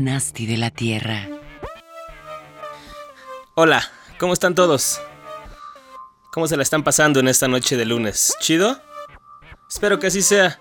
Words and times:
Nasty 0.00 0.46
de 0.46 0.56
la 0.56 0.70
Tierra. 0.70 1.28
Hola, 3.54 3.82
¿cómo 4.18 4.32
están 4.32 4.54
todos? 4.54 5.00
¿Cómo 6.32 6.46
se 6.46 6.56
la 6.56 6.62
están 6.62 6.84
pasando 6.84 7.20
en 7.20 7.28
esta 7.28 7.48
noche 7.48 7.76
de 7.76 7.84
lunes? 7.84 8.34
¿Chido? 8.40 8.80
Espero 9.68 9.98
que 9.98 10.06
así 10.06 10.22
sea. 10.22 10.58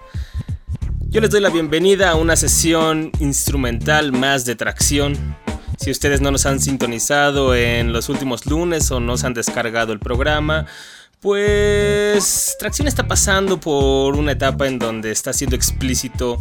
Yo 1.09 1.22
les 1.22 1.30
doy 1.30 1.42
la 1.42 1.50
bienvenida 1.50 2.09
a 2.09 2.16
una 2.16 2.36
sesión 2.36 3.12
instrumental 3.20 4.12
más 4.12 4.45
de 4.45 4.55
tracción. 4.55 5.38
Si 5.80 5.92
ustedes 5.92 6.22
no 6.22 6.31
nos 6.31 6.45
han 6.45 6.59
sintonizado 6.59 7.56
en 7.56 7.94
los 7.94 8.09
últimos 8.09 8.45
lunes 8.45 8.90
o 8.92 9.00
no 9.00 9.17
se 9.17 9.28
han 9.28 9.34
descargado 9.34 9.94
el 9.94 10.00
programa, 10.00 10.66
pues 11.22 12.56
Tracción 12.60 12.88
está 12.88 13.08
pasando 13.08 13.60
por 13.60 14.16
una 14.16 14.34
etapa 14.34 14.68
en 14.68 14.80
donde 14.80 15.12
está 15.12 15.34
siendo 15.34 15.56
explícito 15.56 16.38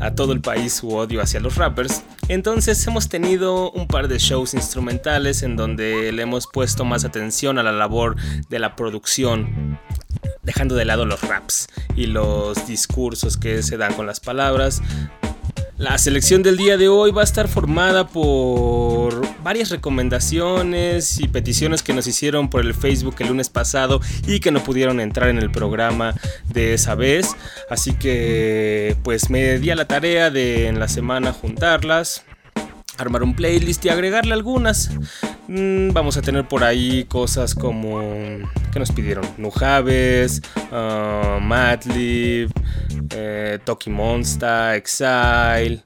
a 0.00 0.14
todo 0.14 0.32
el 0.32 0.40
país 0.40 0.74
su 0.74 0.90
odio 0.90 1.20
hacia 1.20 1.40
los 1.40 1.56
rappers. 1.56 2.02
Entonces 2.28 2.84
hemos 2.86 3.08
tenido 3.08 3.70
un 3.70 3.86
par 3.86 4.08
de 4.08 4.18
shows 4.18 4.54
instrumentales 4.54 5.42
en 5.42 5.56
donde 5.56 6.12
le 6.12 6.22
hemos 6.22 6.46
puesto 6.52 6.84
más 6.84 7.04
atención 7.04 7.58
a 7.58 7.62
la 7.62 7.72
labor 7.72 8.16
de 8.48 8.58
la 8.58 8.74
producción 8.76 9.78
dejando 10.42 10.76
de 10.76 10.84
lado 10.84 11.04
los 11.04 11.20
raps 11.22 11.68
y 11.96 12.06
los 12.06 12.66
discursos 12.66 13.36
que 13.36 13.62
se 13.62 13.76
dan 13.76 13.94
con 13.94 14.06
las 14.06 14.20
palabras, 14.20 14.80
la 15.78 15.98
selección 15.98 16.42
del 16.42 16.56
día 16.56 16.78
de 16.78 16.88
hoy 16.88 17.10
va 17.10 17.20
a 17.20 17.24
estar 17.24 17.48
formada 17.48 18.06
por 18.06 19.20
varias 19.42 19.70
recomendaciones 19.70 21.20
y 21.20 21.28
peticiones 21.28 21.82
que 21.82 21.92
nos 21.92 22.06
hicieron 22.06 22.48
por 22.48 22.62
el 22.62 22.72
Facebook 22.72 23.16
el 23.18 23.28
lunes 23.28 23.50
pasado 23.50 24.00
y 24.26 24.40
que 24.40 24.50
no 24.50 24.62
pudieron 24.62 25.00
entrar 25.00 25.28
en 25.28 25.38
el 25.38 25.50
programa 25.50 26.14
de 26.48 26.72
esa 26.72 26.94
vez. 26.94 27.36
Así 27.68 27.92
que 27.92 28.96
pues 29.02 29.28
me 29.28 29.58
di 29.58 29.70
a 29.70 29.76
la 29.76 29.86
tarea 29.86 30.30
de 30.30 30.68
en 30.68 30.80
la 30.80 30.88
semana 30.88 31.32
juntarlas, 31.32 32.24
armar 32.98 33.22
un 33.22 33.34
playlist 33.34 33.84
y 33.84 33.88
agregarle 33.88 34.34
algunas. 34.34 34.90
Mm, 35.48 35.92
vamos 35.92 36.16
a 36.16 36.22
tener 36.22 36.46
por 36.48 36.64
ahí 36.64 37.04
cosas 37.04 37.54
como. 37.54 38.00
¿Qué 38.72 38.78
nos 38.78 38.92
pidieron? 38.92 39.24
Nujaves, 39.38 40.42
uh, 40.70 41.40
Madlib, 41.40 42.50
eh, 43.10 43.58
Toki 43.64 43.90
Monster, 43.90 44.74
Exile, 44.74 45.82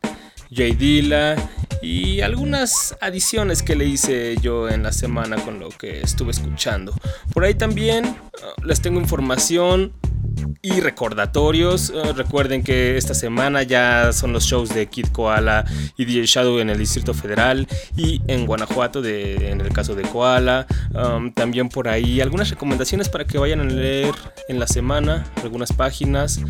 J 0.50 0.76
Dilla 0.76 1.36
y 1.82 2.20
algunas 2.20 2.96
adiciones 3.00 3.62
que 3.62 3.74
le 3.74 3.86
hice 3.86 4.36
yo 4.42 4.68
en 4.68 4.82
la 4.82 4.92
semana 4.92 5.36
con 5.36 5.60
lo 5.60 5.70
que 5.70 6.00
estuve 6.00 6.32
escuchando. 6.32 6.94
Por 7.32 7.44
ahí 7.44 7.54
también 7.54 8.04
uh, 8.06 8.64
les 8.64 8.80
tengo 8.80 9.00
información 9.00 9.92
y 10.62 10.80
recordatorios. 10.80 11.90
Eh, 11.90 12.12
recuerden 12.14 12.62
que 12.62 12.96
esta 12.96 13.14
semana 13.14 13.62
ya 13.62 14.12
son 14.12 14.32
los 14.32 14.44
shows 14.44 14.68
de 14.70 14.86
Kid 14.86 15.08
Koala 15.12 15.64
y 15.96 16.04
DJ 16.04 16.26
Shadow 16.26 16.58
en 16.58 16.70
el 16.70 16.78
Distrito 16.78 17.14
Federal 17.14 17.66
y 17.96 18.20
en 18.26 18.46
Guanajuato 18.46 19.02
de, 19.02 19.50
en 19.50 19.60
el 19.60 19.72
caso 19.72 19.94
de 19.94 20.02
Koala. 20.02 20.66
Um, 20.94 21.32
también 21.32 21.68
por 21.68 21.88
ahí 21.88 22.20
algunas 22.20 22.50
recomendaciones 22.50 23.08
para 23.08 23.24
que 23.24 23.38
vayan 23.38 23.60
a 23.60 23.64
leer 23.64 24.14
en 24.48 24.58
la 24.58 24.66
semana 24.66 25.24
algunas 25.42 25.72
páginas. 25.72 26.40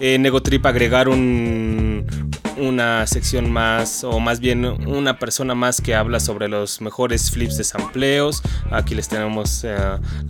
En 0.00 0.22
Negotrip 0.22 0.64
agregar 0.64 1.08
un, 1.08 2.27
una 2.60 3.06
sección 3.06 3.50
más, 3.50 4.04
o 4.04 4.20
más 4.20 4.40
bien 4.40 4.64
una 4.64 5.18
persona 5.18 5.54
más 5.54 5.80
que 5.80 5.94
habla 5.94 6.20
sobre 6.20 6.48
los 6.48 6.80
mejores 6.80 7.30
flips 7.30 7.56
de 7.56 7.64
sampleos. 7.64 8.42
Aquí 8.70 8.94
les 8.94 9.08
tenemos 9.08 9.64
eh, 9.64 9.76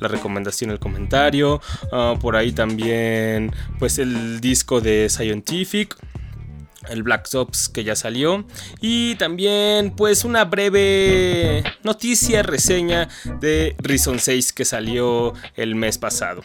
la 0.00 0.08
recomendación, 0.08 0.70
el 0.70 0.78
comentario. 0.78 1.60
Ah, 1.92 2.14
por 2.20 2.36
ahí 2.36 2.52
también, 2.52 3.52
pues 3.78 3.98
el 3.98 4.40
disco 4.40 4.80
de 4.80 5.08
Scientific 5.08 5.96
el 6.88 7.02
Black 7.02 7.28
Ops 7.34 7.68
que 7.68 7.84
ya 7.84 7.94
salió 7.94 8.46
y 8.80 9.14
también 9.16 9.90
pues 9.94 10.24
una 10.24 10.44
breve 10.44 11.62
noticia 11.82 12.42
reseña 12.42 13.08
de 13.40 13.76
Reason 13.78 14.18
6 14.18 14.52
que 14.52 14.64
salió 14.64 15.34
el 15.56 15.74
mes 15.74 15.98
pasado. 15.98 16.42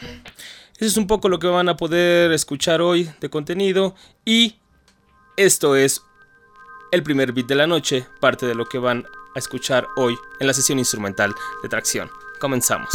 Eso 0.78 0.86
es 0.86 0.98
un 0.98 1.08
poco 1.08 1.30
lo 1.30 1.40
que 1.40 1.48
van 1.48 1.70
a 1.70 1.78
poder 1.78 2.32
escuchar 2.32 2.82
hoy 2.82 3.10
de 3.22 3.30
contenido 3.30 3.96
y 4.26 4.56
esto 5.36 5.76
es 5.76 6.04
el 6.92 7.02
primer 7.02 7.32
beat 7.32 7.48
de 7.48 7.56
la 7.56 7.66
noche, 7.66 8.08
parte 8.20 8.46
de 8.46 8.54
lo 8.54 8.66
que 8.66 8.78
van 8.78 9.08
a 9.36 9.40
escuchar 9.40 9.88
hoy 9.96 10.16
en 10.40 10.46
la 10.46 10.54
sesión 10.54 10.78
instrumental 10.78 11.34
de 11.64 11.70
tracción. 11.70 12.12
Comenzamos. 12.40 12.94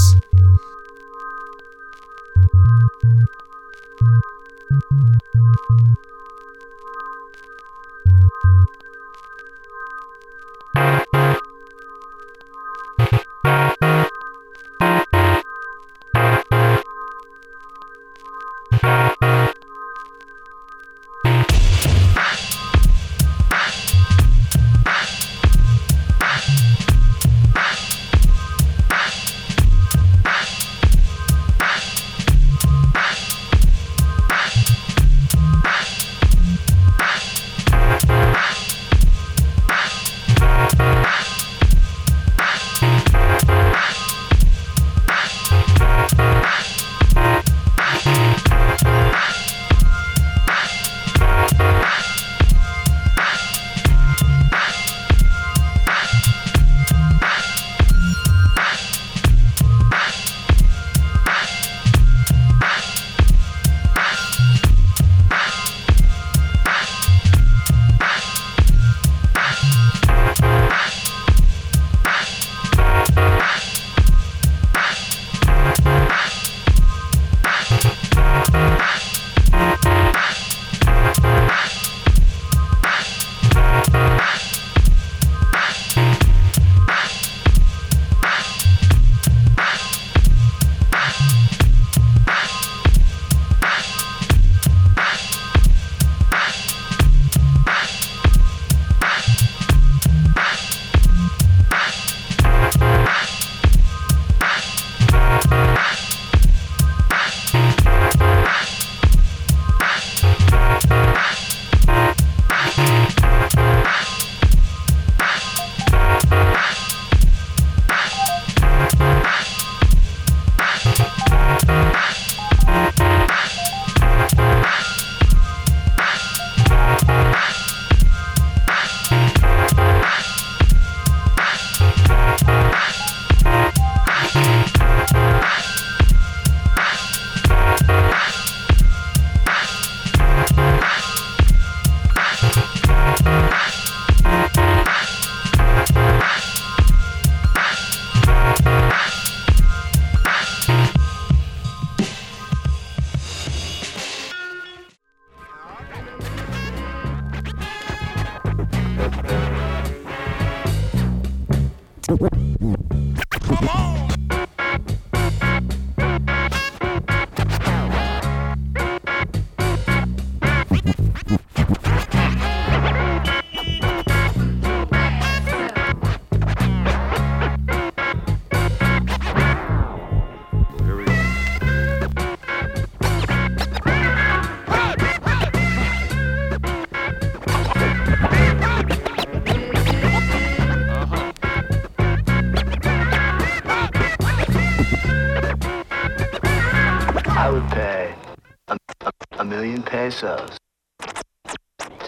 To 200.20 200.48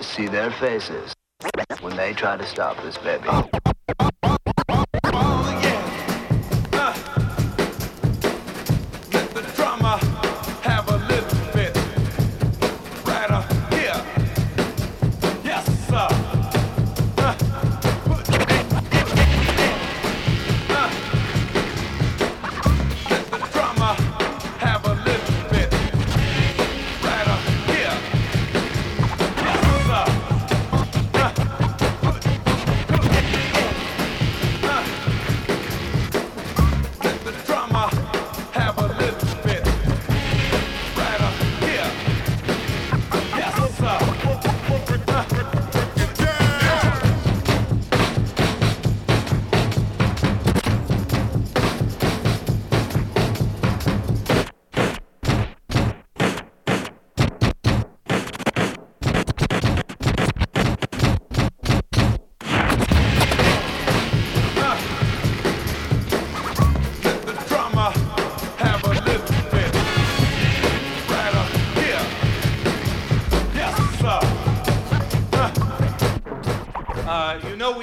see 0.02 0.26
their 0.26 0.50
faces 0.50 1.14
when 1.80 1.96
they 1.96 2.12
try 2.12 2.36
to 2.36 2.44
stop 2.46 2.76
this 2.82 2.98
baby. 2.98 3.28
Let 3.28 4.19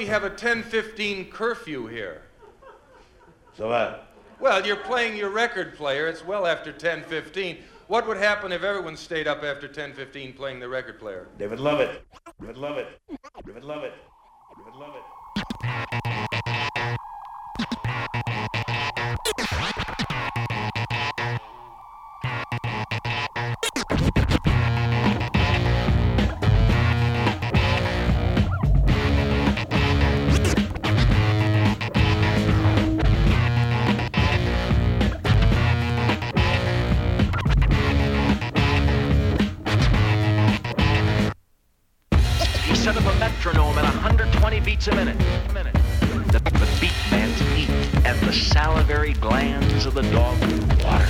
have 0.08 0.24
a 0.24 0.30
10:15 0.30 1.30
curfew 1.30 1.86
here. 1.86 2.22
So 3.56 3.68
what? 3.68 4.08
Well, 4.40 4.66
you're 4.66 4.76
playing 4.76 5.16
your 5.16 5.30
record 5.30 5.76
player. 5.76 6.06
It's 6.06 6.24
well 6.24 6.46
after 6.46 6.72
10:15. 6.72 7.58
What 7.88 8.06
would 8.06 8.18
happen 8.18 8.52
if 8.52 8.62
everyone 8.62 8.96
stayed 8.96 9.26
up 9.26 9.42
after 9.42 9.68
10:15 9.68 10.34
playing 10.34 10.60
the 10.60 10.68
record 10.68 10.98
player? 10.98 11.28
They 11.38 11.46
would 11.46 11.60
love 11.60 11.80
it. 11.80 12.04
They 12.38 12.46
would 12.46 12.58
love 12.58 12.76
it. 12.78 13.00
They 13.08 13.52
would 13.52 13.64
love 13.64 13.84
it. 13.84 13.94
They 14.56 14.62
would 14.64 14.74
love 14.74 14.94
it. 14.94 15.02
The 48.28 48.34
salivary 48.34 49.14
glands 49.14 49.86
of 49.86 49.94
the 49.94 50.02
dog 50.02 50.38
water. 50.84 51.08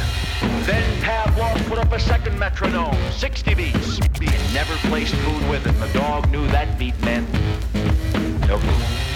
Then 0.63 1.03
Pavlov 1.03 1.69
put 1.69 1.77
up 1.77 1.91
a 1.91 1.99
second 1.99 2.39
metronome, 2.39 2.97
60 3.11 3.55
beats. 3.55 3.97
He 4.21 4.27
never 4.55 4.77
placed 4.89 5.17
food 5.17 5.51
with 5.51 5.67
it. 5.67 5.75
and 5.75 5.83
The 5.83 5.99
dog 5.99 6.31
knew 6.31 6.47
that 6.47 6.79
beat 6.79 6.97
meant 7.01 7.29
no 8.47 8.57
food. 8.59 9.08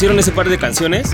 Beat. 0.00 0.08
¿Reconocieron 0.08 0.18
ese 0.20 0.32
par 0.32 0.48
de 0.48 0.58
canciones? 0.58 1.10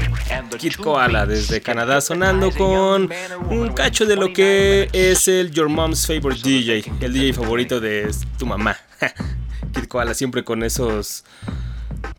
Kid 0.59 0.75
Koala 0.75 1.27
desde 1.27 1.61
Canadá 1.63 2.01
sonando 2.01 2.51
con 2.51 3.11
un 3.51 3.73
cacho 3.73 4.05
de 4.05 4.15
lo 4.15 4.27
29 4.27 4.35
que 4.35 5.11
es 5.13 5.27
el 5.27 5.51
Your 5.53 5.71
Mom's 5.71 6.07
Favorite 6.07 6.43
DJ, 6.43 6.85
el 7.01 7.13
DJ 7.13 7.33
favorito 7.33 7.81
de 7.81 8.15
tu 8.39 8.45
mamá. 8.45 8.77
Kid 9.73 9.87
Koala 9.87 10.13
siempre 10.13 10.45
con 10.45 10.63
esos 10.63 11.25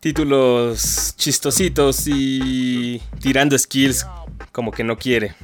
títulos 0.00 1.14
chistositos 1.16 2.08
y 2.08 3.00
tirando 3.20 3.56
skills 3.56 4.04
como 4.50 4.72
que 4.72 4.82
no 4.82 4.98
quiere. 4.98 5.34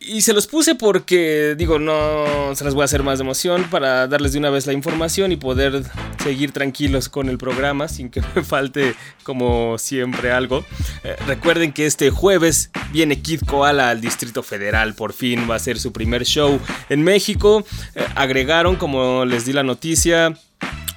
Y 0.00 0.22
se 0.22 0.32
los 0.32 0.46
puse 0.46 0.74
porque, 0.74 1.54
digo, 1.58 1.78
no 1.78 2.54
se 2.54 2.64
las 2.64 2.72
voy 2.72 2.82
a 2.82 2.84
hacer 2.86 3.02
más 3.02 3.18
de 3.18 3.24
emoción 3.24 3.64
para 3.64 4.08
darles 4.08 4.32
de 4.32 4.38
una 4.38 4.48
vez 4.48 4.66
la 4.66 4.72
información 4.72 5.30
y 5.30 5.36
poder 5.36 5.82
seguir 6.22 6.52
tranquilos 6.52 7.10
con 7.10 7.28
el 7.28 7.36
programa 7.36 7.88
sin 7.88 8.08
que 8.08 8.22
me 8.34 8.42
falte, 8.42 8.94
como 9.24 9.76
siempre, 9.76 10.32
algo. 10.32 10.64
Eh, 11.02 11.16
recuerden 11.26 11.74
que 11.74 11.84
este 11.84 12.08
jueves 12.08 12.70
viene 12.92 13.20
Kid 13.20 13.42
Koala 13.46 13.90
al 13.90 14.00
Distrito 14.00 14.42
Federal, 14.42 14.94
por 14.94 15.12
fin 15.12 15.46
va 15.50 15.56
a 15.56 15.58
ser 15.58 15.78
su 15.78 15.92
primer 15.92 16.24
show 16.24 16.58
en 16.88 17.02
México. 17.02 17.62
Eh, 17.94 18.06
agregaron, 18.14 18.76
como 18.76 19.26
les 19.26 19.44
di 19.44 19.52
la 19.52 19.64
noticia, 19.64 20.34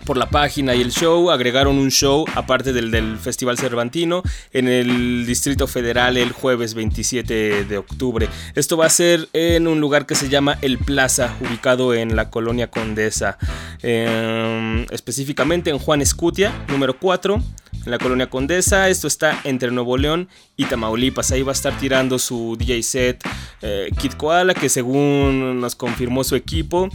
por 0.08 0.18
la 0.18 0.30
página 0.30 0.74
y 0.74 0.82
el 0.82 0.92
show. 0.92 1.30
Agregaron 1.30 1.78
un 1.78 1.92
show, 1.92 2.26
aparte 2.34 2.72
del, 2.72 2.90
del 2.90 3.18
Festival 3.18 3.58
Cervantino, 3.60 4.24
en 4.54 4.70
el 4.70 5.26
Distrito 5.28 5.68
Federal 5.68 6.16
el 6.16 6.32
jueves 6.32 6.74
27 6.74 7.66
de 7.66 7.78
octubre. 7.78 8.30
Esto 8.56 8.78
va 8.78 8.86
a 8.86 8.90
ser 8.90 9.28
en 9.34 9.68
un 9.68 9.82
lugar 9.82 10.06
que 10.06 10.16
se 10.16 10.30
llama 10.30 10.58
El 10.62 10.78
Plaza, 10.78 11.36
ubicado 11.42 11.94
en 11.94 12.16
la 12.16 12.30
colonia 12.30 12.72
Condesa. 12.72 13.38
eh, 13.84 14.86
específicamente 14.92 15.70
en 15.70 15.78
Juan 15.78 16.02
Escutia, 16.02 16.54
número 16.70 16.98
4. 16.98 17.44
En 17.86 17.92
la 17.92 18.00
colonia 18.00 18.30
Condesa, 18.30 18.90
esto 18.90 19.08
está 19.08 19.40
entre 19.44 19.72
Nuevo 19.72 19.98
León 19.98 20.30
y 20.56 20.66
Tamaulipas. 20.66 21.32
Ahí 21.32 21.42
va 21.42 21.52
a 21.52 21.54
estar 21.54 21.78
tirando 21.78 22.18
su 22.18 22.56
DJ 22.58 22.84
set 22.84 23.24
eh, 23.62 23.90
Kid 24.00 24.14
Koala, 24.14 24.54
que 24.54 24.70
según 24.70 25.60
nos 25.60 25.76
confirmó 25.76 26.24
su 26.24 26.36
equipo, 26.36 26.90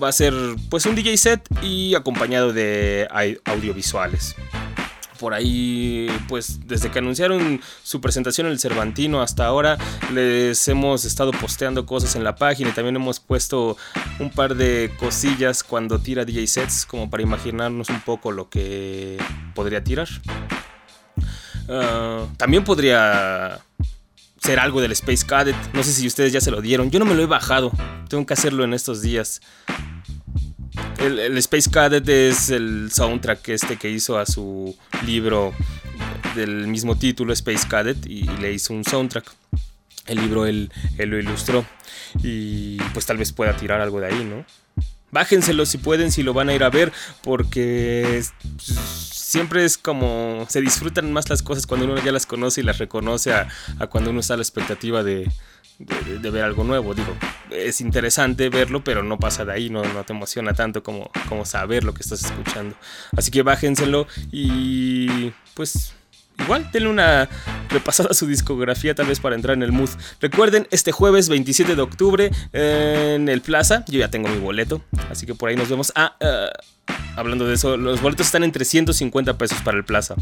va 0.00 0.08
a 0.08 0.12
ser 0.12 0.34
pues 0.68 0.86
un 0.86 0.94
DJ 0.94 1.16
set 1.16 1.48
y 1.62 1.94
acompañado 1.94 2.52
de 2.52 3.08
audiovisuales. 3.44 4.34
Por 5.18 5.34
ahí, 5.34 6.08
pues 6.28 6.66
desde 6.66 6.90
que 6.90 6.98
anunciaron 6.98 7.60
su 7.84 8.00
presentación 8.00 8.48
en 8.48 8.54
el 8.54 8.58
Cervantino 8.58 9.22
hasta 9.22 9.46
ahora, 9.46 9.78
les 10.12 10.66
hemos 10.66 11.04
estado 11.04 11.30
posteando 11.30 11.86
cosas 11.86 12.16
en 12.16 12.24
la 12.24 12.34
página 12.34 12.70
y 12.70 12.72
también 12.72 12.96
hemos 12.96 13.20
puesto 13.20 13.76
un 14.18 14.30
par 14.30 14.56
de 14.56 14.92
cosillas 14.98 15.62
cuando 15.62 16.00
tira 16.00 16.24
DJ 16.24 16.46
sets, 16.48 16.86
como 16.86 17.08
para 17.08 17.22
imaginarnos 17.22 17.88
un 17.88 18.00
poco 18.00 18.32
lo 18.32 18.48
que 18.48 19.16
podría 19.54 19.84
tirar. 19.84 20.08
Ah, 21.68 22.26
también 22.36 22.64
podría 22.64 23.60
ser 24.42 24.58
algo 24.58 24.80
del 24.80 24.92
Space 24.92 25.24
Cadet. 25.24 25.56
No 25.72 25.82
sé 25.84 25.92
si 25.92 26.06
ustedes 26.06 26.32
ya 26.32 26.40
se 26.40 26.50
lo 26.50 26.60
dieron. 26.60 26.90
Yo 26.90 26.98
no 26.98 27.04
me 27.04 27.14
lo 27.14 27.22
he 27.22 27.26
bajado. 27.26 27.70
Tengo 28.08 28.26
que 28.26 28.34
hacerlo 28.34 28.64
en 28.64 28.74
estos 28.74 29.00
días. 29.00 29.40
El, 30.98 31.38
Space 31.38 31.70
Cadet 31.70 32.08
es 32.08 32.50
el 32.50 32.90
soundtrack 32.92 33.48
este 33.50 33.76
que 33.76 33.90
hizo 33.90 34.18
a 34.18 34.26
su 34.26 34.76
libro 35.06 35.52
del 36.34 36.66
mismo 36.66 36.96
título, 36.96 37.32
Space 37.32 37.66
Cadet, 37.68 38.06
y 38.06 38.22
le 38.40 38.52
hizo 38.52 38.72
un 38.72 38.84
soundtrack. 38.84 39.32
El 40.06 40.18
libro 40.18 40.46
él, 40.46 40.72
él 40.98 41.10
lo 41.10 41.18
ilustró. 41.18 41.64
Y 42.22 42.78
pues 42.94 43.06
tal 43.06 43.18
vez 43.18 43.32
pueda 43.32 43.56
tirar 43.56 43.80
algo 43.80 44.00
de 44.00 44.06
ahí, 44.06 44.24
¿no? 44.24 44.44
Bájenselo 45.12 45.66
si 45.66 45.78
pueden, 45.78 46.10
si 46.10 46.22
lo 46.22 46.32
van 46.32 46.48
a 46.48 46.54
ir 46.54 46.64
a 46.64 46.70
ver, 46.70 46.92
porque 47.22 48.22
siempre 49.32 49.64
es 49.64 49.78
como 49.78 50.44
se 50.50 50.60
disfrutan 50.60 51.10
más 51.10 51.30
las 51.30 51.42
cosas 51.42 51.66
cuando 51.66 51.86
uno 51.86 52.04
ya 52.04 52.12
las 52.12 52.26
conoce 52.26 52.60
y 52.60 52.64
las 52.64 52.76
reconoce 52.76 53.32
a, 53.32 53.48
cuando 53.88 54.10
uno 54.10 54.20
está 54.20 54.34
a 54.34 54.36
la 54.36 54.42
expectativa 54.42 55.02
de 55.02 55.26
ver 55.78 56.44
algo 56.44 56.64
nuevo. 56.64 56.92
Digo, 56.92 57.16
es 57.50 57.80
interesante 57.80 58.50
verlo, 58.50 58.84
pero 58.84 59.02
no 59.02 59.18
pasa 59.18 59.46
de 59.46 59.52
ahí, 59.52 59.70
no, 59.70 59.82
no 59.82 60.04
te 60.04 60.12
emociona 60.12 60.52
tanto 60.52 60.82
como, 60.82 61.10
como 61.30 61.46
saber 61.46 61.82
lo 61.82 61.94
que 61.94 62.02
estás 62.02 62.22
escuchando. 62.24 62.76
Así 63.16 63.30
que 63.30 63.42
bájenselo 63.42 64.06
y 64.30 65.32
pues 65.54 65.94
Igual, 66.38 66.70
denle 66.72 66.88
una 66.88 67.28
repasada 67.68 68.10
a 68.10 68.14
su 68.14 68.26
discografía 68.26 68.94
tal 68.94 69.06
vez 69.06 69.20
para 69.20 69.34
entrar 69.34 69.56
en 69.56 69.62
el 69.62 69.72
mood. 69.72 69.90
Recuerden, 70.20 70.66
este 70.70 70.92
jueves 70.92 71.28
27 71.28 71.76
de 71.76 71.82
octubre 71.82 72.30
en 72.52 73.28
el 73.28 73.40
Plaza, 73.40 73.84
yo 73.88 73.98
ya 73.98 74.08
tengo 74.08 74.28
mi 74.28 74.38
boleto, 74.38 74.82
así 75.10 75.26
que 75.26 75.34
por 75.34 75.48
ahí 75.48 75.56
nos 75.56 75.68
vemos. 75.68 75.92
Ah, 75.94 76.16
eh, 76.20 76.48
hablando 77.16 77.46
de 77.46 77.54
eso, 77.54 77.76
los 77.76 78.00
boletos 78.00 78.26
están 78.26 78.44
en 78.44 78.52
350 78.52 79.38
pesos 79.38 79.60
para 79.62 79.76
el 79.76 79.84
Plaza. 79.84 80.14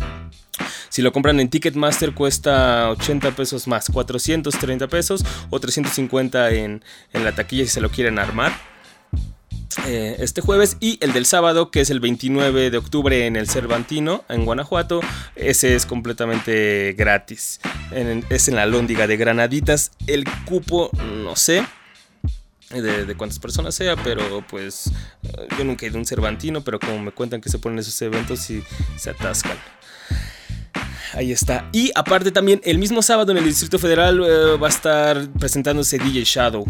Si 0.88 1.02
lo 1.02 1.12
compran 1.12 1.38
en 1.40 1.48
Ticketmaster 1.48 2.14
cuesta 2.14 2.90
80 2.90 3.30
pesos 3.32 3.68
más, 3.68 3.88
430 3.90 4.88
pesos 4.88 5.24
o 5.48 5.60
350 5.60 6.50
en, 6.50 6.84
en 7.12 7.24
la 7.24 7.32
taquilla 7.32 7.64
si 7.64 7.70
se 7.70 7.80
lo 7.80 7.90
quieren 7.90 8.18
armar 8.18 8.52
eh, 9.86 10.16
este 10.18 10.40
jueves 10.40 10.76
y 10.80 10.98
el 11.00 11.12
del 11.12 11.26
sábado 11.26 11.70
que 11.70 11.80
es 11.80 11.90
el 11.90 12.00
29 12.00 12.70
de 12.70 12.78
octubre 12.78 13.26
en 13.26 13.36
el 13.36 13.48
Cervantino 13.48 14.24
en 14.28 14.44
Guanajuato 14.44 15.00
ese 15.36 15.76
es 15.76 15.86
completamente 15.86 16.94
gratis. 16.98 17.60
Es 18.30 18.48
en 18.48 18.56
la 18.56 18.66
lóndiga 18.66 19.06
de 19.06 19.16
Granaditas 19.16 19.92
el 20.08 20.24
cupo 20.44 20.90
no 21.22 21.36
sé 21.36 21.64
de, 22.70 23.14
cuántas 23.16 23.38
personas 23.38 23.74
sea 23.74 23.94
pero 23.96 24.44
pues 24.48 24.90
yo 25.56 25.64
nunca 25.64 25.86
he 25.86 25.88
ido 25.88 25.98
a 25.98 26.00
un 26.00 26.06
Cervantino 26.06 26.62
pero 26.62 26.80
como 26.80 26.98
me 26.98 27.12
cuentan 27.12 27.40
que 27.40 27.48
se 27.48 27.58
ponen 27.58 27.78
esos 27.78 28.00
eventos 28.02 28.50
y 28.50 28.62
se 28.96 29.10
atascan. 29.10 29.56
Ahí 31.12 31.32
está. 31.32 31.68
Y 31.72 31.90
aparte 31.96 32.30
también 32.30 32.60
el 32.64 32.78
mismo 32.78 33.02
sábado 33.02 33.32
en 33.32 33.38
el 33.38 33.44
Distrito 33.44 33.80
Federal 33.80 34.22
eh, 34.24 34.56
va 34.58 34.68
a 34.68 34.70
estar 34.70 35.28
presentándose 35.32 35.98
DJ 35.98 36.22
Shadow 36.24 36.64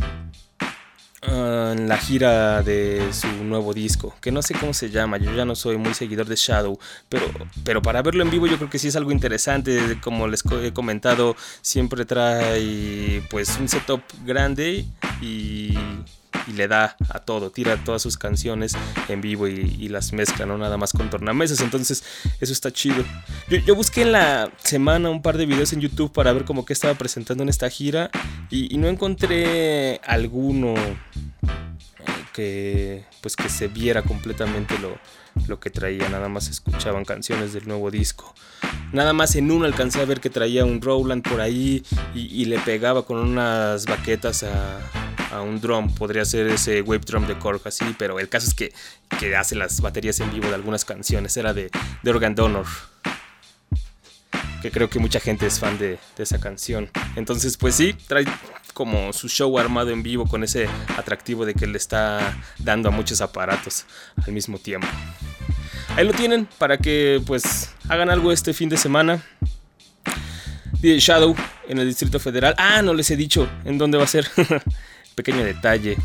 ah, 1.22 1.74
en 1.76 1.88
la 1.88 1.96
gira 1.98 2.62
de 2.62 3.12
su 3.12 3.28
nuevo 3.44 3.74
disco, 3.74 4.14
que 4.20 4.32
no 4.32 4.42
sé 4.42 4.54
cómo 4.54 4.74
se 4.74 4.90
llama, 4.90 5.18
yo 5.18 5.32
ya 5.34 5.44
no 5.44 5.54
soy 5.54 5.76
muy 5.76 5.94
seguidor 5.94 6.26
de 6.26 6.36
Shadow, 6.36 6.78
pero, 7.08 7.26
pero 7.64 7.82
para 7.82 8.02
verlo 8.02 8.22
en 8.22 8.30
vivo 8.30 8.46
yo 8.46 8.56
creo 8.56 8.70
que 8.70 8.78
sí 8.78 8.88
es 8.88 8.96
algo 8.96 9.12
interesante, 9.12 9.98
como 10.02 10.28
les 10.28 10.44
he 10.62 10.72
comentado, 10.72 11.36
siempre 11.62 12.04
trae 12.04 13.22
pues 13.30 13.56
un 13.58 13.68
setup 13.68 14.02
grande 14.24 14.84
y, 15.20 15.74
y 16.50 16.52
le 16.52 16.68
da 16.68 16.96
a 17.08 17.20
todo, 17.20 17.50
tira 17.50 17.82
todas 17.84 18.02
sus 18.02 18.18
canciones 18.18 18.76
en 19.08 19.20
vivo 19.20 19.46
y, 19.46 19.88
las 19.88 20.12
mezcla, 20.12 20.46
no 20.46 20.58
nada 20.58 20.76
más 20.76 20.92
con 20.92 21.10
tornamesas, 21.10 21.60
entonces 21.60 22.04
eso 22.40 22.52
está 22.52 22.72
chido. 22.72 23.04
Yo, 23.48 23.74
busqué 23.74 24.02
en 24.02 24.12
la 24.12 24.50
semana 24.62 25.10
un 25.10 25.22
par 25.22 25.36
de 25.36 25.46
videos 25.46 25.72
en 25.72 25.80
YouTube 25.80 26.12
para 26.12 26.32
ver 26.32 26.44
como 26.44 26.64
que 26.64 26.72
estaba 26.72 26.94
presentando 26.94 27.42
en 27.42 27.48
esta 27.48 27.68
gira 27.70 28.10
y, 28.50 28.72
y 28.74 28.78
no 28.78 28.88
encontré 28.88 30.00
alguno 30.04 30.74
eh, 30.76 30.96
que 32.32 33.04
pues 33.20 33.36
que 33.36 33.48
se 33.48 33.68
viera 33.68 34.02
completamente 34.02 34.78
lo, 34.78 34.98
lo 35.48 35.60
que 35.60 35.70
traía, 35.70 36.08
nada 36.08 36.28
más 36.28 36.48
escuchaban 36.48 37.04
canciones 37.04 37.52
del 37.52 37.66
nuevo 37.66 37.90
disco. 37.90 38.34
Nada 38.92 39.12
más 39.12 39.34
en 39.36 39.50
uno 39.50 39.64
alcancé 39.64 40.00
a 40.00 40.04
ver 40.04 40.20
que 40.20 40.30
traía 40.30 40.64
un 40.64 40.80
Rowland 40.80 41.28
por 41.28 41.40
ahí 41.40 41.82
y, 42.14 42.42
y 42.42 42.44
le 42.46 42.58
pegaba 42.60 43.04
con 43.04 43.18
unas 43.18 43.86
baquetas 43.86 44.44
a, 44.44 44.80
a 45.30 45.40
un 45.40 45.60
drum. 45.60 45.94
Podría 45.94 46.24
ser 46.24 46.46
ese 46.48 46.82
wave 46.82 47.00
drum 47.00 47.26
de 47.26 47.38
Korg 47.38 47.62
así, 47.64 47.84
pero 47.98 48.18
el 48.18 48.28
caso 48.28 48.46
es 48.46 48.54
que, 48.54 48.72
que 49.18 49.36
hace 49.36 49.54
las 49.54 49.80
baterías 49.80 50.20
en 50.20 50.32
vivo 50.32 50.48
de 50.48 50.54
algunas 50.54 50.84
canciones. 50.84 51.36
Era 51.36 51.54
de, 51.54 51.70
de 52.02 52.10
Organ 52.10 52.34
Donor 52.34 52.66
que 54.60 54.70
creo 54.70 54.90
que 54.90 54.98
mucha 54.98 55.20
gente 55.20 55.46
es 55.46 55.58
fan 55.58 55.78
de, 55.78 55.98
de 56.16 56.22
esa 56.22 56.38
canción. 56.38 56.90
Entonces, 57.16 57.56
pues 57.56 57.74
sí, 57.74 57.94
trae 58.06 58.26
como 58.74 59.12
su 59.12 59.28
show 59.28 59.58
armado 59.58 59.90
en 59.90 60.02
vivo 60.02 60.26
con 60.26 60.44
ese 60.44 60.68
atractivo 60.96 61.46
de 61.46 61.54
que 61.54 61.66
le 61.66 61.78
está 61.78 62.36
dando 62.58 62.88
a 62.88 62.92
muchos 62.92 63.20
aparatos 63.20 63.86
al 64.24 64.32
mismo 64.32 64.58
tiempo. 64.58 64.86
Ahí 65.96 66.06
lo 66.06 66.12
tienen 66.12 66.48
para 66.58 66.78
que 66.78 67.20
pues 67.26 67.74
hagan 67.88 68.10
algo 68.10 68.32
este 68.32 68.52
fin 68.52 68.68
de 68.68 68.76
semana. 68.76 69.22
Shadow 70.82 71.34
en 71.68 71.78
el 71.78 71.86
Distrito 71.86 72.18
Federal. 72.18 72.54
Ah, 72.56 72.80
no 72.80 72.94
les 72.94 73.10
he 73.10 73.16
dicho 73.16 73.48
en 73.64 73.76
dónde 73.76 73.98
va 73.98 74.04
a 74.04 74.06
ser. 74.06 74.26
Pequeño 75.14 75.44
detalle. 75.44 75.96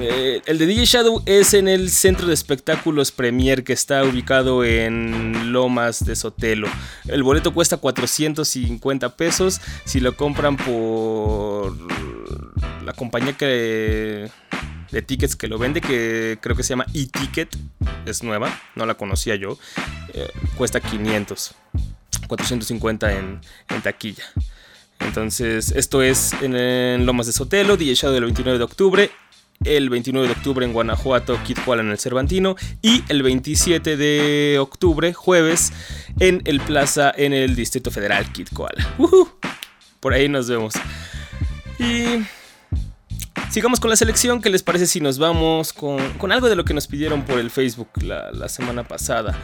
Eh, 0.00 0.42
el 0.46 0.58
de 0.58 0.66
DJ 0.66 0.84
Shadow 0.84 1.22
es 1.26 1.54
en 1.54 1.66
el 1.66 1.90
Centro 1.90 2.28
de 2.28 2.34
Espectáculos 2.34 3.10
Premier 3.10 3.64
que 3.64 3.72
está 3.72 4.04
ubicado 4.04 4.64
en 4.64 5.52
Lomas 5.52 6.04
de 6.04 6.14
Sotelo. 6.14 6.68
El 7.06 7.22
boleto 7.22 7.52
cuesta 7.52 7.78
450 7.78 9.16
pesos. 9.16 9.60
Si 9.84 10.00
lo 10.00 10.16
compran 10.16 10.56
por 10.56 11.76
la 12.84 12.92
compañía 12.92 13.32
que 13.32 14.30
de 14.90 15.02
tickets 15.02 15.36
que 15.36 15.48
lo 15.48 15.58
vende, 15.58 15.80
que 15.80 16.38
creo 16.40 16.56
que 16.56 16.62
se 16.62 16.70
llama 16.70 16.86
eTicket, 16.94 17.56
es 18.06 18.22
nueva, 18.22 18.58
no 18.74 18.86
la 18.86 18.94
conocía 18.94 19.34
yo, 19.34 19.58
eh, 20.14 20.30
cuesta 20.56 20.80
500, 20.80 21.54
450 22.26 23.12
en, 23.12 23.40
en 23.68 23.82
taquilla. 23.82 24.24
Entonces, 25.00 25.72
esto 25.72 26.02
es 26.02 26.32
en, 26.42 26.56
en 26.56 27.06
Lomas 27.06 27.26
de 27.26 27.32
Sotelo, 27.32 27.76
DJ 27.76 27.94
Shadow 27.94 28.14
del 28.14 28.24
29 28.24 28.58
de 28.58 28.64
octubre. 28.64 29.10
El 29.64 29.90
29 29.90 30.28
de 30.28 30.34
octubre 30.34 30.64
en 30.64 30.72
Guanajuato, 30.72 31.36
Kid 31.44 31.58
Koala 31.64 31.82
en 31.82 31.90
el 31.90 31.98
Cervantino. 31.98 32.56
Y 32.80 33.02
el 33.08 33.22
27 33.22 33.96
de 33.96 34.58
octubre, 34.60 35.12
jueves, 35.12 35.72
en 36.20 36.42
el 36.44 36.60
Plaza, 36.60 37.12
en 37.16 37.32
el 37.32 37.56
Distrito 37.56 37.90
Federal, 37.90 38.30
Kid 38.32 38.48
Koala. 38.54 38.86
¡Ujú! 38.98 39.28
Por 40.00 40.12
ahí 40.14 40.28
nos 40.28 40.48
vemos. 40.48 40.74
Y 41.80 42.24
sigamos 43.50 43.80
con 43.80 43.90
la 43.90 43.96
selección. 43.96 44.40
¿Qué 44.40 44.50
les 44.50 44.62
parece 44.62 44.86
si 44.86 45.00
nos 45.00 45.18
vamos 45.18 45.72
con, 45.72 46.12
con 46.14 46.30
algo 46.30 46.48
de 46.48 46.54
lo 46.54 46.64
que 46.64 46.74
nos 46.74 46.86
pidieron 46.86 47.24
por 47.24 47.40
el 47.40 47.50
Facebook 47.50 47.88
la, 48.02 48.30
la 48.30 48.48
semana 48.48 48.86
pasada? 48.86 49.36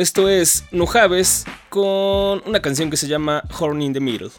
Esto 0.00 0.30
es 0.30 0.64
Nujaves 0.70 1.44
con 1.68 2.42
una 2.46 2.62
canción 2.62 2.88
que 2.88 2.96
se 2.96 3.06
llama 3.06 3.44
Horn 3.58 3.82
in 3.82 3.92
the 3.92 4.00
Middle. 4.00 4.30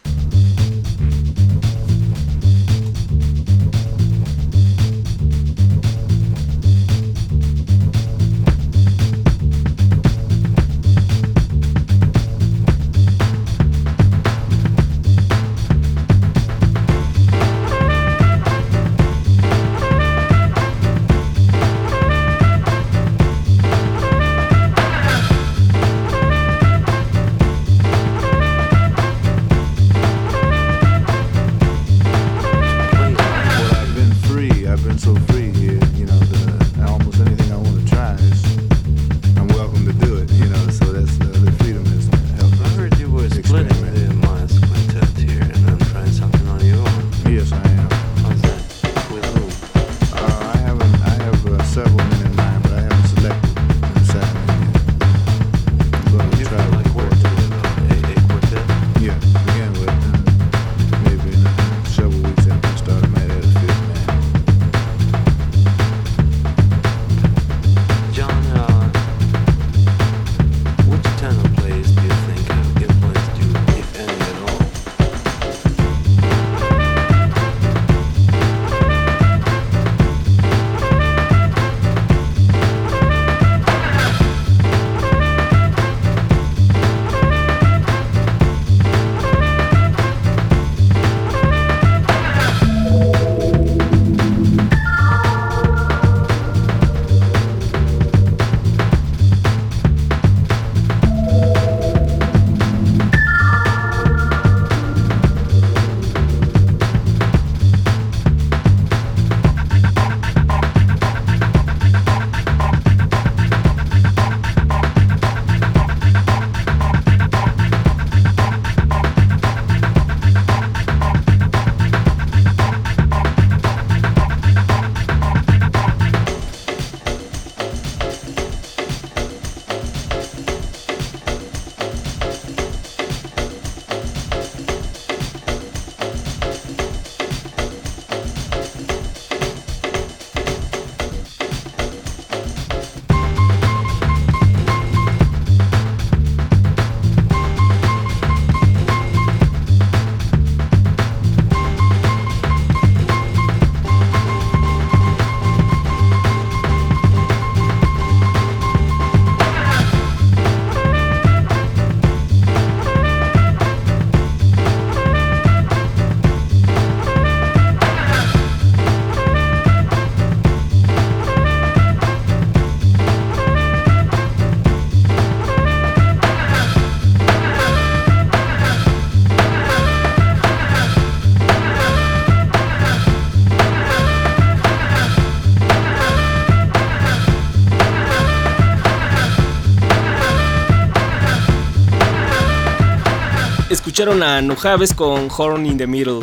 Escucharon 194.02 194.24
a 194.24 194.42
Nujaves 194.42 194.94
con 194.94 195.28
Horn 195.30 195.64
in 195.64 195.78
the 195.78 195.86
Middle. 195.86 196.22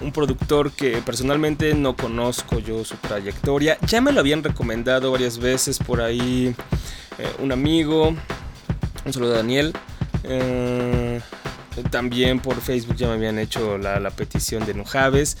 Un, 0.00 0.12
productor 0.12 0.72
que 0.72 1.02
personalmente 1.04 1.74
no 1.74 1.94
conozco 1.94 2.58
yo 2.58 2.86
su 2.86 2.96
trayectoria. 2.96 3.76
Ya 3.86 4.00
me 4.00 4.12
lo 4.12 4.20
habían 4.20 4.42
recomendado 4.42 5.12
varias 5.12 5.36
veces 5.36 5.78
por 5.78 6.00
ahí 6.00 6.56
eh, 7.18 7.30
un 7.38 7.52
amigo. 7.52 8.14
Un 9.04 9.12
saludo 9.12 9.34
a 9.34 9.36
Daniel. 9.36 9.74
Eh, 10.22 11.20
también 11.90 12.40
por 12.40 12.58
Facebook 12.62 12.96
ya 12.96 13.08
me 13.08 13.12
habían 13.12 13.38
hecho 13.38 13.76
la, 13.76 14.00
la 14.00 14.08
petición 14.08 14.64
de 14.64 14.72
Nujaves. 14.72 15.36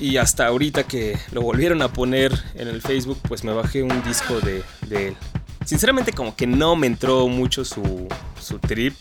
Y 0.00 0.16
hasta 0.16 0.48
ahorita 0.48 0.82
que 0.82 1.16
lo 1.30 1.40
volvieron 1.40 1.82
a 1.82 1.92
poner 1.92 2.32
en 2.56 2.66
el 2.66 2.82
Facebook, 2.82 3.20
pues 3.28 3.44
me 3.44 3.52
bajé 3.52 3.84
un 3.84 4.02
disco 4.02 4.40
de, 4.40 4.64
de 4.88 5.08
él. 5.10 5.16
Sinceramente 5.64 6.12
como 6.12 6.34
que 6.34 6.48
no 6.48 6.74
me 6.74 6.88
entró 6.88 7.28
mucho 7.28 7.64
su, 7.64 8.08
su 8.40 8.58
trip. 8.58 8.94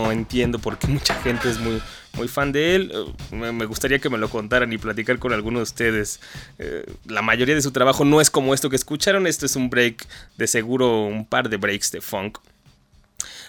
No, 0.00 0.12
entiendo 0.12 0.58
por 0.58 0.78
qué 0.78 0.86
mucha 0.86 1.14
gente 1.22 1.50
es 1.50 1.58
muy, 1.58 1.82
muy 2.14 2.28
fan 2.28 2.52
de 2.52 2.74
él. 2.74 2.92
Eh, 3.32 3.52
me 3.52 3.66
gustaría 3.66 3.98
que 3.98 4.08
me 4.08 4.18
lo 4.18 4.28
contaran 4.28 4.72
y 4.72 4.78
platicar 4.78 5.18
con 5.18 5.32
alguno 5.32 5.58
de 5.58 5.64
ustedes. 5.64 6.20
Eh, 6.58 6.86
la 7.06 7.22
mayoría 7.22 7.54
de 7.54 7.62
su 7.62 7.70
trabajo 7.70 8.04
no 8.04 8.20
es 8.20 8.30
como 8.30 8.54
esto 8.54 8.70
que 8.70 8.76
escucharon. 8.76 9.26
Esto 9.26 9.46
es 9.46 9.56
un 9.56 9.68
break, 9.68 10.06
de 10.36 10.46
seguro 10.46 11.04
un 11.04 11.26
par 11.26 11.48
de 11.48 11.56
breaks 11.56 11.92
de 11.92 12.00
funk. 12.00 12.38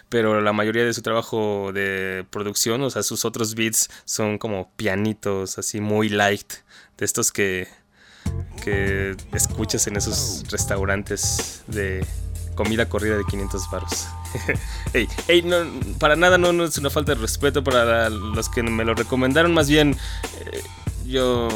Pero 0.10 0.42
la 0.42 0.52
mayoría 0.52 0.84
de 0.84 0.94
su 0.94 1.02
trabajo 1.02 1.72
de 1.74 2.26
producción, 2.30 2.82
o 2.82 2.90
sea, 2.90 3.02
sus 3.02 3.24
otros 3.24 3.56
beats 3.56 3.90
son 4.04 4.38
como 4.38 4.70
pianitos, 4.76 5.58
así 5.58 5.80
muy 5.80 6.10
light. 6.10 6.54
De 6.98 7.06
estos 7.06 7.32
que, 7.32 7.70
que 8.62 9.16
escuchas 9.32 9.88
en 9.88 9.96
esos 9.96 10.44
restaurantes 10.52 11.64
de 11.68 12.06
comida 12.56 12.90
corrida 12.90 13.16
de 13.16 13.24
500 13.24 13.72
baros. 13.72 14.08
ey, 14.94 15.08
ey, 15.28 15.42
no, 15.42 15.58
para 16.00 16.16
nada 16.16 16.38
no, 16.38 16.54
no 16.54 16.66
es 16.66 16.78
una 16.78 16.90
falta 16.90 17.14
de 17.14 17.22
respeto 17.22 17.64
para 17.64 18.10
los 18.10 18.50
que 18.50 18.64
me 18.64 18.86
lo 18.86 18.94
recomendaron, 18.94 19.54
más 19.54 19.70
bien 19.70 19.98
eh, 20.40 20.62
yo 21.06 21.50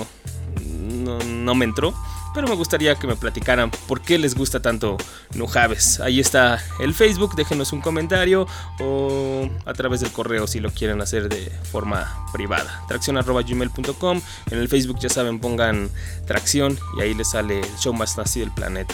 no, 0.80 1.20
no 1.20 1.56
me 1.56 1.66
entró. 1.66 1.94
Pero 2.36 2.50
me 2.50 2.56
gustaría 2.56 2.96
que 2.96 3.08
me 3.08 3.16
platicaran 3.16 3.72
por 3.88 4.02
qué 4.02 4.18
les 4.18 4.36
gusta 4.36 4.62
tanto 4.62 4.98
Nujaves. 5.36 6.02
Ahí 6.02 6.20
está 6.20 6.62
el 6.82 6.94
Facebook, 6.94 7.34
déjenos 7.34 7.72
un 7.72 7.80
comentario 7.80 8.46
o 8.82 9.50
a 9.64 9.74
través 9.74 10.02
del 10.02 10.12
correo 10.12 10.46
si 10.46 10.60
lo 10.60 10.70
quieren 10.70 11.00
hacer 11.02 11.30
de 11.30 11.50
forma 11.72 12.28
privada. 12.34 12.84
Tracción.gmail.com 12.90 14.22
En 14.52 14.60
el 14.60 14.68
Facebook 14.68 15.00
ya 15.00 15.08
saben, 15.08 15.40
pongan 15.40 15.90
tracción 16.28 16.78
y 16.98 17.04
ahí 17.04 17.14
les 17.14 17.30
sale 17.30 17.62
el 17.62 17.78
show 17.78 17.94
más 17.94 18.18
nazi 18.18 18.42
del 18.42 18.52
planeta. 18.52 18.94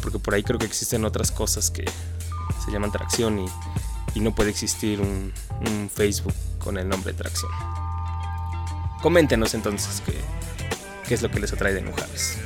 Porque 0.00 0.18
por 0.18 0.32
ahí 0.32 0.42
creo 0.42 0.58
que 0.58 0.64
existen 0.64 1.04
otras 1.04 1.30
cosas 1.30 1.70
que 1.70 1.84
se 2.64 2.70
llaman 2.70 2.92
tracción 2.92 3.38
y, 3.38 3.46
y 4.14 4.20
no 4.20 4.32
puede 4.34 4.50
existir 4.50 5.00
un, 5.00 5.32
un 5.66 5.90
Facebook 5.90 6.34
con 6.58 6.78
el 6.78 6.88
nombre 6.88 7.12
tracción. 7.12 7.50
Coméntenos 9.02 9.54
entonces 9.54 10.02
qué, 10.04 10.20
qué 11.08 11.14
es 11.14 11.22
lo 11.22 11.30
que 11.30 11.40
les 11.40 11.52
atrae 11.52 11.72
de 11.72 11.82
Nujaves. 11.82 12.38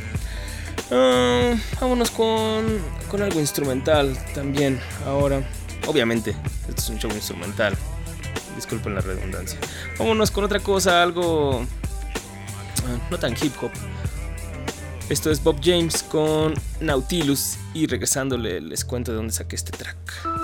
Ah, 0.90 1.54
vámonos 1.80 2.10
con, 2.10 2.78
con 3.10 3.22
algo 3.22 3.40
instrumental 3.40 4.16
también 4.34 4.80
ahora. 5.06 5.42
Obviamente, 5.86 6.36
esto 6.68 6.80
es 6.80 6.88
un 6.90 6.98
show 6.98 7.10
instrumental. 7.10 7.76
Disculpen 8.54 8.94
la 8.94 9.00
redundancia. 9.00 9.58
Vámonos 9.98 10.30
con 10.30 10.44
otra 10.44 10.60
cosa, 10.60 11.02
algo 11.02 11.62
ah, 11.62 13.08
no 13.10 13.18
tan 13.18 13.32
hip 13.32 13.52
hop. 13.60 13.72
Esto 15.10 15.30
es 15.30 15.44
Bob 15.44 15.56
James 15.62 16.02
con 16.02 16.54
Nautilus 16.80 17.58
y 17.74 17.86
regresándole 17.86 18.62
les 18.62 18.86
cuento 18.86 19.10
de 19.10 19.18
dónde 19.18 19.34
saqué 19.34 19.54
este 19.54 19.72
track. 19.72 20.43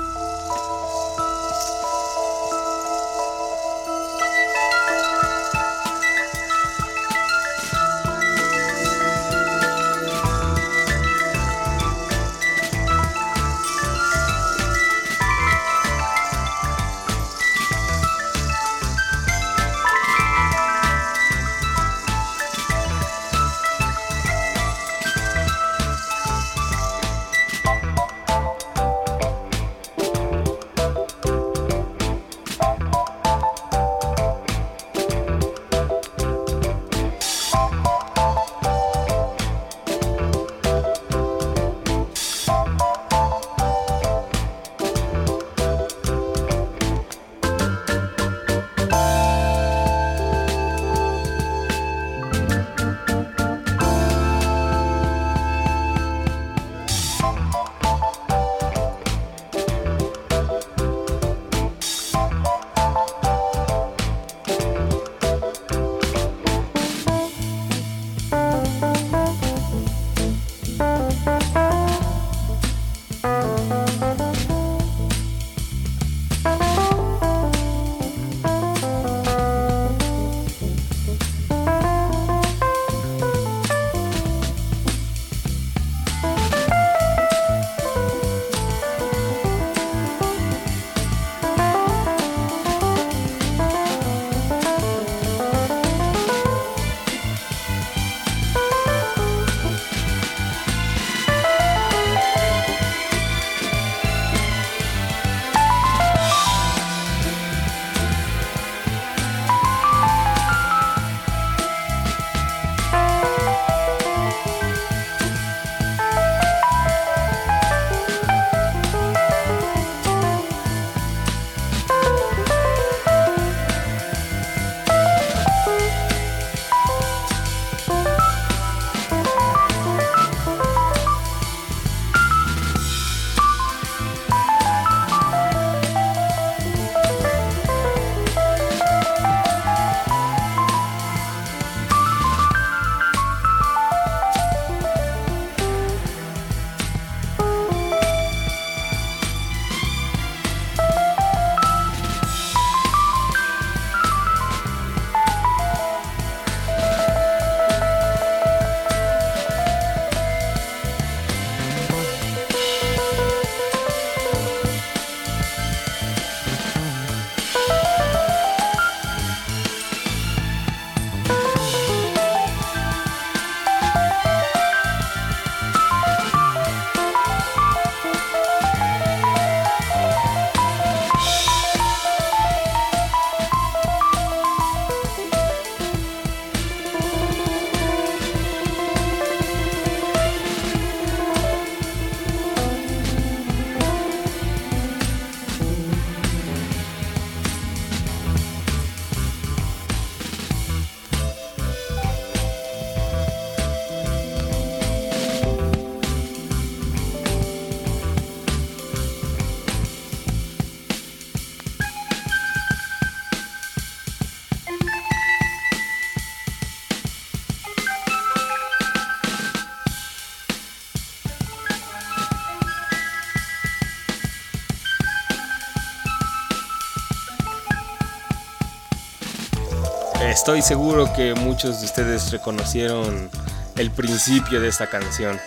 Estoy 230.50 230.62
seguro 230.62 231.12
que 231.12 231.32
muchos 231.34 231.78
de 231.78 231.86
ustedes 231.86 232.32
reconocieron 232.32 233.30
el 233.76 233.92
principio 233.92 234.60
de 234.60 234.66
esta 234.66 234.88
canción. 234.88 235.38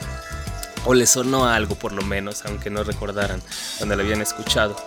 O 0.86 0.94
les 0.94 1.10
sonó 1.10 1.46
algo 1.46 1.76
por 1.76 1.92
lo 1.92 2.04
menos, 2.04 2.46
aunque 2.46 2.70
no 2.70 2.86
recordaran 2.86 3.42
cuando 3.78 3.98
la 3.98 4.04
habían 4.04 4.22
escuchado. 4.22 4.78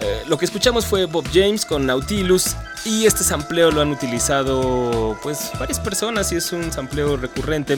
Eh, 0.00 0.22
lo 0.26 0.38
que 0.38 0.46
escuchamos 0.46 0.86
fue 0.86 1.04
Bob 1.04 1.26
James 1.30 1.66
con 1.66 1.84
Nautilus 1.84 2.56
y 2.86 3.04
este 3.04 3.24
sampleo 3.24 3.70
lo 3.70 3.82
han 3.82 3.90
utilizado 3.90 5.18
pues 5.22 5.50
varias 5.58 5.80
personas 5.80 6.32
y 6.32 6.36
es 6.36 6.50
un 6.52 6.72
sampleo 6.72 7.18
recurrente. 7.18 7.76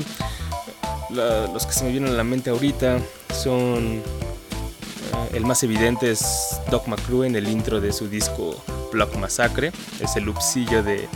Los 1.10 1.66
que 1.66 1.72
se 1.72 1.82
me 1.82 1.90
vienen 1.90 2.12
a 2.12 2.16
la 2.16 2.24
mente 2.24 2.50
ahorita 2.50 3.00
son 3.34 3.96
eh, 3.96 4.02
el 5.34 5.44
más 5.44 5.64
evidente 5.64 6.12
es 6.12 6.60
Doc 6.70 6.86
McCrew 6.86 7.24
en 7.24 7.34
el 7.34 7.48
intro 7.48 7.80
de 7.80 7.92
su 7.92 8.08
disco 8.08 8.54
Block 8.92 9.16
Massacre, 9.16 9.72
es 10.00 10.16
el 10.16 10.24
loopsillo 10.24 10.82
de, 10.82 11.08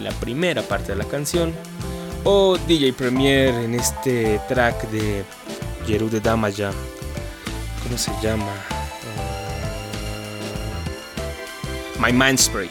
la 0.00 0.10
primera 0.12 0.62
parte 0.62 0.92
de 0.92 0.96
la 0.96 1.04
canción. 1.04 1.54
O 2.24 2.58
DJ 2.66 2.92
Premier 2.92 3.54
en 3.54 3.74
este 3.74 4.40
track 4.48 4.88
de 4.90 5.24
Jeru 5.86 6.10
de 6.10 6.20
Damaya, 6.20 6.72
¿cómo 7.82 7.96
se 7.96 8.10
llama? 8.20 8.52
Eh, 11.96 12.00
My 12.00 12.12
Mind 12.12 12.38
Spray. 12.38 12.68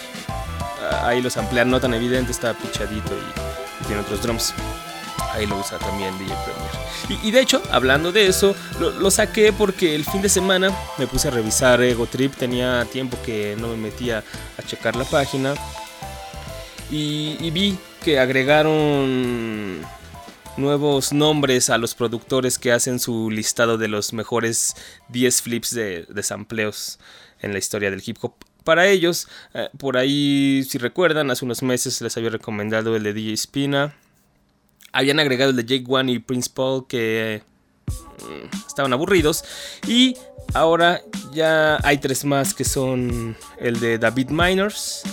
Ah, 0.81 1.07
Ahí 1.07 1.21
los 1.21 1.37
ampliar 1.37 1.65
no 1.65 1.79
tan 1.79 1.93
evidente, 1.93 2.31
está 2.31 2.53
pichadito 2.53 3.13
y, 3.15 3.87
tiene 3.87 4.01
otros 4.01 4.21
drums. 4.21 4.53
Ahí 5.33 5.45
lo 5.45 5.57
usa 5.59 5.79
también 5.79 6.17
DJ 6.17 6.35
Premier. 6.45 6.71
Y, 7.23 7.27
y 7.29 7.31
de 7.31 7.41
hecho, 7.41 7.61
hablando 7.71 8.11
de 8.11 8.27
eso, 8.27 8.55
lo, 8.79 8.91
lo 8.91 9.09
saqué 9.11 9.53
porque 9.53 9.95
el 9.95 10.03
fin 10.03 10.21
de 10.21 10.29
semana 10.29 10.71
me 10.97 11.07
puse 11.07 11.29
a 11.29 11.31
revisar 11.31 11.81
Ego 11.81 12.05
Trip. 12.05 12.35
Tenía 12.35 12.85
tiempo 12.85 13.17
que 13.25 13.55
no 13.59 13.69
me 13.69 13.77
metía 13.77 14.23
a 14.57 14.63
checar 14.63 14.95
la 14.95 15.05
página. 15.05 15.53
Y, 16.89 17.37
y 17.39 17.51
vi 17.51 17.77
que 18.03 18.19
agregaron 18.19 19.81
nuevos 20.57 21.13
nombres 21.13 21.69
a 21.69 21.77
los 21.77 21.93
productores 21.93 22.57
que 22.57 22.71
hacen 22.71 22.99
su 22.99 23.29
listado 23.29 23.77
de 23.77 23.87
los 23.87 24.13
mejores 24.13 24.75
10 25.09 25.41
flips 25.41 25.73
de, 25.73 26.05
de 26.09 26.23
sampleos 26.23 26.99
en 27.41 27.53
la 27.53 27.59
historia 27.59 27.91
del 27.91 28.01
hip 28.05 28.17
hop. 28.21 28.33
Para 28.63 28.87
ellos, 28.87 29.29
eh, 29.53 29.69
por 29.77 29.95
ahí, 29.95 30.65
si 30.67 30.77
recuerdan, 30.77 31.31
hace 31.31 31.45
unos 31.45 31.63
meses 31.63 32.01
les 32.01 32.17
había 32.17 32.31
recomendado 32.31 32.95
el 32.95 33.03
de 33.03 33.13
DJ 33.13 33.37
Spina. 33.37 33.95
Habían 34.91 35.19
agregado 35.19 35.51
el 35.51 35.55
de 35.55 35.63
Jake 35.63 35.85
One 35.87 36.11
y 36.11 36.19
Prince 36.19 36.49
Paul 36.53 36.85
que 36.87 37.43
mm, 37.87 38.67
estaban 38.67 38.91
aburridos. 38.91 39.45
Y 39.87 40.17
ahora 40.53 41.01
ya 41.31 41.79
hay 41.83 41.99
tres 41.99 42.25
más 42.25 42.53
que 42.53 42.65
son 42.65 43.37
el 43.59 43.79
de 43.79 43.99
David 43.99 44.31
Miners, 44.31 45.03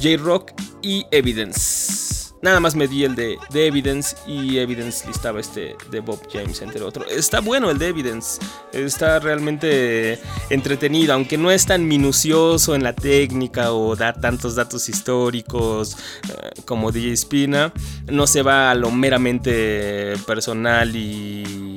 J-Rock 0.00 0.52
y 0.82 1.06
Evidence. 1.10 2.10
Nada 2.42 2.58
más 2.58 2.74
me 2.74 2.88
di 2.88 3.04
el 3.04 3.14
de, 3.14 3.36
de 3.52 3.66
Evidence 3.66 4.16
y 4.26 4.56
Evidence 4.56 5.06
listaba 5.06 5.40
este 5.40 5.76
de 5.90 6.00
Bob 6.00 6.20
James, 6.32 6.62
entre 6.62 6.80
otros. 6.82 7.06
Está 7.10 7.40
bueno 7.40 7.70
el 7.70 7.78
de 7.78 7.88
Evidence, 7.88 8.40
está 8.72 9.18
realmente 9.18 10.18
entretenido, 10.48 11.12
aunque 11.12 11.36
no 11.36 11.50
es 11.50 11.66
tan 11.66 11.86
minucioso 11.86 12.74
en 12.74 12.82
la 12.82 12.94
técnica 12.94 13.72
o 13.74 13.94
da 13.94 14.14
tantos 14.14 14.54
datos 14.54 14.88
históricos 14.88 15.98
eh, 16.30 16.62
como 16.64 16.92
DJ 16.92 17.14
Spina. 17.18 17.74
No 18.06 18.26
se 18.26 18.40
va 18.40 18.70
a 18.70 18.74
lo 18.74 18.90
meramente 18.90 20.14
personal 20.26 20.96
y, 20.96 21.76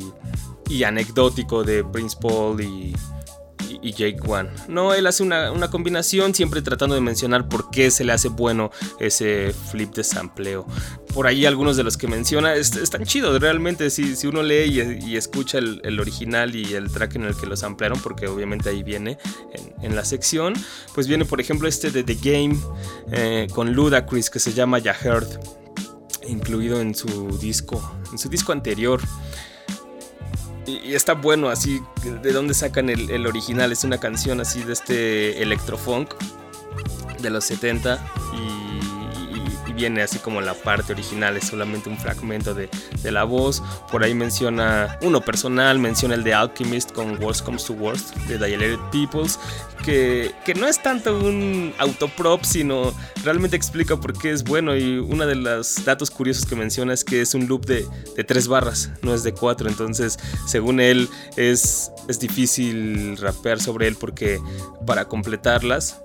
y 0.69 0.83
anecdótico 0.83 1.65
de 1.65 1.83
Prince 1.83 2.15
Paul 2.21 2.62
y, 2.62 2.95
y 3.83 3.91
Jake 3.91 4.19
One. 4.25 4.49
No, 4.67 4.93
él 4.93 5.05
hace 5.05 5.21
una, 5.21 5.51
una, 5.51 5.69
combinación 5.69 6.33
siempre 6.33 6.61
tratando 6.61 6.95
de 6.95 7.01
mencionar 7.01 7.49
por 7.49 7.69
qué 7.69 7.91
se 7.91 8.03
le 8.03 8.13
hace 8.13 8.29
bueno 8.29 8.71
ese 8.99 9.53
flip 9.71 9.93
de 9.93 10.03
sampleo. 10.03 10.65
Por 11.13 11.27
ahí 11.27 11.45
algunos 11.45 11.77
de 11.77 11.83
los 11.83 11.97
que 11.97 12.07
menciona 12.07 12.55
est 12.55 12.77
están 12.77 13.03
chidos, 13.03 13.39
realmente 13.39 13.89
si, 13.89 14.15
si 14.15 14.27
uno 14.27 14.41
lee 14.41 14.99
y, 15.05 15.17
escucha 15.17 15.57
el, 15.59 15.99
original 15.99 16.55
y 16.55 16.73
el 16.73 16.91
track 16.91 17.15
en 17.15 17.25
el 17.25 17.35
que 17.35 17.45
lo 17.45 17.55
samplearon, 17.55 17.99
porque 18.01 18.27
obviamente 18.27 18.69
ahí 18.69 18.81
viene 18.81 19.17
en, 19.53 19.85
en 19.85 19.95
la 19.95 20.05
sección, 20.05 20.53
pues 20.95 21.07
viene 21.07 21.25
por 21.25 21.41
ejemplo 21.41 21.67
este 21.67 21.91
de 21.91 22.03
The 22.03 22.15
Game 22.15 22.57
eh, 23.11 23.47
con 23.53 23.73
Ludacris 23.73 24.29
que 24.29 24.39
se 24.39 24.53
llama 24.53 24.79
Ya 24.79 24.93
Heard, 24.93 25.27
incluido 26.27 26.81
en 26.81 26.95
su 26.95 27.37
disco, 27.37 27.95
en 28.11 28.17
su 28.17 28.29
disco 28.29 28.51
anterior. 28.51 29.01
Y, 30.65 30.93
está 30.93 31.13
bueno 31.13 31.49
así, 31.49 31.82
de 32.04 32.32
dónde 32.32 32.54
sacan 32.54 32.89
el, 32.89 33.10
el, 33.10 33.28
original. 33.28 33.71
Es 33.71 33.84
una 33.84 33.99
canción 33.99 34.39
así 34.41 34.63
de 34.63 34.73
este 34.73 35.41
electrofunk 35.41 36.13
de 37.21 37.30
los 37.30 37.45
70 37.45 37.99
y, 38.34 38.62
viene 39.75 40.01
así 40.01 40.19
como 40.19 40.41
la 40.41 40.53
parte 40.53 40.93
original, 40.93 41.38
es 41.38 41.47
solamente 41.47 41.89
un 41.89 41.97
fragmento 41.97 42.53
de, 42.53 42.69
de, 43.01 43.12
la 43.12 43.23
voz. 43.23 43.62
Por 43.91 44.03
ahí 44.03 44.13
menciona 44.13 44.97
uno 45.01 45.21
personal, 45.21 45.79
menciona 45.79 46.15
el 46.15 46.23
de 46.23 46.33
Alchemist 46.33 46.91
con 46.91 47.21
Worst 47.21 47.43
Comes 47.43 47.65
to 47.65 47.73
Worst 47.73 48.15
de 48.27 48.38
Dilated 48.38 48.79
Peoples, 48.91 49.39
que, 49.83 50.31
que 50.45 50.53
no 50.53 50.67
es 50.67 50.81
tanto 50.81 51.17
un 51.17 51.73
autoprop, 51.77 52.43
sino 52.43 52.93
realmente 53.23 53.55
explica 53.55 53.97
por 53.97 54.17
qué 54.17 54.31
es 54.31 54.43
bueno. 54.43 54.75
Y 54.75 54.97
uno 54.99 55.25
de 55.25 55.36
los 55.36 55.83
datos 55.86 56.09
curiosos 56.12 56.45
que 56.45 56.55
menciona 56.55 56.93
es 56.93 57.03
que 57.03 57.21
es 57.21 57.33
un 57.33 57.47
loop 57.47 57.65
de, 57.65 57.86
de 58.15 58.23
tres 58.23 58.47
barras, 58.47 58.91
no 59.01 59.13
es 59.13 59.23
de 59.23 59.33
cuatro. 59.33 59.67
Entonces, 59.67 60.17
según 60.47 60.79
él, 60.79 61.09
es, 61.36 61.91
es 62.07 62.19
difícil 62.19 63.17
rapear 63.17 63.59
sobre 63.59 63.88
él 63.88 63.95
porque 63.95 64.39
para 64.86 65.07
completarlas, 65.07 66.01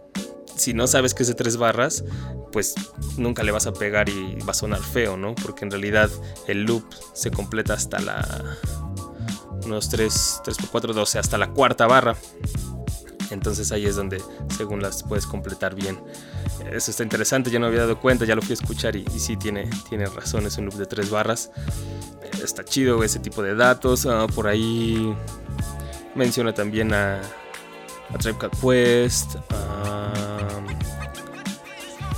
si 0.56 0.74
no 0.74 0.86
sabes 0.86 1.14
que 1.14 1.22
es 1.22 1.28
de 1.28 1.34
tres 1.34 1.56
barras, 1.56 2.04
pues 2.50 2.74
nunca 3.16 3.42
le 3.42 3.52
vas 3.52 3.66
a 3.66 3.72
pegar 3.72 4.08
y 4.08 4.36
va 4.46 4.52
a 4.52 4.54
sonar 4.54 4.80
feo, 4.80 5.16
¿no? 5.16 5.34
Porque 5.34 5.64
en 5.64 5.70
realidad 5.70 6.10
el 6.46 6.64
loop 6.64 6.84
se 7.12 7.30
completa 7.30 7.74
hasta 7.74 8.00
la. 8.00 8.56
unos 9.64 9.88
3, 9.88 10.40
3 10.44 10.56
por 10.58 10.68
4, 10.70 10.92
12, 10.94 11.18
hasta 11.18 11.38
la 11.38 11.50
cuarta 11.50 11.86
barra. 11.86 12.16
Entonces 13.30 13.72
ahí 13.72 13.84
es 13.86 13.96
donde, 13.96 14.22
según 14.56 14.80
las 14.80 15.02
puedes 15.02 15.26
completar 15.26 15.74
bien. 15.74 16.00
Eso 16.72 16.90
está 16.90 17.02
interesante, 17.02 17.50
ya 17.50 17.58
no 17.58 17.66
había 17.66 17.80
dado 17.80 18.00
cuenta, 18.00 18.24
ya 18.24 18.34
lo 18.34 18.42
fui 18.42 18.52
a 18.52 18.54
escuchar 18.54 18.96
y, 18.96 19.04
y 19.14 19.18
sí 19.18 19.36
tiene, 19.36 19.68
tiene 19.88 20.06
razón, 20.06 20.46
es 20.46 20.56
un 20.58 20.66
loop 20.66 20.76
de 20.76 20.86
tres 20.86 21.10
barras. 21.10 21.50
Está 22.42 22.64
chido 22.64 23.02
ese 23.04 23.18
tipo 23.18 23.42
de 23.42 23.54
datos. 23.54 24.04
Uh, 24.04 24.26
por 24.34 24.46
ahí 24.46 25.14
menciona 26.14 26.52
también 26.52 26.92
a, 26.94 27.20
a 28.12 28.18
Tribe 28.18 28.50
Quest, 28.60 29.36
a, 29.50 30.60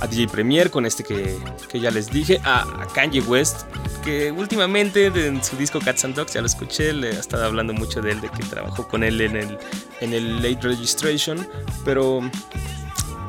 a, 0.01 0.07
DJ 0.07 0.27
Premier 0.27 0.69
con 0.69 0.85
este 0.85 1.03
que, 1.03 1.37
que 1.69 1.79
ya 1.79 1.91
les 1.91 2.09
dije, 2.11 2.39
a, 2.43 2.61
a, 2.61 2.87
Kanye 2.87 3.21
West, 3.21 3.63
que 4.03 4.31
últimamente 4.31 5.05
en 5.05 5.43
su 5.43 5.55
disco 5.55 5.79
Cats 5.79 6.05
and 6.05 6.15
Dogs, 6.15 6.33
ya 6.33 6.41
lo 6.41 6.47
escuché, 6.47 6.93
le 6.93 7.09
he 7.09 7.19
estado 7.19 7.45
hablando 7.45 7.73
mucho 7.73 8.01
de 8.01 8.11
él, 8.11 8.21
de 8.21 8.29
que 8.29 8.43
trabajó 8.43 8.87
con 8.87 9.03
él 9.03 9.21
en 9.21 9.35
el, 9.35 9.57
en 9.99 10.13
el 10.13 10.35
Late 10.37 10.67
Registration, 10.67 11.47
pero... 11.85 12.21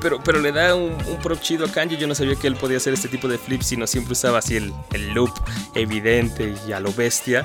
Pero, 0.00 0.20
pero, 0.24 0.40
le 0.40 0.50
da 0.50 0.74
un, 0.74 0.96
un 1.06 1.16
prop 1.22 1.40
chido 1.40 1.64
a 1.64 1.70
Kanye. 1.70 1.96
Yo 1.96 2.08
no 2.08 2.16
sabía 2.16 2.35
que 2.35 2.48
él 2.48 2.56
podía 2.56 2.78
hacer 2.78 2.92
este 2.92 3.06
tipo 3.06 3.28
de 3.28 3.38
flips, 3.38 3.66
sino 3.66 3.87
siempre 3.87 4.14
usaba 4.14 4.38
así 4.38 4.56
el, 4.56 4.72
el 4.92 5.11
loop 5.11 5.30
evidente 5.76 6.56
y 6.66 6.72
a 6.72 6.80
lo 6.80 6.92
bestia. 6.92 7.44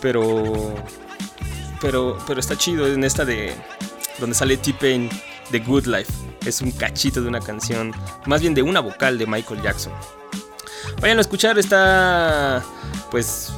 Pero, 0.00 0.72
pero, 1.80 2.16
pero 2.28 2.38
está 2.38 2.56
chido 2.56 2.86
en 2.86 3.02
esta 3.02 3.24
de 3.24 3.52
donde 4.18 4.34
sale 4.34 4.56
T-Pain 4.56 5.10
The 5.50 5.60
Good 5.60 5.86
Life. 5.86 6.12
Es 6.46 6.60
un 6.60 6.70
cachito 6.72 7.22
de 7.22 7.28
una 7.28 7.40
canción, 7.40 7.92
más 8.26 8.40
bien 8.40 8.54
de 8.54 8.62
una 8.62 8.80
vocal 8.80 9.18
de 9.18 9.26
Michael 9.26 9.62
Jackson. 9.62 9.92
Vayan 11.00 11.18
a 11.18 11.20
escuchar, 11.22 11.58
está 11.58 12.62
pues 13.10 13.52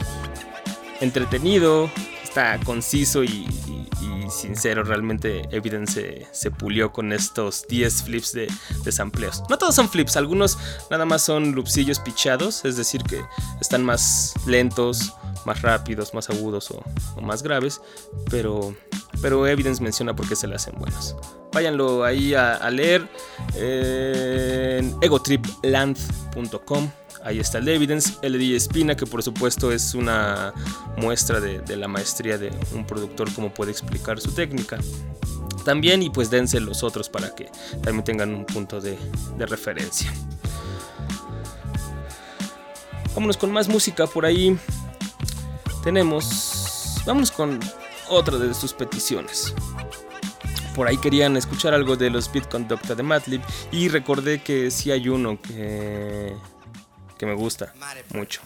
entretenido, 1.00 1.90
está 2.22 2.58
conciso 2.64 3.24
y, 3.24 3.48
y, 3.66 3.85
sincero. 4.30 4.84
Realmente 4.84 5.42
Evidence 5.50 6.26
se, 6.32 6.50
pulió 6.50 6.92
con 6.92 7.12
estos 7.12 7.66
10 7.68 8.02
flips 8.04 8.32
de, 8.32 8.52
de 8.84 8.92
sampleos. 8.92 9.42
No 9.48 9.58
todos 9.58 9.74
son 9.74 9.88
flips, 9.88 10.16
algunos 10.16 10.58
nada 10.90 11.04
más 11.04 11.22
son 11.22 11.54
loopsillos 11.54 11.98
pichados, 12.00 12.64
es 12.64 12.76
decir, 12.76 13.02
que 13.02 13.22
están 13.60 13.84
más 13.84 14.34
lentos, 14.46 15.14
más 15.44 15.62
rápidos, 15.62 16.14
más 16.14 16.28
agudos 16.30 16.70
o, 16.70 16.82
o 17.16 17.20
más 17.20 17.42
graves, 17.42 17.80
pero, 18.30 18.74
pero 19.22 19.46
Evidence 19.46 19.82
menciona 19.82 20.14
por 20.14 20.28
qué 20.28 20.36
se 20.36 20.46
le 20.46 20.54
hacen 20.56 20.74
buenos. 20.78 21.16
Váyanlo 21.52 22.04
ahí 22.04 22.34
a, 22.34 22.54
a 22.54 22.70
leer 22.70 23.08
eh, 23.54 24.76
en 24.80 24.96
egotripland.com. 25.00 26.90
Ahí 27.26 27.40
está 27.40 27.58
el 27.58 27.66
Evidence, 27.66 28.12
LD 28.22 28.54
Espina, 28.54 28.94
que 28.94 29.04
por 29.04 29.20
supuesto 29.20 29.72
es 29.72 29.94
una 29.94 30.54
muestra 30.96 31.40
de, 31.40 31.76
la 31.76 31.88
maestría 31.88 32.38
de 32.38 32.52
un 32.72 32.86
productor, 32.86 33.32
como 33.34 33.52
puede 33.52 33.72
explicar 33.72 34.20
su 34.20 34.30
técnica. 34.30 34.78
También, 35.64 36.04
y 36.04 36.10
pues 36.10 36.30
dense 36.30 36.60
los 36.60 36.84
otros 36.84 37.08
para 37.08 37.34
que 37.34 37.50
también 37.82 38.04
tengan 38.04 38.32
un 38.32 38.44
punto 38.44 38.80
de, 38.80 38.96
referencia. 39.38 40.14
Vámonos 43.12 43.36
con 43.36 43.50
más 43.50 43.66
música 43.66 44.06
por 44.06 44.24
ahí 44.24 44.56
tenemos. 45.82 47.02
Vámonos 47.06 47.32
con 47.32 47.58
otra 48.08 48.38
de 48.38 48.54
sus 48.54 48.72
peticiones. 48.72 49.52
por 50.76 50.86
ahí 50.86 50.96
querían 50.98 51.36
escuchar 51.36 51.74
algo 51.74 51.96
de 51.96 52.08
los 52.08 52.32
Beat 52.32 52.48
Conducta 52.48 52.94
de 52.94 53.02
Madlib 53.02 53.40
y 53.72 53.88
recordé 53.88 54.42
que 54.42 54.70
sí 54.70 54.92
hay 54.92 55.08
uno 55.08 55.40
que, 55.40 56.36
que 57.18 57.26
me 57.26 57.34
gusta 57.34 57.72
mucho. 58.10 58.40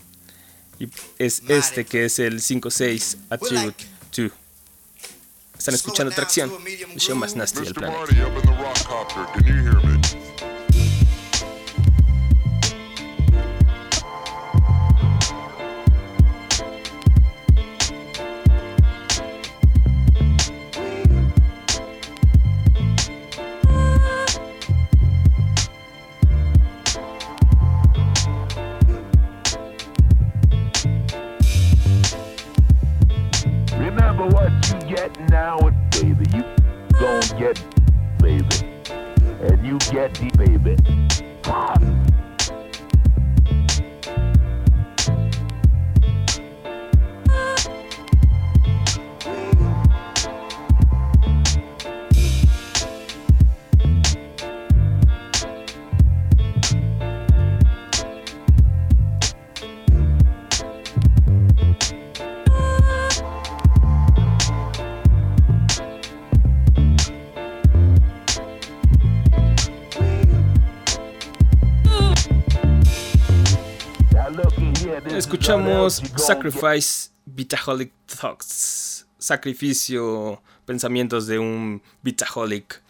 Y 0.78 0.88
es 1.18 1.42
este 1.48 1.84
que 1.84 2.06
es 2.06 2.18
el 2.18 2.40
5-6 2.40 3.16
Attribute 3.28 3.84
2. 4.16 4.32
Están 5.58 5.74
escuchando 5.74 6.14
Tracción, 6.14 6.50
el 6.66 6.98
show 6.98 7.14
más 7.16 7.36
nasty 7.36 7.60
del 7.60 7.74
planeta. 7.74 8.06
Get 35.00 35.30
now, 35.30 35.58
baby. 35.92 36.26
You 36.34 36.44
gon' 36.98 37.22
get, 37.38 37.64
baby. 38.18 38.44
And 39.40 39.66
you 39.66 39.78
get 39.90 40.12
the 40.14 40.30
baby. 40.36 42.09
Escuchamos 75.54 76.00
Sacrifice 76.16 77.10
Vitaholic 77.26 77.90
Thoughts. 78.20 79.04
Sacrificio, 79.18 80.40
pensamientos 80.64 81.26
de 81.26 81.40
un 81.40 81.82
Vitaholic. 82.04 82.80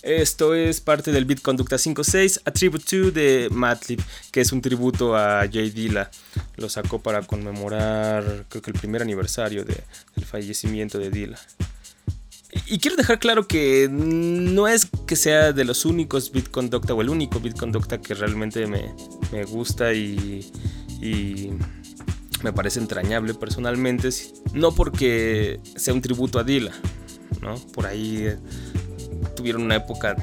Esto 0.00 0.54
es 0.54 0.80
parte 0.80 1.10
del 1.10 1.24
Beat 1.24 1.40
Conducta 1.42 1.74
5.6, 1.74 2.42
A 2.44 2.52
Tribute 2.52 2.84
2 2.98 3.12
de 3.14 3.48
Madlib, 3.50 4.00
que 4.30 4.42
es 4.42 4.52
un 4.52 4.60
tributo 4.62 5.16
a 5.16 5.40
Jay 5.52 5.70
Dilla. 5.70 6.08
Lo 6.56 6.68
sacó 6.68 7.02
para 7.02 7.20
conmemorar, 7.22 8.46
creo 8.48 8.62
que 8.62 8.70
el 8.70 8.78
primer 8.78 9.02
aniversario 9.02 9.64
de- 9.64 9.82
del 10.14 10.24
fallecimiento 10.24 10.98
de 11.00 11.10
Dilla. 11.10 11.38
Y 12.66 12.78
quiero 12.78 12.96
dejar 12.96 13.18
claro 13.18 13.48
que 13.48 13.88
no 13.90 14.68
es 14.68 14.86
que 15.08 15.16
sea 15.16 15.52
de 15.52 15.64
los 15.64 15.84
únicos 15.84 16.30
Beat 16.30 16.48
Conducta 16.48 16.94
o 16.94 17.02
el 17.02 17.08
único 17.08 17.40
Beat 17.40 17.58
Conducta 17.58 18.00
que 18.00 18.14
realmente 18.14 18.68
me, 18.68 18.94
me 19.32 19.44
gusta 19.44 19.92
y, 19.92 20.48
y 21.02 21.50
me 22.44 22.52
parece 22.52 22.78
entrañable 22.78 23.32
personalmente. 23.32 24.10
No 24.52 24.72
porque 24.72 25.60
sea 25.76 25.94
un 25.94 26.02
tributo 26.02 26.38
a 26.38 26.44
Dilla, 26.44 26.72
¿no? 27.40 27.54
Por 27.72 27.86
ahí 27.86 28.26
eh, 28.26 28.38
tuvieron 29.34 29.62
una 29.62 29.76
época 29.76 30.14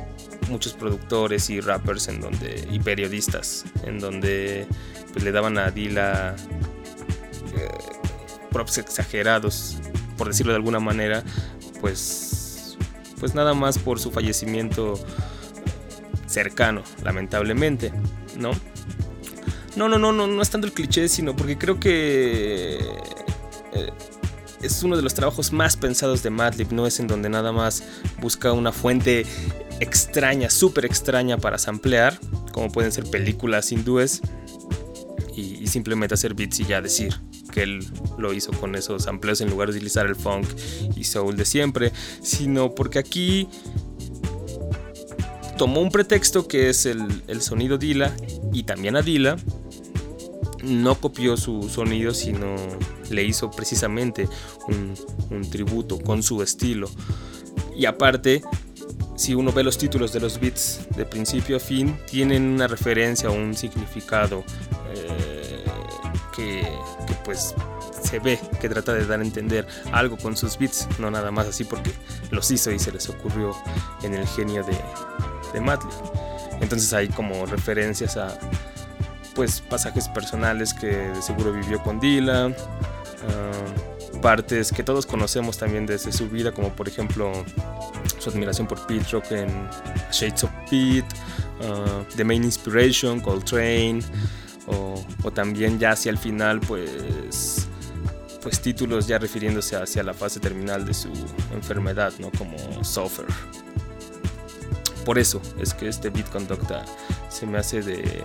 muchos 0.47 0.73
productores 0.73 1.49
y 1.49 1.61
rappers 1.61 2.09
en 2.09 2.21
donde, 2.21 2.67
y 2.71 2.79
periodistas 2.79 3.65
en 3.85 3.99
donde 3.99 4.67
pues, 5.11 5.25
le 5.25 5.31
daban 5.31 5.57
a 5.57 5.71
Dilla 5.71 6.35
eh, 7.55 7.69
props 8.51 8.77
exagerados, 8.77 9.77
por 10.15 10.27
decirlo 10.27 10.51
de 10.51 10.57
alguna 10.57 10.79
manera, 10.79 11.23
pues, 11.79 12.77
pues 13.19 13.33
nada 13.33 13.55
más 13.55 13.79
por 13.79 13.99
su 13.99 14.11
fallecimiento 14.11 14.93
cercano, 16.27 16.83
lamentablemente, 17.03 17.91
¿no? 18.37 18.51
No, 19.75 19.87
no, 19.87 19.97
no, 19.97 20.11
no, 20.11 20.27
no 20.27 20.41
es 20.41 20.49
tanto 20.49 20.67
el 20.67 20.73
cliché, 20.73 21.07
sino 21.07 21.35
porque 21.35 21.57
creo 21.57 21.79
que 21.79 22.79
eh, 23.73 23.89
es 24.61 24.83
uno 24.83 24.95
de 24.95 25.01
los 25.01 25.13
trabajos 25.13 25.53
más 25.53 25.77
pensados 25.77 26.23
de 26.23 26.29
Madlib, 26.29 26.71
no 26.71 26.85
es 26.85 26.99
en 26.99 27.07
donde 27.07 27.29
nada 27.29 27.51
más 27.51 27.83
busca 28.19 28.51
una 28.51 28.71
fuente 28.71 29.25
extraña, 29.79 30.49
súper 30.49 30.85
extraña 30.85 31.37
para 31.37 31.57
samplear, 31.57 32.19
como 32.51 32.71
pueden 32.71 32.91
ser 32.91 33.05
películas 33.09 33.71
hindúes, 33.71 34.21
y, 35.35 35.63
y 35.63 35.67
simplemente 35.67 36.13
hacer 36.13 36.33
beats 36.33 36.59
y 36.59 36.65
ya 36.65 36.81
decir 36.81 37.15
que 37.51 37.63
él 37.63 37.85
lo 38.17 38.33
hizo 38.33 38.51
con 38.51 38.75
esos 38.75 39.03
sampleos 39.03 39.41
en 39.41 39.49
lugar 39.49 39.69
de 39.69 39.75
utilizar 39.75 40.05
el 40.07 40.15
funk 40.15 40.47
y 40.95 41.03
soul 41.03 41.37
de 41.37 41.45
siempre, 41.45 41.91
sino 42.21 42.73
porque 42.73 42.99
aquí 42.99 43.47
tomó 45.61 45.81
un 45.81 45.91
pretexto 45.91 46.47
que 46.47 46.71
es 46.71 46.87
el, 46.87 47.39
sonido 47.39 47.77
Dila 47.77 48.11
y 48.51 48.63
también 48.63 48.95
a 48.95 49.03
Dila 49.03 49.35
no 50.63 50.95
copió 50.95 51.37
su 51.37 51.69
sonido, 51.69 52.15
sino 52.15 52.55
le 53.11 53.23
hizo 53.23 53.51
precisamente 53.51 54.27
un, 54.67 54.95
un 55.29 55.47
tributo 55.51 55.99
con 55.99 56.23
su 56.23 56.41
estilo. 56.41 56.89
Y 57.75 57.85
aparte, 57.85 58.41
si 59.15 59.35
uno 59.35 59.51
ve 59.51 59.63
los 59.63 59.77
títulos 59.77 60.11
de 60.11 60.19
los 60.19 60.39
beats 60.39 60.79
de 60.95 61.05
principio 61.05 61.57
a 61.57 61.59
fin, 61.59 61.95
tienen 62.09 62.41
una 62.41 62.65
referencia 62.65 63.29
o 63.29 63.33
un 63.33 63.53
significado 63.55 64.43
eh, 64.95 65.63
que, 66.35 66.61
que 67.05 67.13
pues 67.23 67.53
se 68.03 68.17
ve 68.17 68.39
que 68.59 68.67
trata 68.67 68.95
de 68.95 69.05
dar 69.05 69.19
a 69.19 69.23
entender 69.23 69.67
algo 69.91 70.17
con 70.17 70.35
sus 70.35 70.57
beats, 70.57 70.87
no 70.97 71.11
nada 71.11 71.29
más 71.29 71.45
así 71.45 71.65
porque 71.65 71.91
los 72.31 72.49
hizo 72.49 72.71
y 72.71 72.79
se 72.79 72.91
les 72.91 73.07
ocurrió 73.09 73.55
en 74.01 74.15
el 74.15 74.27
genio 74.27 74.63
de, 74.63 74.75
de 75.53 75.61
Madlib. 75.61 75.91
Entonces 76.61 76.93
hay 76.93 77.07
como 77.09 77.45
referencias 77.45 78.17
a 78.17 78.37
pues 79.33 79.61
pasajes 79.61 80.07
personales 80.09 80.73
que 80.73 80.87
de 80.87 81.21
seguro 81.21 81.53
vivió 81.53 81.81
con 81.81 81.99
Dylan, 81.99 82.55
ah, 83.27 84.19
partes 84.21 84.71
que 84.71 84.83
todos 84.83 85.05
conocemos 85.05 85.57
también 85.57 85.85
desde 85.85 86.11
su 86.11 86.29
vida, 86.29 86.51
como 86.51 86.69
por 86.69 86.87
ejemplo 86.87 87.31
su 88.19 88.29
admiración 88.29 88.67
por 88.67 88.85
Pete 88.85 89.05
Rock 89.11 89.31
en 89.31 89.67
Shades 90.11 90.43
of 90.43 90.51
Pete, 90.69 91.07
ah, 91.63 92.03
The 92.15 92.23
Main 92.23 92.43
Inspiration, 92.43 93.19
Coltrane, 93.19 94.01
o, 94.67 95.03
o 95.23 95.31
también 95.31 95.79
ya 95.79 95.91
hacia 95.91 96.11
el 96.11 96.17
final 96.17 96.59
pues 96.59 97.67
pues 98.41 98.59
títulos 98.59 99.07
ya 99.07 99.19
refiriéndose 99.19 99.75
hacia 99.75 100.03
la 100.03 100.13
fase 100.13 100.39
terminal 100.39 100.85
de 100.85 100.93
su 100.93 101.09
enfermedad, 101.53 102.11
¿no? 102.19 102.31
Como 102.31 102.83
Suffer. 102.83 103.25
Por 105.05 105.17
eso 105.17 105.41
es 105.59 105.73
que 105.73 105.87
este 105.87 106.09
Beat 106.09 106.29
Conducta 106.29 106.85
se 107.29 107.45
me 107.45 107.57
hace 107.57 107.81
de, 107.81 108.23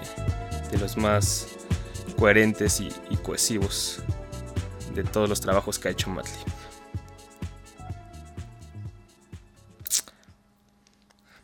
de 0.71 0.79
los 0.79 0.97
más 0.97 1.49
coherentes 2.17 2.81
y, 2.81 2.91
cohesivos 3.23 4.01
de 4.95 5.05
todos 5.05 5.29
los 5.29 5.41
trabajos 5.41 5.79
que 5.79 5.89
ha 5.89 5.91
hecho 5.91 6.11
Madlib. 6.11 6.35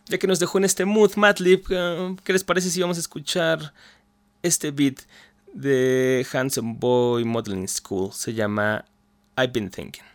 Ya 0.07 0.19
que 0.19 0.27
nos 0.27 0.39
dejó 0.39 0.59
en 0.59 0.65
este 0.65 0.85
mood 0.85 1.13
Madlib, 1.17 1.65
eh, 1.71 2.17
¿qué 2.25 2.33
les 2.33 2.45
parece 2.45 2.71
si 2.71 2.81
vamos 2.81 2.97
a 2.97 3.01
escuchar 3.01 3.73
este 4.43 4.71
beat 4.71 5.01
de 5.53 6.27
Handsome 6.31 6.77
Boy 6.79 7.25
Modeling 7.25 7.69
School? 7.69 8.13
Se 8.13 8.35
llama 8.35 8.85
I've 9.37 9.53
Been 9.53 9.71
Thinking. 9.71 10.12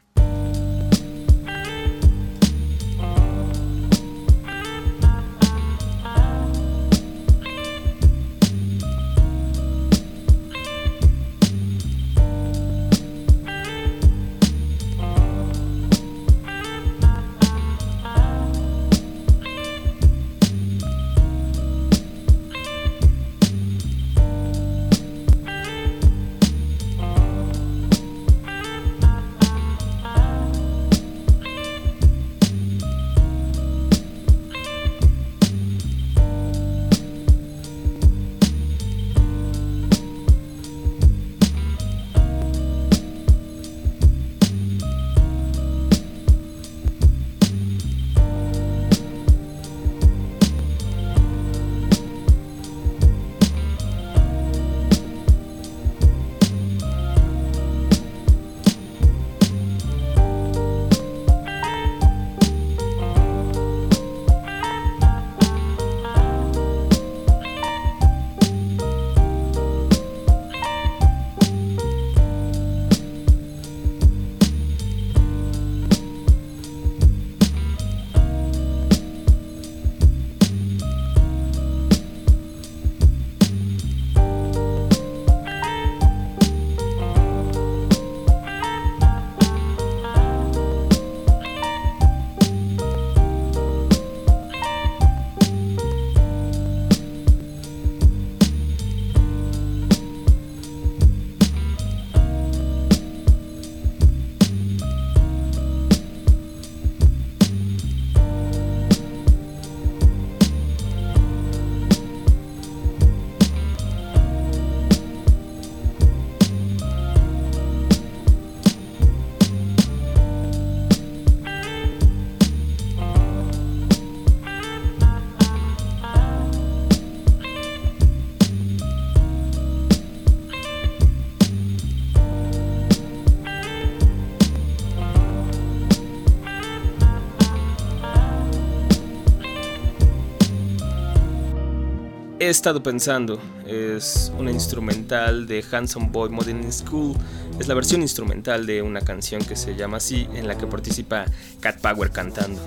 He 142.48 142.50
estado 142.50 142.81
pensando. 142.81 143.39
Es 143.65 144.31
una 144.37 144.52
instrumental 144.52 145.48
de 145.48 145.63
Handsome 145.69 146.08
Boy 146.10 146.29
Modern 146.29 146.71
School. 146.71 147.15
Es 147.60 147.67
la 147.67 147.73
versión 147.73 148.02
instrumental 148.02 148.65
de 148.65 148.81
una 148.81 149.02
canción 149.02 149.43
que 149.43 149.56
se 149.56 149.75
llama 149.75 149.98
así, 149.98 150.27
en 150.33 150.48
la 150.48 150.58
que 150.58 150.65
participa 150.65 151.25
Cat 151.60 151.81
Power 151.81 152.12
cantando. 152.12 152.62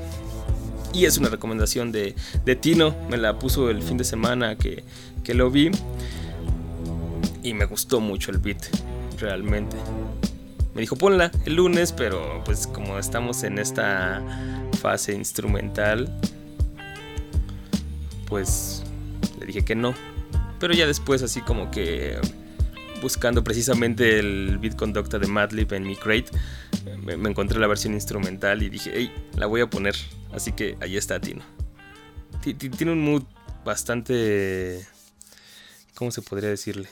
Y 0.93 1.07
es 1.07 1.17
una 1.17 1.31
recomendación 1.31 1.93
de, 1.93 2.15
de 2.45 2.57
Tino. 2.57 2.95
Me 3.09 3.17
la 3.17 3.39
puso 3.39 3.71
el 3.71 3.83
fin 3.83 3.97
de 3.97 4.05
semana 4.05 4.57
que, 4.57 4.85
que 5.25 5.33
lo 5.33 5.51
vi. 5.51 5.71
Y 7.43 7.55
me 7.55 7.65
gustó 7.65 8.01
mucho 8.01 8.31
el 8.31 8.39
beat, 8.39 8.63
realmente. 9.19 9.77
Me 10.75 10.83
dijo 10.83 10.97
ponla 10.97 11.31
el 11.47 11.55
lunes, 11.55 11.93
pero 11.93 12.43
pues 12.45 12.67
como 12.67 12.99
estamos 12.99 13.45
en 13.45 13.59
esta 13.59 14.23
fase 14.81 15.15
instrumental, 15.15 16.15
pues 18.27 18.80
dije 19.53 19.65
que 19.65 19.75
no. 19.75 19.95
Pero 20.59 20.75
ya 20.75 20.87
después 20.87 21.23
así 21.23 21.41
como 21.41 21.71
que 21.71 22.19
buscando 23.03 23.43
precisamente 23.43 24.19
el 24.19 24.59
beat 24.59 24.77
conducta 24.77 25.19
de 25.19 25.27
Madlib 25.27 25.73
en 25.73 25.85
mi 25.85 25.97
crate, 25.97 26.31
me, 27.03 27.15
encontré 27.29 27.59
la 27.59 27.67
versión 27.67 27.95
instrumental 27.95 28.63
y 28.63 28.69
dije, 28.69 28.91
hey, 28.95 29.11
la 29.37 29.47
voy 29.47 29.61
a 29.63 29.71
poner. 29.71 29.95
Así 30.33 30.53
que 30.53 30.77
ahí 30.81 30.97
está 30.97 31.21
Tino. 31.21 31.43
Ti- 32.43 32.55
ti- 32.55 32.69
Tiene 32.71 32.93
un 32.93 33.03
mood 33.03 33.23
bastante... 33.65 34.87
¿Cómo 35.95 36.11
se 36.11 36.23
podría 36.23 36.49
decirle? 36.51 36.89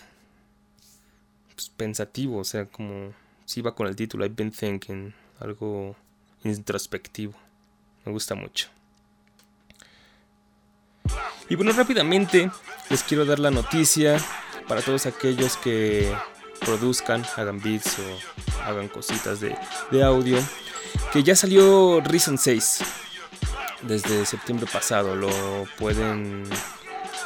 Pues 1.55 1.71
pensativo, 1.71 2.39
o 2.39 2.45
sea, 2.45 2.67
como 2.67 3.13
si 3.45 3.61
va 3.63 3.75
con 3.75 3.87
el 3.87 3.97
título 3.97 4.25
I've 4.25 4.35
been 4.35 4.51
thinking, 4.51 5.15
algo 5.41 5.97
introspectivo. 6.45 7.35
Me 8.05 8.13
gusta 8.13 8.35
mucho. 8.35 8.69
Y 11.49 11.55
bueno, 11.55 11.73
rápidamente 11.73 12.51
les 12.91 13.03
quiero 13.03 13.25
dar 13.25 13.39
la 13.39 13.51
noticia 13.51 14.19
para 14.67 14.83
todos 14.83 15.07
aquellos 15.07 15.57
que 15.57 16.13
produzcan, 16.61 17.25
hagan 17.37 17.61
beats 17.61 17.97
o 17.99 18.63
hagan 18.65 18.89
cositas 18.89 19.41
de, 19.41 19.57
audio, 20.03 20.39
que 21.13 21.23
ya 21.23 21.35
salió 21.35 22.01
Reason 22.01 22.37
6 22.37 22.81
desde 23.83 24.27
septiembre 24.27 24.69
pasado. 24.71 25.17
Lo 25.17 25.31
pueden, 25.79 26.45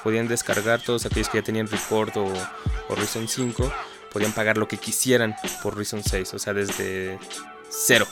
podían 0.04 0.28
descargar 0.28 0.80
todos 0.80 1.04
aquellos 1.06 1.28
que 1.28 1.38
ya 1.38 1.44
tenían 1.44 1.66
Record 1.66 2.16
o, 2.16 2.32
o 2.88 2.94
Reason 2.94 3.26
5, 3.26 3.72
podían 4.12 4.32
pagar 4.32 4.56
lo 4.56 4.68
que 4.68 4.76
quisieran 4.76 5.34
por 5.62 5.76
Reason 5.76 6.02
6, 6.02 6.34
o 6.34 6.38
sea, 6.38 6.54
desde 6.54 7.18
0 7.70 8.06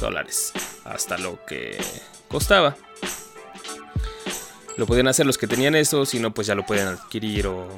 dólares 0.00 0.52
hasta 0.84 1.18
lo 1.18 1.44
que 1.46 1.78
costaba. 2.28 2.76
Lo 4.76 4.86
podían 4.86 5.08
hacer 5.08 5.26
los 5.26 5.38
que 5.38 5.46
tenían 5.46 5.74
eso, 5.74 6.06
si 6.06 6.18
no, 6.18 6.32
pues 6.32 6.46
ya 6.46 6.54
lo 6.54 6.64
pueden 6.64 6.88
adquirir 6.88 7.46
o... 7.46 7.68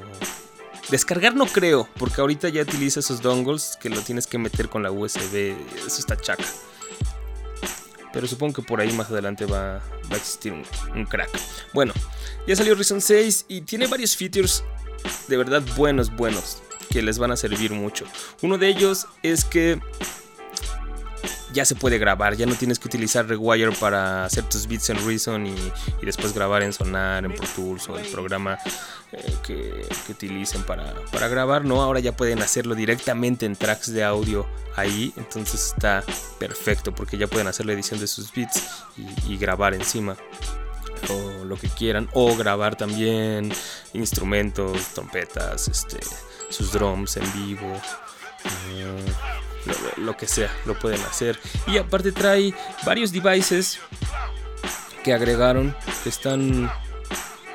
Descargar 0.89 1.35
no 1.35 1.47
creo, 1.47 1.89
porque 1.97 2.21
ahorita 2.21 2.49
ya 2.49 2.61
utiliza 2.61 2.99
esos 2.99 3.21
dongles 3.21 3.77
que 3.81 3.89
lo 3.89 4.01
tienes 4.01 4.27
que 4.27 4.37
meter 4.37 4.69
con 4.69 4.83
la 4.83 4.91
USB, 4.91 5.55
eso 5.85 5.99
está 5.99 6.15
chaca. 6.15 6.45
Pero 8.13 8.27
supongo 8.27 8.53
que 8.53 8.61
por 8.61 8.79
ahí 8.79 8.93
más 8.93 9.09
adelante 9.09 9.45
va, 9.45 9.81
va 10.11 10.13
a 10.13 10.15
existir 10.15 10.53
un, 10.53 10.63
un 10.95 11.05
crack. 11.05 11.29
Bueno, 11.73 11.91
ya 12.47 12.55
salió 12.55 12.75
Reason 12.75 13.01
6 13.01 13.45
y 13.47 13.61
tiene 13.61 13.87
varios 13.87 14.15
features 14.15 14.63
de 15.27 15.37
verdad 15.37 15.63
buenos, 15.75 16.15
buenos, 16.15 16.61
que 16.89 17.01
les 17.01 17.17
van 17.17 17.31
a 17.31 17.35
servir 17.35 17.71
mucho. 17.71 18.05
Uno 18.41 18.57
de 18.57 18.69
ellos 18.69 19.07
es 19.23 19.43
que 19.45 19.79
ya 21.53 21.65
se 21.65 21.75
puede 21.75 21.97
grabar, 21.97 22.35
ya 22.35 22.45
no 22.45 22.55
tienes 22.55 22.79
que 22.79 22.87
utilizar 22.87 23.27
Rewire 23.27 23.71
para 23.73 24.25
hacer 24.25 24.43
tus 24.49 24.67
beats 24.67 24.89
en 24.89 25.05
Reason 25.05 25.45
y, 25.45 25.55
después 26.01 26.33
grabar 26.33 26.63
en 26.63 26.73
Sonar, 26.73 27.25
en 27.25 27.33
Pro 27.33 27.47
Tools 27.55 27.89
o 27.89 27.97
el 27.97 28.05
programa 28.07 28.57
eh, 29.11 29.35
que, 29.45 29.87
utilicen 30.09 30.63
para, 30.63 30.93
para 31.11 31.27
grabar, 31.27 31.65
no, 31.65 31.81
ahora 31.81 31.99
ya 31.99 32.15
pueden 32.15 32.41
hacerlo 32.41 32.75
directamente 32.75 33.45
en 33.45 33.55
tracks 33.55 33.91
de 33.91 34.03
audio 34.03 34.45
ahí, 34.75 35.13
entonces 35.17 35.73
está 35.73 36.03
perfecto 36.39 36.93
porque 36.93 37.17
ya 37.17 37.27
pueden 37.27 37.47
hacer 37.47 37.65
la 37.65 37.73
edición 37.73 37.99
de 37.99 38.07
sus 38.07 38.31
beats 38.33 38.63
y, 38.97 39.33
y 39.33 39.37
grabar 39.37 39.73
encima 39.73 40.15
o 41.09 41.45
lo 41.45 41.57
que 41.57 41.69
quieran 41.69 42.09
o 42.13 42.35
grabar 42.35 42.75
también 42.75 43.51
instrumentos, 43.93 44.87
trompetas, 44.93 45.67
este, 45.67 45.99
sus 46.49 46.71
drums 46.71 47.17
en 47.17 47.33
vivo. 47.33 47.81
eh, 48.71 49.05
lo, 49.97 50.17
que 50.17 50.27
sea, 50.27 50.51
lo 50.65 50.77
pueden 50.77 51.01
hacer. 51.01 51.39
Y 51.67 51.77
aparte 51.77 52.11
trae 52.11 52.53
varios 52.85 53.11
devices 53.11 53.79
que 55.03 55.13
agregaron 55.13 55.75
que 56.03 56.09
están 56.09 56.71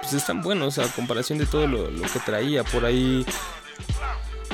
pues 0.01 0.13
están 0.15 0.41
buenos 0.43 0.79
a 0.79 0.87
comparación 0.93 1.39
de 1.39 1.47
todo 1.47 1.67
lo, 1.67 1.91
lo 1.91 2.03
que 2.03 2.21
traía 2.21 2.63
por 2.63 2.85
ahí 2.85 3.27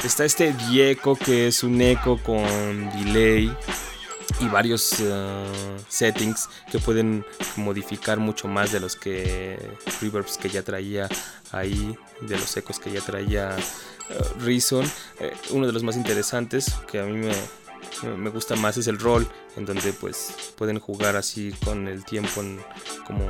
está 0.03 0.25
este 0.25 0.53
Dieco 0.53 1.17
que 1.17 1.49
es 1.49 1.63
un 1.63 1.81
eco 1.83 2.19
con 2.23 2.91
delay 2.93 3.55
y 4.41 4.49
varios 4.49 5.01
uh, 5.01 5.45
settings 5.89 6.49
que 6.70 6.79
pueden 6.79 7.24
modificar 7.57 8.18
mucho 8.18 8.49
más 8.49 8.72
de 8.72 8.81
los 8.81 8.97
que 8.97 9.59
reverbs 10.01 10.37
que 10.39 10.49
ya 10.49 10.62
traía 10.62 11.09
ahí 11.53 11.97
de 12.20 12.39
los 12.39 12.57
ecos 12.57 12.79
que 12.79 12.91
ya 12.91 13.01
traía 13.01 13.57
uh, 14.11 14.41
Reason. 14.45 14.85
Eh, 15.20 15.35
uno 15.51 15.66
de 15.66 15.72
los 15.72 15.83
más 15.83 15.97
interesantes 15.97 16.74
que 16.91 17.01
a 17.01 17.05
mí 17.05 17.16
me, 17.16 18.16
me 18.16 18.31
gusta 18.31 18.57
más 18.57 18.77
es 18.77 18.87
el 18.89 18.99
roll 18.99 19.27
en 19.57 19.64
donde 19.64 19.93
pues 19.93 20.53
pueden 20.57 20.79
jugar 20.81 21.16
así 21.16 21.55
con 21.64 21.89
el 21.89 22.05
tiempo 22.05 22.41
en 22.41 22.61
como 23.07 23.25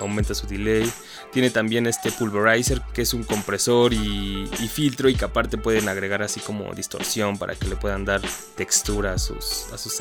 aumenta 0.00 0.34
su 0.34 0.46
delay. 0.46 0.90
Tiene 1.32 1.50
también 1.50 1.86
este 1.86 2.12
pulverizer 2.12 2.82
que 2.92 3.02
es 3.02 3.14
un 3.14 3.24
compresor 3.24 3.92
y, 3.92 4.46
filtro 4.70 5.08
y 5.08 5.14
que 5.14 5.24
aparte 5.24 5.58
pueden 5.58 5.88
agregar 5.88 6.22
así 6.22 6.40
como 6.40 6.74
distorsión 6.74 7.38
para 7.38 7.54
que 7.54 7.66
le 7.66 7.76
puedan 7.76 8.04
dar 8.04 8.20
textura 8.56 9.14
a 9.14 9.18
sus, 9.18 9.72
a 9.72 9.78
sus 9.78 9.98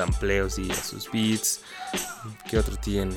y 0.57 0.71
a 0.71 0.75
sus 0.75 1.09
beats. 1.11 1.61
¿qué 2.49 2.57
otro 2.57 2.75
tiene? 2.77 3.15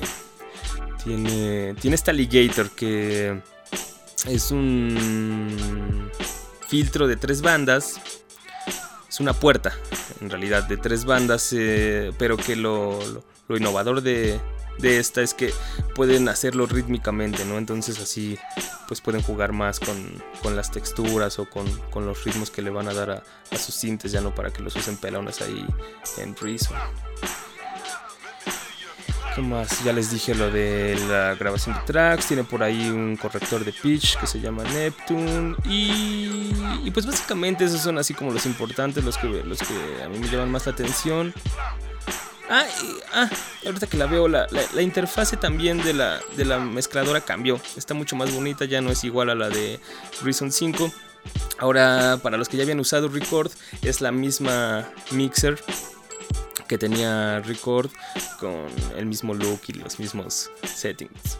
tiene 1.03 1.75
tiene 1.79 1.95
este 1.95 2.11
alligator 2.11 2.69
que 2.71 3.41
es 4.27 4.51
un 4.51 6.09
filtro 6.67 7.07
de 7.07 7.15
tres 7.15 7.41
bandas. 7.41 7.99
Es 9.09 9.19
una 9.19 9.33
puerta 9.33 9.73
en 10.21 10.29
realidad 10.29 10.63
de 10.63 10.77
tres 10.77 11.03
bandas 11.03 11.51
eh, 11.51 12.11
pero 12.17 12.37
que 12.37 12.55
lo, 12.55 12.99
lo 13.49 13.57
innovador 13.57 14.01
de, 14.01 14.39
de, 14.77 14.99
esta 14.99 15.21
es 15.21 15.33
que 15.33 15.51
pueden 15.95 16.29
hacerlo 16.29 16.67
rítmicamente 16.67 17.43
no 17.43 17.57
entonces 17.57 17.99
así 17.99 18.37
pues 18.87 19.01
pueden 19.01 19.21
jugar 19.21 19.51
más 19.51 19.79
con, 19.79 19.97
con 20.41 20.55
las 20.55 20.71
texturas 20.71 21.39
o 21.39 21.49
con, 21.49 21.67
con, 21.89 22.05
los 22.05 22.23
ritmos 22.23 22.51
que 22.51 22.61
le 22.61 22.69
van 22.69 22.87
a 22.87 22.93
dar 22.93 23.09
a, 23.09 23.23
a, 23.51 23.57
sus 23.57 23.75
sintes 23.75 24.11
ya 24.11 24.21
no 24.21 24.33
para 24.33 24.51
que 24.51 24.61
los 24.61 24.75
usen 24.75 24.95
pelones 24.97 25.41
ahí 25.41 25.65
en 26.17 26.35
Reason 26.35 26.77
¿Qué 29.35 29.41
más? 29.41 29.83
Ya 29.83 29.93
les 29.93 30.11
dije 30.11 30.33
lo 30.33 30.49
de 30.49 30.97
la 31.07 31.35
grabación 31.35 31.75
de 31.75 31.81
tracks. 31.81 32.25
Tiene 32.25 32.43
por 32.43 32.63
ahí 32.63 32.89
un 32.89 33.15
corrector 33.15 33.63
de 33.63 33.71
pitch 33.71 34.17
que 34.17 34.25
se 34.25 34.39
llama 34.39 34.63
Neptune. 34.63 35.55
Y, 35.65 36.89
pues 36.91 37.05
básicamente 37.05 37.65
esos 37.65 37.81
son 37.81 37.97
así 37.99 38.13
como 38.13 38.31
los 38.31 38.45
importantes, 38.45 39.03
los 39.03 39.17
que, 39.17 39.27
los 39.27 39.59
que 39.59 40.03
a 40.03 40.09
mí 40.09 40.17
me 40.17 40.27
llaman 40.27 40.51
más 40.51 40.65
la 40.65 40.71
atención. 40.71 41.33
Ah, 42.49 42.65
ah 43.13 43.29
ahorita 43.65 43.87
que 43.87 43.97
la 43.97 44.07
veo, 44.07 44.27
la, 44.27 44.47
la, 44.49 44.61
la, 44.73 44.81
interfase 44.81 45.37
también 45.37 45.81
de 45.83 45.93
la, 45.93 46.19
de 46.35 46.45
la 46.45 46.59
mezcladora 46.59 47.21
cambió. 47.21 47.59
Está 47.77 47.93
mucho 47.93 48.15
más 48.15 48.33
bonita, 48.33 48.65
ya 48.65 48.81
no 48.81 48.89
es 48.89 49.03
igual 49.03 49.29
a 49.29 49.35
la 49.35 49.49
de 49.49 49.79
Reason 50.23 50.51
5. 50.51 50.91
Ahora, 51.59 52.19
para 52.23 52.37
los 52.37 52.49
que 52.49 52.57
ya 52.57 52.63
habían 52.63 52.79
usado 52.79 53.07
Record, 53.07 53.51
es 53.81 54.01
la 54.01 54.11
misma 54.11 54.89
mixer 55.11 55.61
que 56.67 56.77
tenía 56.77 57.39
Record 57.41 57.89
con 58.39 58.67
el 58.95 59.05
mismo 59.05 59.33
look 59.33 59.61
y 59.67 59.73
los 59.73 59.99
mismos 59.99 60.49
settings. 60.63 61.39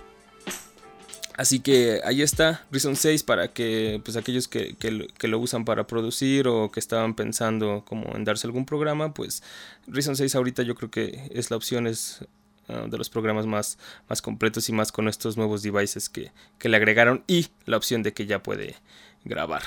Así 1.39 1.61
que 1.61 2.01
ahí 2.03 2.21
está, 2.21 2.65
Reason 2.69 2.97
6 2.97 3.23
para 3.23 3.53
que 3.53 4.01
pues 4.03 4.17
aquellos 4.17 4.49
que, 4.49 4.75
que, 4.75 5.27
lo 5.29 5.39
usan 5.39 5.63
para 5.63 5.87
producir 5.87 6.49
o 6.49 6.69
que 6.69 6.81
estaban 6.81 7.13
pensando 7.13 7.85
como 7.87 8.13
en 8.13 8.25
darse 8.25 8.45
algún 8.45 8.65
programa, 8.65 9.13
pues 9.13 9.41
Reason 9.87 10.17
6 10.17 10.35
ahorita 10.35 10.63
yo 10.63 10.75
creo 10.75 10.91
que 10.91 11.29
es 11.31 11.49
la 11.49 11.55
opción, 11.55 11.87
es 11.87 12.25
uh, 12.67 12.89
de 12.89 12.97
los 12.97 13.09
programas 13.09 13.45
más, 13.45 13.77
más 14.09 14.21
completos 14.21 14.67
y 14.67 14.73
más 14.73 14.91
con 14.91 15.07
estos 15.07 15.37
nuevos 15.37 15.63
devices 15.63 16.09
que, 16.09 16.33
que 16.57 16.67
le 16.67 16.75
agregaron 16.75 17.23
y 17.25 17.47
la 17.63 17.77
opción 17.77 18.03
de 18.03 18.11
que 18.11 18.25
ya 18.25 18.43
puede 18.43 18.75
grabar. 19.23 19.63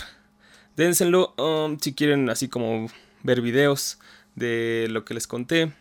Dénselo 0.77 1.33
um, 1.39 1.79
si 1.81 1.95
quieren 1.95 2.29
así 2.29 2.49
como 2.49 2.89
ver 3.23 3.41
videos 3.41 3.99
de 4.35 4.89
lo 4.91 5.07
que 5.07 5.15
les 5.15 5.27
conté, 5.27 5.73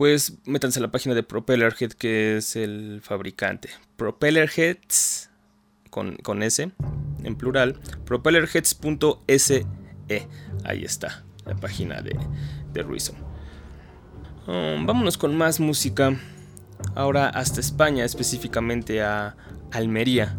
pues 0.00 0.38
métanse 0.46 0.78
a 0.78 0.82
la 0.82 0.90
página 0.90 1.14
de 1.14 1.22
Propellerhead, 1.22 1.92
que 1.92 2.38
es 2.38 2.56
el 2.56 3.02
fabricante. 3.02 3.68
Propellerheads, 3.96 5.28
con, 5.90 6.16
con 6.16 6.42
S, 6.42 6.70
en 7.22 7.36
plural, 7.36 7.78
propellerheads.se. 8.06 9.66
Ahí 10.64 10.84
está, 10.84 11.22
la 11.44 11.54
página 11.54 12.00
de, 12.00 12.18
de. 12.72 12.82
Um, 14.46 14.86
vámonos 14.86 15.18
con 15.18 15.36
más 15.36 15.60
música. 15.60 16.18
Ahora 16.94 17.28
hasta 17.28 17.60
España, 17.60 18.06
específicamente 18.06 19.02
a 19.02 19.36
Almería 19.70 20.38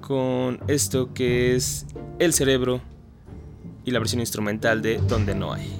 con 0.00 0.60
esto 0.68 1.12
que 1.12 1.54
es 1.54 1.84
El 2.18 2.32
Cerebro 2.32 2.80
y 3.84 3.90
la 3.90 3.98
versión 3.98 4.20
instrumental 4.20 4.80
de 4.80 4.96
Donde 4.96 5.34
no 5.34 5.52
hay. 5.52 5.77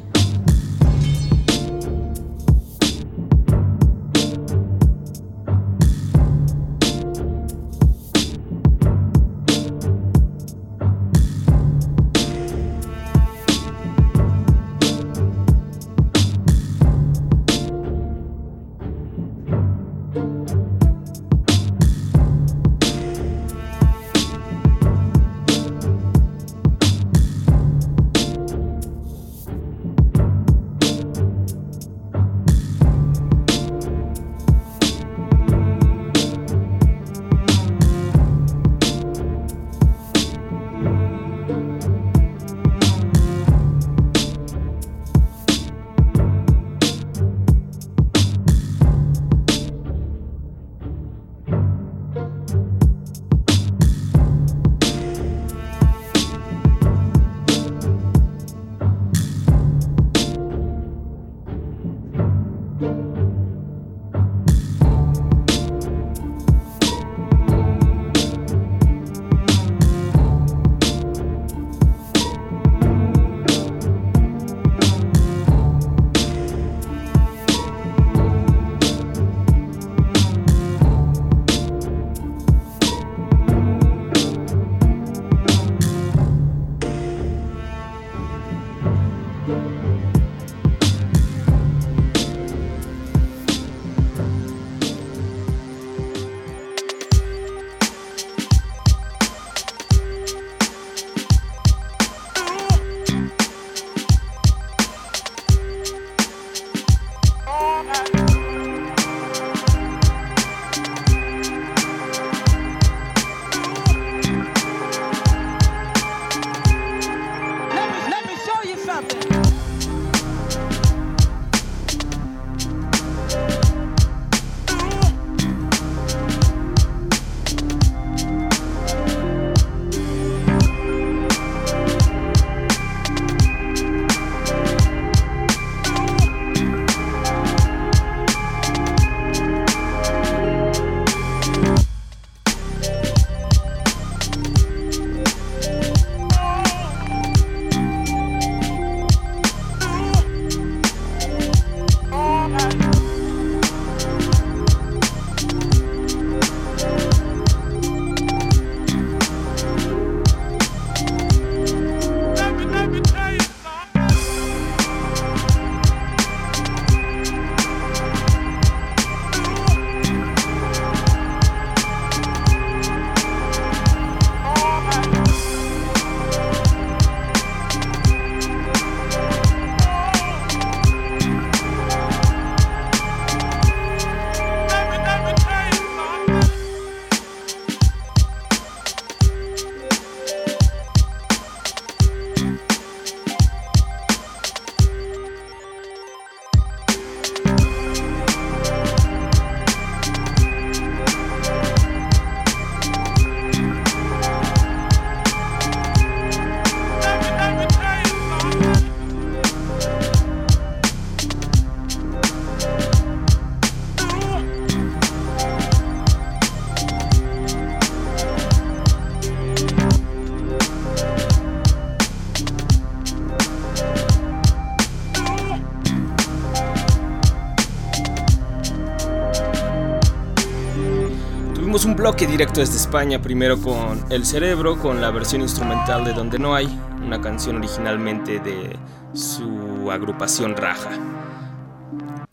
Bloque 232.09 232.27
directo 232.27 232.61
desde 232.61 232.77
España, 232.77 233.21
primero 233.21 233.61
con 233.61 234.11
El 234.11 234.25
Cerebro, 234.25 234.79
con 234.79 234.99
la 234.99 235.11
versión 235.11 235.43
instrumental 235.43 236.07
de 236.07 236.15
Donde 236.15 236.39
No 236.39 236.55
Hay, 236.55 236.65
una 237.05 237.21
canción 237.21 237.57
originalmente 237.57 238.41
de 238.41 238.79
su 239.13 239.91
agrupación 239.93 240.57
Raja. 240.57 240.99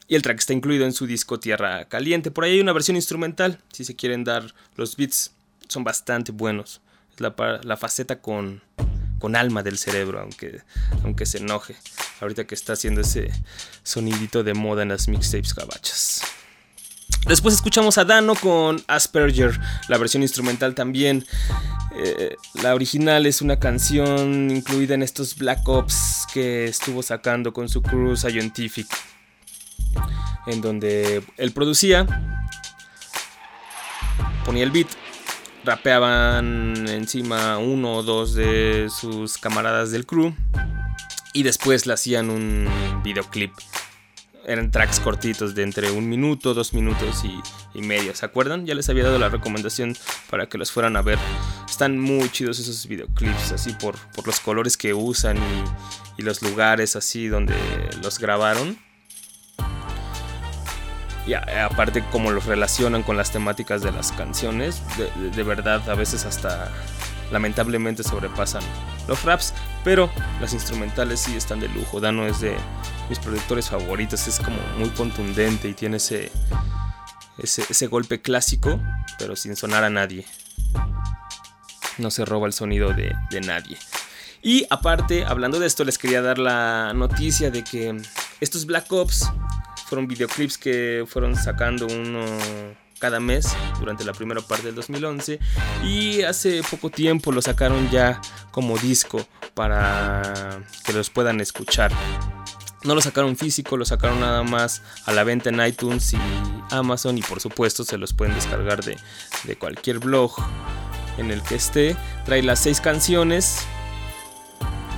Y 0.08 0.16
el 0.16 0.22
track 0.22 0.40
está 0.40 0.54
incluido 0.54 0.86
en 0.86 0.94
su 0.94 1.06
disco 1.06 1.42
Tierra 1.42 1.90
Caliente. 1.90 2.32
Por 2.32 2.46
ahí 2.46 2.54
hay 2.54 2.62
una 2.62 2.72
versión 2.72 2.96
instrumental, 2.96 3.60
si 3.74 3.84
se 3.84 3.98
quieren 3.98 4.24
dar 4.24 4.56
los 4.78 4.96
beats, 4.96 5.34
son 5.68 5.84
bastante 5.84 6.32
buenos. 6.32 6.80
Es 7.14 7.20
la, 7.20 7.36
la 7.62 7.76
faceta 7.76 8.22
con, 8.22 8.62
con 9.20 9.36
alma 9.36 9.62
del 9.62 9.78
cerebro, 9.78 10.22
aunque, 10.22 10.62
aunque 11.04 11.26
se 11.26 11.40
enoje. 11.40 11.76
Ahorita 12.22 12.48
que 12.48 12.56
está 12.56 12.72
haciendo 12.74 13.02
ese 13.02 13.30
sonidito 13.84 14.42
de 14.42 14.54
moda 14.54 14.84
en 14.84 14.90
las 14.90 15.10
mixtapes 15.10 15.54
gabachas. 15.54 16.22
Después 17.28 17.56
escuchamos 17.56 17.98
a 17.98 18.06
Dano 18.06 18.36
con 18.36 18.84
Asperger, 18.88 19.60
la 19.88 19.98
versión 19.98 20.22
instrumental 20.22 20.76
también. 20.76 21.26
Eh, 21.98 22.36
la 22.62 22.76
original 22.76 23.26
es 23.26 23.42
una 23.42 23.58
canción 23.58 24.52
incluida 24.52 24.94
en 24.94 25.02
estos 25.02 25.36
Black 25.36 25.68
Ops 25.68 26.28
que 26.34 26.66
estuvo 26.66 27.02
sacando 27.02 27.52
con 27.52 27.68
su 27.68 27.82
crew 27.82 28.16
Scientific, 28.16 28.88
en 30.46 30.62
donde 30.62 31.24
él 31.38 31.52
producía, 31.52 32.06
ponía 34.46 34.64
el 34.64 34.72
beat, 34.72 34.90
rapeaban 35.64 36.88
encima 36.88 37.58
uno 37.58 37.96
o 37.96 38.04
dos 38.04 38.36
de 38.36 38.88
sus 38.96 39.40
camaradas 39.40 39.90
del 39.92 40.06
crew 40.06 40.36
y 41.34 41.42
después 41.42 41.88
le 41.88 41.94
hacían 41.94 42.30
un 42.30 42.70
videoclip 43.04 43.52
eran 44.46 44.72
tracks 44.72 45.00
cortitos 45.00 45.56
de 45.56 45.64
entre 45.64 45.92
un 45.92 46.08
minuto, 46.08 46.54
dos 46.54 46.74
minutos 46.74 47.24
y, 47.26 47.40
y 47.78 47.82
medio. 47.82 48.14
¿Se 48.16 48.26
acuerdan? 48.26 48.66
Ya 48.66 48.76
les 48.76 48.88
había 48.90 49.04
dado 49.04 49.18
la 49.20 49.30
recomendación 49.30 49.96
para 50.30 50.48
que 50.48 50.58
los 50.58 50.72
fueran 50.72 50.96
a 50.96 51.02
ver. 51.02 51.18
Están 51.68 52.00
muy 52.00 52.30
chidos 52.30 52.60
esos 52.60 52.88
videoclips, 52.88 53.52
así 53.52 53.74
por, 53.74 53.96
por 54.16 54.26
los 54.28 54.40
colores 54.40 54.78
que 54.78 54.94
usan 54.94 55.38
y, 56.18 56.22
los 56.22 56.42
lugares 56.42 56.96
así 56.96 57.28
donde 57.28 57.54
los 58.02 58.20
grabaron. 58.20 58.78
Y 61.28 61.34
aparte 61.34 62.04
como 62.12 62.32
los 62.32 62.46
relacionan 62.46 63.02
con 63.04 63.18
las 63.18 63.32
temáticas 63.32 63.82
de 63.82 63.92
las 63.92 64.12
canciones, 64.12 64.82
de- 64.98 65.32
de 65.32 65.44
verdad 65.44 65.90
a 65.90 65.96
veces 65.96 66.24
hasta 66.26 66.72
lamentablemente 67.32 68.04
sobrepasan 68.04 68.64
los 69.08 69.24
raps, 69.24 69.54
pero 69.84 70.10
las 70.42 70.54
instrumentales 70.54 71.20
sí 71.20 71.36
están 71.36 71.60
de 71.60 71.70
lujo. 71.70 72.00
Dano 72.00 72.26
es 72.26 72.42
de 72.42 72.56
mis 73.10 73.20
productores 73.20 73.70
favoritos, 73.70 74.28
es 74.28 74.40
como 74.40 74.58
muy 74.78 74.90
contundente 74.90 75.68
y 75.68 75.74
tiene 75.74 75.98
ese, 75.98 76.32
ese, 77.38 77.66
ese 77.70 77.88
golpe 77.88 78.22
clásico, 78.22 78.80
pero 79.20 79.36
sin 79.36 79.56
sonar 79.56 79.84
a 79.84 79.90
nadie. 79.90 80.26
No 81.98 82.12
se 82.12 82.26
roba 82.26 82.48
el 82.48 82.54
sonido 82.54 82.94
de, 82.94 83.16
de 83.30 83.42
nadie. 83.42 83.78
Y 84.42 84.66
aparte, 84.70 85.26
hablando 85.26 85.60
de 85.60 85.68
esto, 85.68 85.84
les 85.84 85.98
quería 85.98 86.22
dar 86.22 86.38
la 86.38 86.94
noticia 86.94 87.50
de 87.50 87.64
que 87.64 87.96
estos 88.42 88.66
Black 88.66 88.92
Ops 88.92 89.32
fueron 89.88 90.08
videoclips 90.08 90.58
que 90.58 91.06
fueron 91.08 91.36
sacando 91.36 91.88
uno 91.88 92.26
cada 93.00 93.20
mes 93.20 93.56
durante 93.80 94.04
la 94.04 94.14
primera 94.14 94.42
parte 94.42 94.68
del 94.68 94.76
2011 94.76 95.40
y 95.84 96.24
hace 96.24 96.62
poco 96.64 96.90
tiempo 96.90 97.32
lo 97.32 97.42
sacaron 97.42 97.90
ya 97.90 98.22
como 98.52 98.78
disco 98.78 99.26
para 99.54 100.62
que 100.86 100.94
los 100.94 101.10
puedan 101.10 101.42
escuchar. 101.42 101.92
No 102.84 102.94
lo 102.94 103.02
sacaron 103.02 103.36
físico, 103.36 103.78
lo 103.78 103.86
sacaron 103.86 104.20
nada 104.20 104.44
más 104.44 104.84
a 105.06 105.12
la 105.12 105.24
venta 105.24 105.50
en 105.50 105.60
iTunes 105.66 106.14
y 106.14 106.18
Amazon 106.70 107.18
y 107.18 107.22
por 107.22 107.40
supuesto 107.40 107.84
se 107.84 107.98
los 107.98 108.14
pueden 108.14 108.36
descargar 108.36 108.84
de, 108.84 108.98
de 109.44 109.56
cualquier 109.56 110.00
blog 110.00 110.36
en 111.18 111.32
el 111.32 111.42
que 111.42 111.56
esté. 111.56 111.96
Trae 112.26 112.44
las 112.44 112.60
seis 112.60 112.82
canciones 112.82 113.66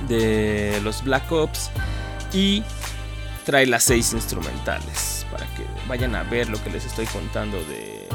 de 0.06 0.80
los 0.82 1.02
Black 1.02 1.30
Ops 1.32 1.70
y 2.32 2.62
trae 3.44 3.66
las 3.66 3.84
seis 3.84 4.12
instrumentales 4.12 5.26
para 5.30 5.46
que 5.54 5.64
vayan 5.88 6.14
a 6.14 6.22
ver 6.22 6.48
lo 6.48 6.62
que 6.62 6.70
les 6.70 6.84
estoy 6.84 7.06
contando 7.06 7.56
de, 7.64 8.06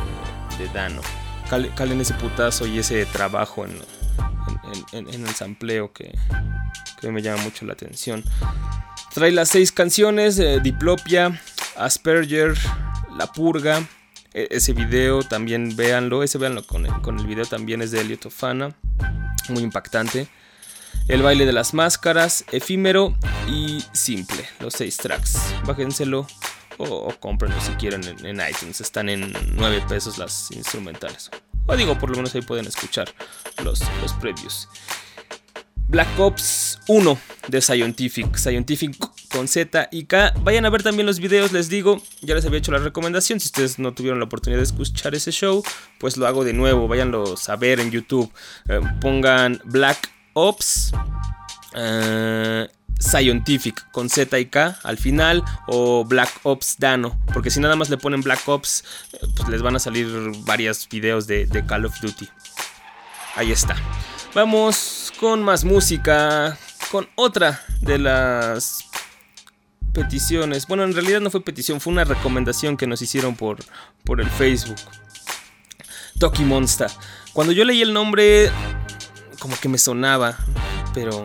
Dano. 0.73 1.01
Cal- 1.49 1.73
Calen 1.75 1.99
ese 1.99 2.13
putazo 2.13 2.65
y 2.67 2.79
ese 2.79 3.05
trabajo 3.05 3.65
en, 3.65 5.07
el 5.07 5.35
sampleo 5.35 5.91
que, 5.91 6.17
que 7.01 7.11
me 7.11 7.21
llama 7.21 7.43
mucho 7.43 7.65
la 7.65 7.73
atención. 7.73 8.23
Trae 9.13 9.31
las 9.31 9.49
seis 9.49 9.71
canciones: 9.71 10.39
eh, 10.39 10.59
Diplopia, 10.61 11.41
Asperger, 11.75 12.55
La 13.17 13.27
Purga. 13.27 13.83
E- 14.33 14.47
ese 14.51 14.73
video 14.73 15.21
también 15.23 15.75
véanlo. 15.75 16.23
Ese 16.23 16.37
véanlo 16.37 16.65
con 16.65 16.85
el, 16.85 16.93
con 17.01 17.19
el 17.19 17.27
video 17.27 17.45
también 17.45 17.81
es 17.81 17.91
de 17.91 18.01
Elliot 18.01 18.27
Ofana. 18.27 18.73
Muy 19.49 19.63
impactante. 19.63 20.27
El 21.07 21.21
baile 21.21 21.45
de 21.45 21.51
las 21.51 21.73
máscaras, 21.73 22.45
efímero 22.51 23.13
y 23.47 23.83
simple. 23.91 24.47
Los 24.59 24.73
seis 24.75 24.95
tracks. 24.97 25.37
Bájenselo 25.65 26.25
o, 26.77 26.85
o 26.85 27.61
si 27.61 27.71
quieren 27.73 28.01
en, 28.23 28.41
iTunes. 28.49 28.81
Están 28.81 29.09
en 29.09 29.33
9 29.55 29.83
pesos 29.87 30.17
las 30.17 30.51
instrumentales. 30.51 31.29
O 31.65 31.75
digo, 31.75 31.97
por 31.97 32.09
lo 32.09 32.17
menos 32.17 32.35
ahí 32.35 32.41
pueden 32.41 32.65
escuchar 32.65 33.13
los, 33.63 33.81
los 34.01 34.13
previews. 34.13 34.67
Black 35.87 36.19
Ops 36.19 36.79
1 36.87 37.19
de 37.49 37.61
Scientific. 37.61 38.35
Scientific 38.35 38.97
con 39.29 39.47
Z 39.47 39.89
y 39.91 40.05
K. 40.05 40.33
Vayan 40.41 40.65
a 40.65 40.69
ver 40.69 40.83
también 40.83 41.05
los 41.05 41.19
videos, 41.19 41.51
les 41.51 41.69
digo. 41.69 42.01
Ya 42.21 42.35
les 42.35 42.45
había 42.45 42.59
hecho 42.59 42.71
la 42.71 42.79
recomendación. 42.79 43.39
Si 43.39 43.47
ustedes 43.47 43.79
no 43.79 43.93
tuvieron 43.93 44.19
la 44.19 44.25
oportunidad 44.25 44.59
de 44.59 44.63
escuchar 44.63 45.13
ese 45.15 45.31
show, 45.31 45.63
pues 45.99 46.17
lo 46.17 46.25
hago 46.25 46.43
de 46.43 46.53
nuevo. 46.53 46.87
Váyanlos 46.87 47.47
a 47.49 47.55
ver 47.57 47.79
en 47.79 47.91
YouTube. 47.91 48.31
Eh, 48.69 48.79
pongan 49.01 49.61
Black 49.65 50.11
Ops. 50.33 50.93
eh, 51.75 52.67
Scientific 52.99 53.89
con 53.91 54.09
Z 54.09 54.39
y 54.39 54.45
K 54.45 54.77
al 54.83 54.97
final 54.97 55.43
o 55.67 56.05
Black 56.05 56.29
Ops 56.43 56.77
Dano, 56.79 57.19
porque 57.33 57.49
si 57.49 57.59
nada 57.59 57.75
más 57.75 57.89
le 57.89 57.97
ponen 57.97 58.21
Black 58.21 58.47
Ops, 58.47 58.83
eh, 59.13 59.19
pues 59.35 59.49
les 59.49 59.61
van 59.61 59.75
a 59.75 59.79
salir 59.79 60.07
varios 60.45 60.87
videos 60.89 61.27
de, 61.27 61.63
Call 61.67 61.85
of 61.85 61.99
Duty. 62.01 62.27
Ahí 63.35 63.51
está. 63.51 63.75
Vamos 64.33 65.11
con 65.19 65.43
más 65.43 65.63
música, 65.63 66.57
con 66.91 67.07
otra 67.15 67.61
de 67.81 67.99
las 67.99 68.85
peticiones. 69.93 70.67
Bueno, 70.67 70.83
en 70.83 70.93
realidad 70.93 71.21
no 71.21 71.29
fue 71.29 71.43
petición, 71.43 71.79
fue 71.79 71.93
una 71.93 72.03
recomendación 72.03 72.77
que 72.77 72.87
nos 72.87 73.01
hicieron 73.01 73.35
por, 73.35 73.59
por 74.03 74.21
el 74.21 74.29
Facebook. 74.29 74.77
Toki 76.19 76.43
Monster. 76.43 76.89
Cuando 77.33 77.53
yo 77.53 77.65
leí 77.65 77.81
el 77.81 77.93
nombre, 77.93 78.51
como 79.39 79.57
que 79.59 79.69
me 79.69 79.77
sonaba, 79.77 80.37
pero 80.93 81.23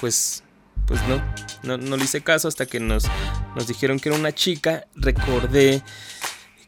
pues, 0.00 0.42
pues 0.88 1.00
no, 1.06 1.22
no, 1.62 1.76
no 1.76 1.96
le 1.96 2.04
hice 2.04 2.22
caso 2.22 2.48
hasta 2.48 2.66
que 2.66 2.80
nos, 2.80 3.04
nos 3.54 3.68
dijeron 3.68 4.00
que 4.00 4.08
era 4.08 4.18
una 4.18 4.32
chica. 4.32 4.86
Recordé 4.96 5.82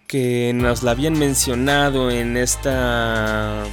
que 0.06 0.52
nos 0.54 0.82
la 0.82 0.90
habían 0.92 1.18
mencionado 1.18 2.10
en 2.10 2.36
esta 2.36 3.64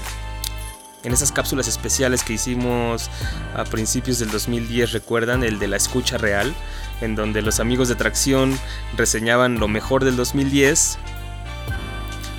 en 1.04 1.14
esas 1.14 1.32
cápsulas 1.32 1.68
especiales 1.68 2.24
que 2.24 2.34
hicimos 2.34 3.10
a 3.56 3.64
principios 3.64 4.20
del 4.20 4.30
2010, 4.30 4.92
recuerdan, 4.92 5.44
el 5.44 5.58
de 5.58 5.68
la 5.68 5.78
escucha 5.78 6.18
real, 6.18 6.54
en 7.02 7.16
donde 7.16 7.42
los 7.42 7.60
amigos 7.60 7.88
de 7.88 7.96
Tracción 7.96 8.60
reseñaban 8.98 9.60
lo 9.60 9.68
mejor 9.68 10.04
del 10.04 10.18
2010 10.18 10.98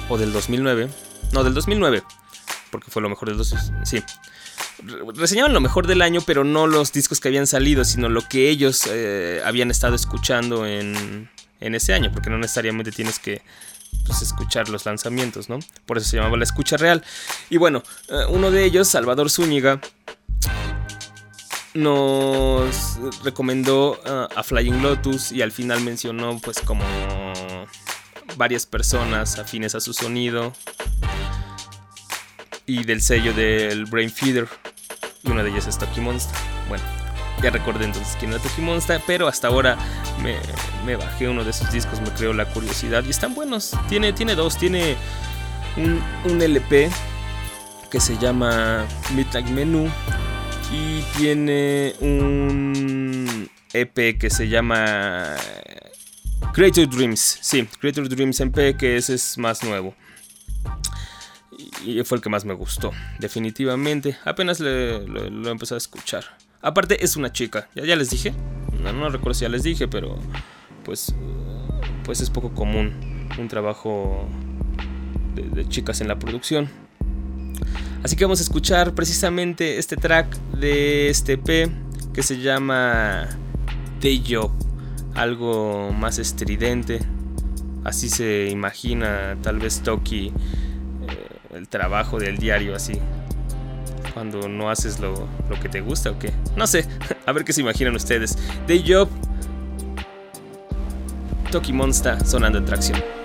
o 0.09 0.18
del 0.18 0.32
2009, 0.32 0.88
no, 1.32 1.44
del 1.44 1.54
2009, 1.54 2.02
porque 2.70 2.90
fue 2.90 3.00
lo 3.00 3.09
mejor 3.09 3.28
del 3.28 3.38
2010, 3.38 3.88
sí. 3.88 4.04
Re- 4.84 5.00
Reseñaban 5.14 5.52
lo 5.52 5.61
mejor 5.61 5.86
del 5.86 6.02
año, 6.02 6.20
pero 6.24 6.44
no 6.44 6.66
los 6.66 6.92
discos 6.92 7.20
que 7.20 7.28
habían 7.28 7.46
salido, 7.46 7.84
sino 7.84 8.09
lo 8.09 8.22
que 8.22 8.48
ellos 8.48 8.88
eh, 8.90 9.40
habían 9.44 9.70
estado 9.70 9.94
escuchando 9.94 10.66
en, 10.66 11.28
en 11.61 11.74
ese 11.74 11.94
año, 11.94 12.11
porque 12.12 12.30
no 12.30 12.38
necesariamente 12.38 12.92
tienes 12.92 13.18
que 13.18 13.42
pues, 14.06 14.22
escuchar 14.22 14.68
los 14.68 14.86
lanzamientos, 14.86 15.48
¿no? 15.48 15.59
Por 15.86 15.98
eso 15.98 16.09
se 16.09 16.16
llamaba 16.16 16.36
la 16.36 16.44
escucha 16.44 16.76
real. 16.76 17.04
Y 17.50 17.56
bueno, 17.56 17.82
eh, 18.09 18.24
uno 18.28 18.50
de 18.50 18.64
ellos, 18.64 18.88
Salvador 18.88 19.30
Zúñiga, 19.30 19.80
nos 21.74 22.98
recomendó 23.24 24.00
eh, 24.04 24.26
a 24.34 24.42
Flying 24.42 24.82
Lotus 24.82 25.32
y 25.32 25.42
al 25.42 25.52
final 25.52 25.80
mencionó 25.80 26.38
pues 26.40 26.61
como 26.61 26.84
varias 28.36 28.66
personas 28.66 29.38
afines 29.38 29.74
a 29.74 29.80
su 29.80 29.92
sonido 29.92 30.52
y 32.68 32.84
del 32.84 33.00
sello 33.00 33.32
del 33.32 33.86
Brain 33.86 34.10
Feeder 34.10 34.46
y 35.24 35.30
una 35.30 35.42
de 35.42 35.50
ellas 35.50 35.66
es 35.66 35.78
Toki 35.78 36.00
Monster. 36.00 36.36
Bueno, 36.68 36.84
ya 37.42 37.50
recordé 37.50 37.86
entonces 37.86 38.14
quién 38.18 38.30
era 38.30 38.42
Toki 38.42 38.60
Monster, 38.60 39.00
pero 39.06 39.26
hasta 39.26 39.48
ahora 39.48 39.76
me, 40.84 40.96
bajé 40.96 41.28
uno 41.28 41.44
de 41.44 41.50
esos 41.50 41.72
discos, 41.72 42.00
me 42.02 42.10
creó 42.10 42.34
la 42.34 42.44
curiosidad 42.44 43.02
y 43.04 43.10
están 43.10 43.34
buenos. 43.34 43.72
Tiene, 43.88 44.12
tiene 44.12 44.34
dos, 44.34 44.58
tiene 44.58 44.96
un, 45.76 46.00
un 46.30 46.42
LP 46.42 46.90
que 47.90 48.00
se 48.00 48.18
llama 48.18 48.86
Midnight 49.14 49.48
Menu 49.48 49.88
y 50.70 51.00
tiene 51.16 51.94
un 52.00 53.48
EP 53.72 54.18
que 54.18 54.28
se 54.28 54.46
llama 54.46 55.36
Creator 56.52 56.86
Dreams. 56.86 57.38
Sí, 57.40 57.66
Creator 57.80 58.08
Dreams 58.10 58.40
MP, 58.40 58.76
que 58.76 58.98
ese 58.98 59.14
es 59.14 59.38
más 59.38 59.64
nuevo. 59.64 59.94
Y 61.84 62.02
fue 62.04 62.16
el 62.18 62.22
que 62.22 62.28
más 62.28 62.44
me 62.44 62.54
gustó, 62.54 62.92
definitivamente. 63.18 64.16
Apenas 64.24 64.61
lo, 64.61 65.00
lo 65.06 65.50
empecé 65.50 65.74
a 65.74 65.78
escuchar. 65.78 66.24
Aparte, 66.61 67.04
es 67.04 67.16
una 67.16 67.32
chica, 67.32 67.68
ya, 67.74 67.94
les 67.94 68.11
dije. 68.11 68.34
No, 68.82 69.11
recuerdo 69.11 69.34
si 69.34 69.42
ya 69.42 69.48
les 69.48 69.62
dije, 69.62 69.86
pero 69.86 70.18
pues, 70.84 71.14
pues 72.04 72.20
es 72.20 72.30
poco 72.30 72.52
común 72.52 73.28
un 73.38 73.48
trabajo 73.48 74.28
de, 75.34 75.68
chicas 75.68 76.00
en 76.00 76.09
la 76.09 76.18
producción. 76.18 76.68
Así 78.02 78.16
que 78.16 78.24
vamos 78.24 78.40
a 78.40 78.42
escuchar 78.42 78.94
precisamente 78.94 79.78
este 79.78 79.96
track 79.96 80.36
de 80.59 81.11
este 81.11 81.34
EP 81.34 81.70
que 82.12 82.22
se 82.22 82.40
llama 82.40 83.28
Day 84.00 84.24
Job. 84.28 84.50
Algo 85.14 85.92
más 85.92 86.18
estridente. 86.18 87.00
Así 87.84 88.09
se 88.09 88.48
imagina 88.50 89.36
tal 89.42 89.61
vez 89.61 89.80
Toki 89.80 90.32
el 91.59 91.68
trabajo 91.68 92.18
del 92.18 92.38
diario 92.38 92.74
así. 92.74 92.98
Cuando 94.14 94.48
no 94.48 94.70
haces 94.70 95.00
lo, 95.00 95.28
lo 95.50 95.61
que 95.61 95.68
te 95.68 95.80
gusta 95.80 96.11
o 96.11 96.18
qué. 96.18 96.32
No 96.56 96.66
sé, 96.66 96.86
a 97.26 97.32
ver 97.32 97.44
qué 97.44 97.52
se 97.52 97.61
imaginan 97.61 97.94
ustedes. 97.94 98.38
Day 98.66 98.84
Job. 98.86 99.09
Toki 101.50 101.72
Monster 101.72 102.24
sonando 102.24 102.59
en 102.59 102.64
tracción. 102.64 103.17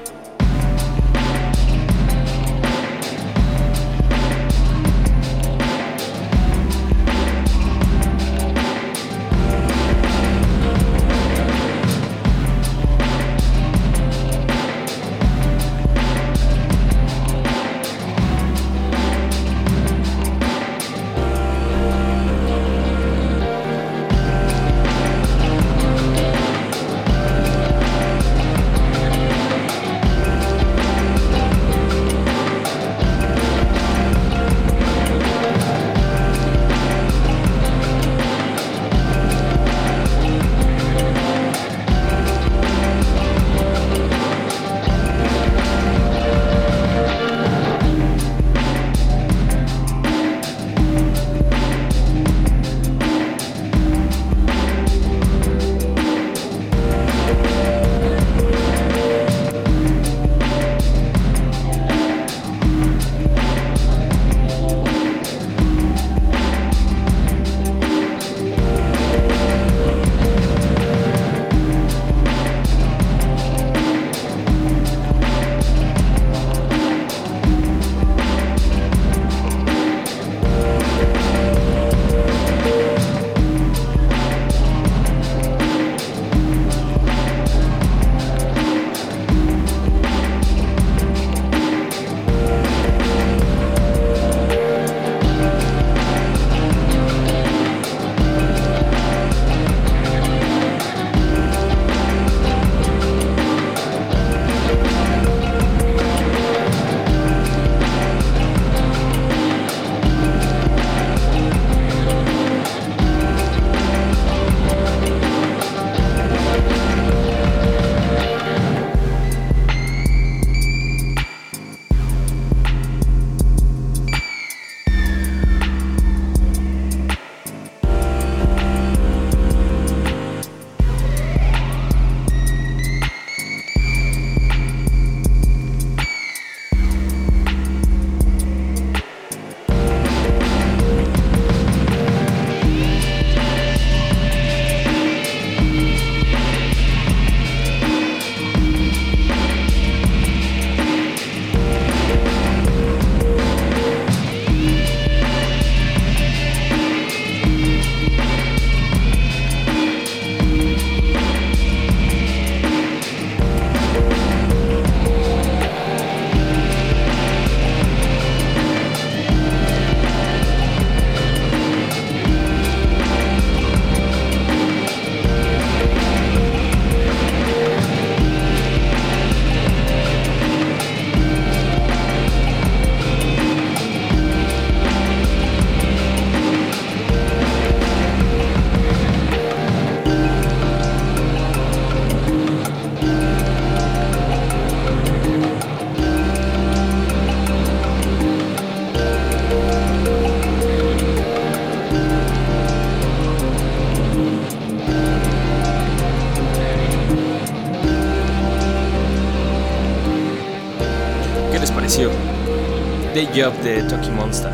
De 213.64 213.82
Toki 213.84 214.09
Monster. 214.09 214.51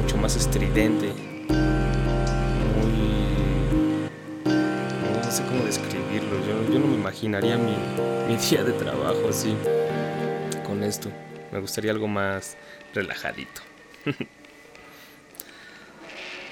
Mucho 0.00 0.16
más 0.16 0.34
estridente. 0.34 1.12
Muy. 2.74 2.92
No 5.22 5.30
sé 5.30 5.42
cómo 5.44 5.62
describirlo. 5.64 6.40
Yo, 6.72 6.78
no 6.78 6.86
me 6.86 6.94
imaginaría 6.94 7.58
mi, 7.58 7.76
día 8.36 8.64
de 8.64 8.72
trabajo 8.72 9.28
así. 9.28 9.54
Con 10.64 10.82
esto. 10.82 11.12
Me 11.52 11.60
gustaría 11.60 11.90
algo 11.90 12.08
más 12.08 12.56
relajadito. 12.94 13.60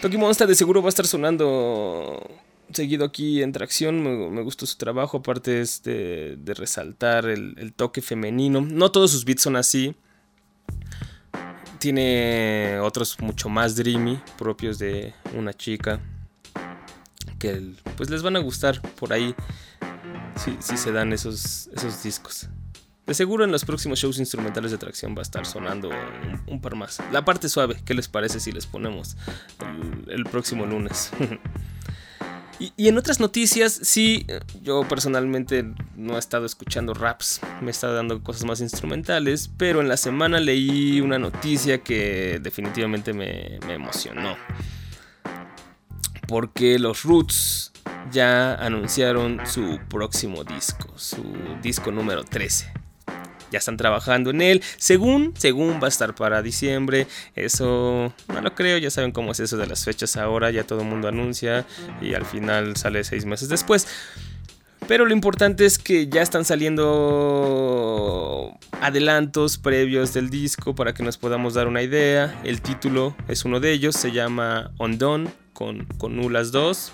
Toki 0.03 0.19
Monster 0.19 0.47
de 0.47 0.55
seguro 0.57 0.83
va 0.83 0.89
a 0.89 0.91
estar 0.91 1.07
sonando 1.07 2.21
seguido 2.71 3.07
aquí 3.07 3.43
en 3.43 3.53
Tracción. 3.53 4.03
Me, 4.03 4.29
me 4.29 4.43
gustó 4.43 4.67
su 4.67 4.77
trabajo. 4.77 5.17
Aparte 5.19 5.63
es 5.63 5.83
de, 5.85 6.37
resaltar 6.55 7.25
el 7.31 7.73
toque 7.75 8.03
femenino. 8.03 8.61
No 8.61 8.93
todos 8.93 9.11
sus 9.13 9.25
beats 9.25 9.41
son 9.41 9.57
así. 9.57 9.97
Tiene 11.79 12.79
otros 12.81 13.19
mucho 13.21 13.49
más 13.49 13.77
dreamy, 13.77 14.21
propios 14.37 14.79
de 14.79 15.15
una 15.35 15.53
chica. 15.53 16.01
Que 17.39 17.75
pues 17.97 18.11
les 18.11 18.23
van 18.23 18.37
a 18.37 18.41
gustar 18.41 18.83
por 18.97 19.13
ahí. 19.13 19.35
Si, 20.37 20.77
se 20.77 20.93
dan 20.93 21.13
esos, 21.13 21.69
esos 21.69 22.03
discos. 22.03 22.49
De 23.07 23.15
seguro 23.15 23.43
en 23.43 23.51
los 23.51 23.65
próximos 23.65 23.99
shows 23.99 24.19
instrumentales 24.19 24.71
de 24.71 24.77
tracción 24.77 25.15
va 25.15 25.21
a 25.21 25.23
estar 25.23 25.47
sonando 25.47 25.89
un, 26.47 26.61
par 26.61 26.75
más. 26.75 27.01
La 27.11 27.25
parte 27.25 27.49
suave, 27.49 27.81
¿qué 27.85 27.95
les 27.95 28.07
parece 28.07 28.39
si 28.39 28.53
les 28.53 28.67
ponemos 28.67 29.17
el 30.09 30.25
próximo 30.25 30.67
lunes? 30.67 31.11
y, 32.59 32.89
en 32.89 32.99
otras 32.99 33.21
noticias, 33.21 33.79
sí, 33.83 34.27
yo 34.63 34.87
personalmente 34.89 35.65
no 35.97 36.17
he 36.17 36.19
estado 36.19 36.47
escuchando 36.47 36.95
raps, 36.95 37.41
me 37.61 37.69
he 37.69 37.71
estado 37.71 37.95
dando 37.95 38.23
cosas 38.23 38.45
más 38.45 38.61
instrumentales, 38.61 39.51
pero 39.57 39.81
en 39.81 39.89
la 39.89 39.97
semana 39.97 40.41
leí 40.41 41.01
una 41.01 41.19
noticia 41.19 41.79
que 41.79 42.41
definitivamente 42.43 43.13
me, 43.13 43.59
me 43.67 43.75
emocionó. 43.75 44.37
Porque 46.27 46.79
los 46.79 47.05
Roots 47.05 47.73
ya 48.11 48.55
anunciaron 48.55 49.41
su 49.47 49.79
próximo 49.89 50.45
disco, 50.45 50.93
su 50.97 51.25
disco 51.63 51.91
número 51.93 52.25
13 52.25 52.88
ya 53.51 53.59
están 53.59 53.77
trabajando 53.77 54.31
en 54.31 54.43
él. 54.43 54.63
Según, 54.77 55.35
según 55.37 55.81
va 55.83 55.87
a 55.87 55.89
estar 55.89 56.15
para 56.15 56.43
diciembre. 56.43 57.07
Eso 57.35 58.13
no 58.29 58.41
lo 58.41 58.55
creo, 58.55 58.79
ya 58.79 58.91
saben 58.91 59.13
cómo 59.13 59.33
es 59.33 59.41
eso 59.41 59.57
de 59.57 59.67
las 59.67 59.85
fechas 59.85 60.17
ahora, 60.17 60.51
ya 60.51 60.65
todo 60.65 60.81
el 60.81 60.87
mundo 60.87 61.09
anuncia 61.09 61.67
y 62.01 62.15
al 62.15 62.25
final 62.25 62.77
sale 62.77 63.05
seis 63.05 63.25
meses 63.25 63.49
después. 63.49 63.87
Pero 64.87 65.05
lo 65.05 65.13
importante 65.13 65.67
es 65.67 65.79
que 65.79 66.09
ya 66.09 66.23
están 66.23 66.47
saliendo 66.47 66.89
adelantos 68.81 69.59
previos 69.59 70.15
del 70.15 70.31
disco 70.31 70.75
para 70.75 70.95
que 70.95 71.03
nos 71.03 71.19
podamos 71.19 71.53
dar 71.55 71.69
una 71.69 71.83
idea. 71.83 72.41
El 72.43 72.63
título 72.63 73.15
es 73.29 73.45
uno 73.45 73.61
de 73.61 73.73
ellos, 73.73 73.97
se 73.97 74.13
llama 74.13 74.71
Undone 74.79 75.29
con, 75.53 75.85
con 75.99 76.17
nulas 76.17 76.53
2. 76.53 76.93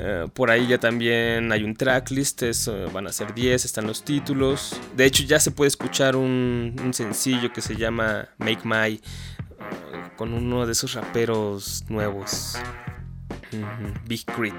Uh, 0.00 0.28
por 0.30 0.50
ahí 0.50 0.66
ya 0.66 0.78
también 0.78 1.52
hay 1.52 1.62
un 1.62 1.74
tracklist, 1.74 2.42
eso, 2.44 2.90
van 2.90 3.06
a 3.06 3.12
ser 3.12 3.34
10, 3.34 3.66
están 3.66 3.86
los 3.86 4.02
títulos. 4.02 4.80
De 4.96 5.04
hecho 5.04 5.24
ya 5.24 5.38
se 5.38 5.50
puede 5.50 5.68
escuchar 5.68 6.16
un, 6.16 6.74
sencillo 6.92 7.52
que 7.52 7.60
se 7.60 7.76
llama 7.76 8.26
Make 8.38 8.62
My 8.64 8.98
uh, 8.98 10.16
con 10.16 10.32
uno 10.32 10.64
de 10.64 10.72
esos 10.72 10.94
raperos 10.94 11.84
nuevos, 11.90 12.56
Big 14.06 14.24
Crit. 14.24 14.54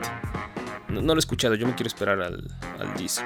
No, 0.90 1.02
lo 1.02 1.16
he 1.16 1.20
escuchado, 1.20 1.56
yo 1.56 1.66
me 1.66 1.74
quiero 1.74 1.88
esperar 1.88 2.22
al, 2.22 2.48
disco. 2.96 3.26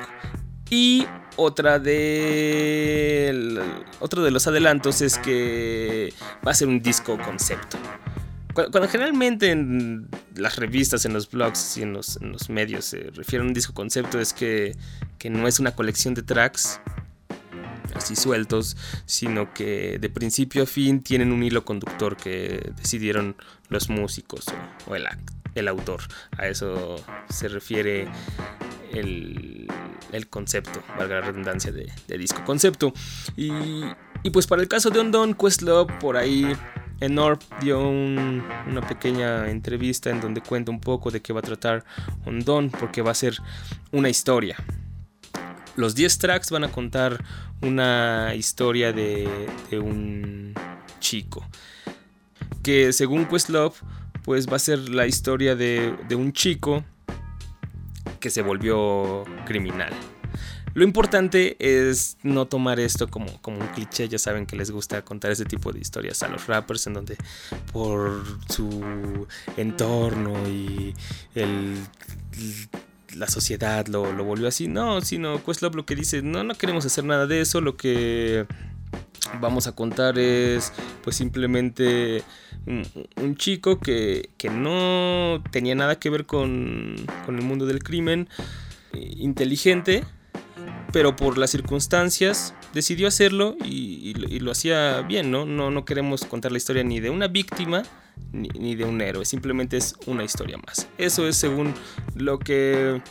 Y 0.69 1.05
otra 1.35 1.79
de... 1.79 3.61
Otro 3.99 4.23
de 4.23 4.31
los 4.31 4.47
adelantos 4.47 5.01
es 5.01 5.17
que 5.17 6.13
va 6.47 6.51
a 6.51 6.53
ser 6.53 6.69
un 6.69 6.81
disco 6.81 7.17
concepto. 7.17 7.77
Cuando, 8.55 8.87
generalmente 8.87 9.51
en 9.51 10.07
las 10.33 10.55
revistas, 10.55 11.03
en 11.03 11.11
los 11.11 11.29
blogs 11.29 11.77
y 11.77 11.81
en 11.81 11.91
los, 11.91 12.17
medios 12.49 12.85
se 12.85 13.11
refieren 13.13 13.47
a 13.47 13.49
un 13.49 13.53
disco 13.53 13.73
concepto 13.73 14.17
es 14.17 14.33
que, 14.33 14.75
no 15.29 15.47
es 15.47 15.59
una 15.59 15.75
colección 15.75 16.13
de 16.13 16.21
tracks 16.21 16.79
así 17.95 18.15
sueltos, 18.15 18.77
sino 19.05 19.53
que 19.53 19.97
de 19.99 20.09
principio 20.09 20.63
a 20.63 20.65
fin 20.65 21.01
tienen 21.01 21.31
un 21.31 21.43
hilo 21.43 21.65
conductor 21.65 22.15
que 22.15 22.71
decidieron 22.77 23.35
los 23.69 23.89
músicos 23.89 24.45
o, 24.87 24.91
o 24.91 24.95
el, 24.95 25.05
el, 25.55 25.67
autor. 25.67 26.01
A 26.37 26.47
eso 26.47 26.95
se 27.29 27.49
refiere 27.49 28.07
el, 28.93 29.67
concepto, 30.29 30.81
valga 30.97 31.15
la 31.15 31.21
redundancia 31.21 31.73
de, 31.73 31.91
de 32.07 32.17
disco 32.17 32.43
concepto. 32.45 32.93
Y, 33.35 33.51
y, 34.23 34.29
pues 34.29 34.47
para 34.47 34.61
el 34.61 34.69
caso 34.69 34.91
de 34.91 34.99
Ondon, 34.99 35.33
Questlove 35.33 35.91
por 35.99 36.15
ahí 36.15 36.55
Enorp 36.99 37.41
dio 37.61 37.87
un, 37.87 38.43
una 38.67 38.81
pequeña 38.81 39.49
entrevista 39.49 40.09
en 40.09 40.21
donde 40.21 40.41
cuenta 40.41 40.71
un 40.71 40.79
poco 40.79 41.11
de 41.11 41.21
qué 41.21 41.33
va 41.33 41.39
a 41.39 41.43
tratar 41.43 41.83
Ondon, 42.25 42.69
porque 42.69 43.01
va 43.01 43.11
a 43.11 43.15
ser 43.15 43.37
una 43.91 44.09
historia. 44.09 44.57
Los 45.75 45.93
10 45.95 46.17
tracks 46.19 46.51
van 46.51 46.63
a 46.63 46.71
contar 46.71 47.23
una 47.61 48.33
historia 48.35 48.93
de, 48.93 49.27
un 49.73 50.53
chico. 50.99 51.45
Que 52.63 52.93
según 52.93 53.25
Questlove, 53.25 53.75
pues 54.23 54.47
va 54.47 54.55
a 54.55 54.59
ser 54.59 54.89
la 54.89 55.05
historia 55.05 55.55
de 55.55 56.15
un 56.15 56.31
chico 56.31 56.83
que 58.19 58.29
se 58.29 58.41
volvió 58.41 59.23
criminal. 59.45 59.93
Lo 60.75 60.83
importante 60.83 61.55
es 61.57 62.17
no 62.21 62.47
tomar 62.47 62.81
esto 62.81 63.07
como, 63.07 63.41
como, 63.41 63.59
un 63.59 63.67
cliché. 63.67 64.09
Ya 64.09 64.19
saben 64.19 64.45
que 64.45 64.57
les 64.57 64.71
gusta 64.71 65.03
contar 65.03 65.31
ese 65.31 65.45
tipo 65.45 65.71
de 65.71 65.79
historias 65.79 66.21
a 66.21 66.27
los 66.27 66.47
rappers 66.47 66.85
en 66.87 66.93
donde 66.93 67.17
por 67.71 68.25
su 68.49 69.25
entorno 69.55 70.33
y 70.49 70.93
el, 71.33 71.77
la 73.15 73.27
sociedad 73.27 73.87
lo, 73.87 74.11
lo, 74.11 74.25
volvió 74.25 74.49
así. 74.49 74.67
No, 74.67 74.99
sino 74.99 75.41
Questlove 75.45 75.77
lo 75.77 75.85
que 75.85 75.95
dice, 75.95 76.21
no, 76.21 76.43
no 76.43 76.55
queremos 76.55 76.85
hacer 76.85 77.05
nada 77.05 77.25
de 77.25 77.39
eso. 77.39 77.61
Lo 77.61 77.77
que 77.77 78.45
vamos 79.39 79.67
a 79.67 79.71
contar 79.71 80.19
es 80.19 80.73
pues 81.03 81.15
simplemente 81.15 82.21
un, 83.15 83.37
chico 83.37 83.79
que, 83.79 84.29
que, 84.37 84.49
no 84.49 85.41
tenía 85.51 85.75
nada 85.75 85.99
que 85.99 86.09
ver 86.09 86.25
con, 86.25 86.97
con 87.25 87.37
el 87.37 87.45
mundo 87.45 87.65
del 87.65 87.81
crimen, 87.81 88.27
inteligente 88.93 90.03
pero 90.91 91.15
por 91.15 91.37
las 91.37 91.51
circunstancias 91.51 92.53
decidió 92.73 93.07
hacerlo 93.07 93.55
y, 93.63 94.13
lo 94.39 94.51
hacía 94.51 95.01
bien, 95.01 95.31
¿no? 95.31 95.45
¿no? 95.45 95.71
No 95.71 95.85
queremos 95.85 96.25
contar 96.25 96.51
la 96.51 96.57
historia 96.57 96.83
ni 96.83 96.99
de 96.99 97.09
una 97.09 97.27
víctima 97.27 97.83
ni, 98.31 98.75
de 98.75 98.85
un 98.85 99.01
héroe, 99.01 99.25
simplemente 99.25 99.77
es 99.77 99.95
una 100.05 100.23
historia 100.23 100.57
más. 100.57 100.87
Eso 100.97 101.27
es 101.27 101.37
según 101.37 101.73
lo 102.15 102.39
que 102.39 103.01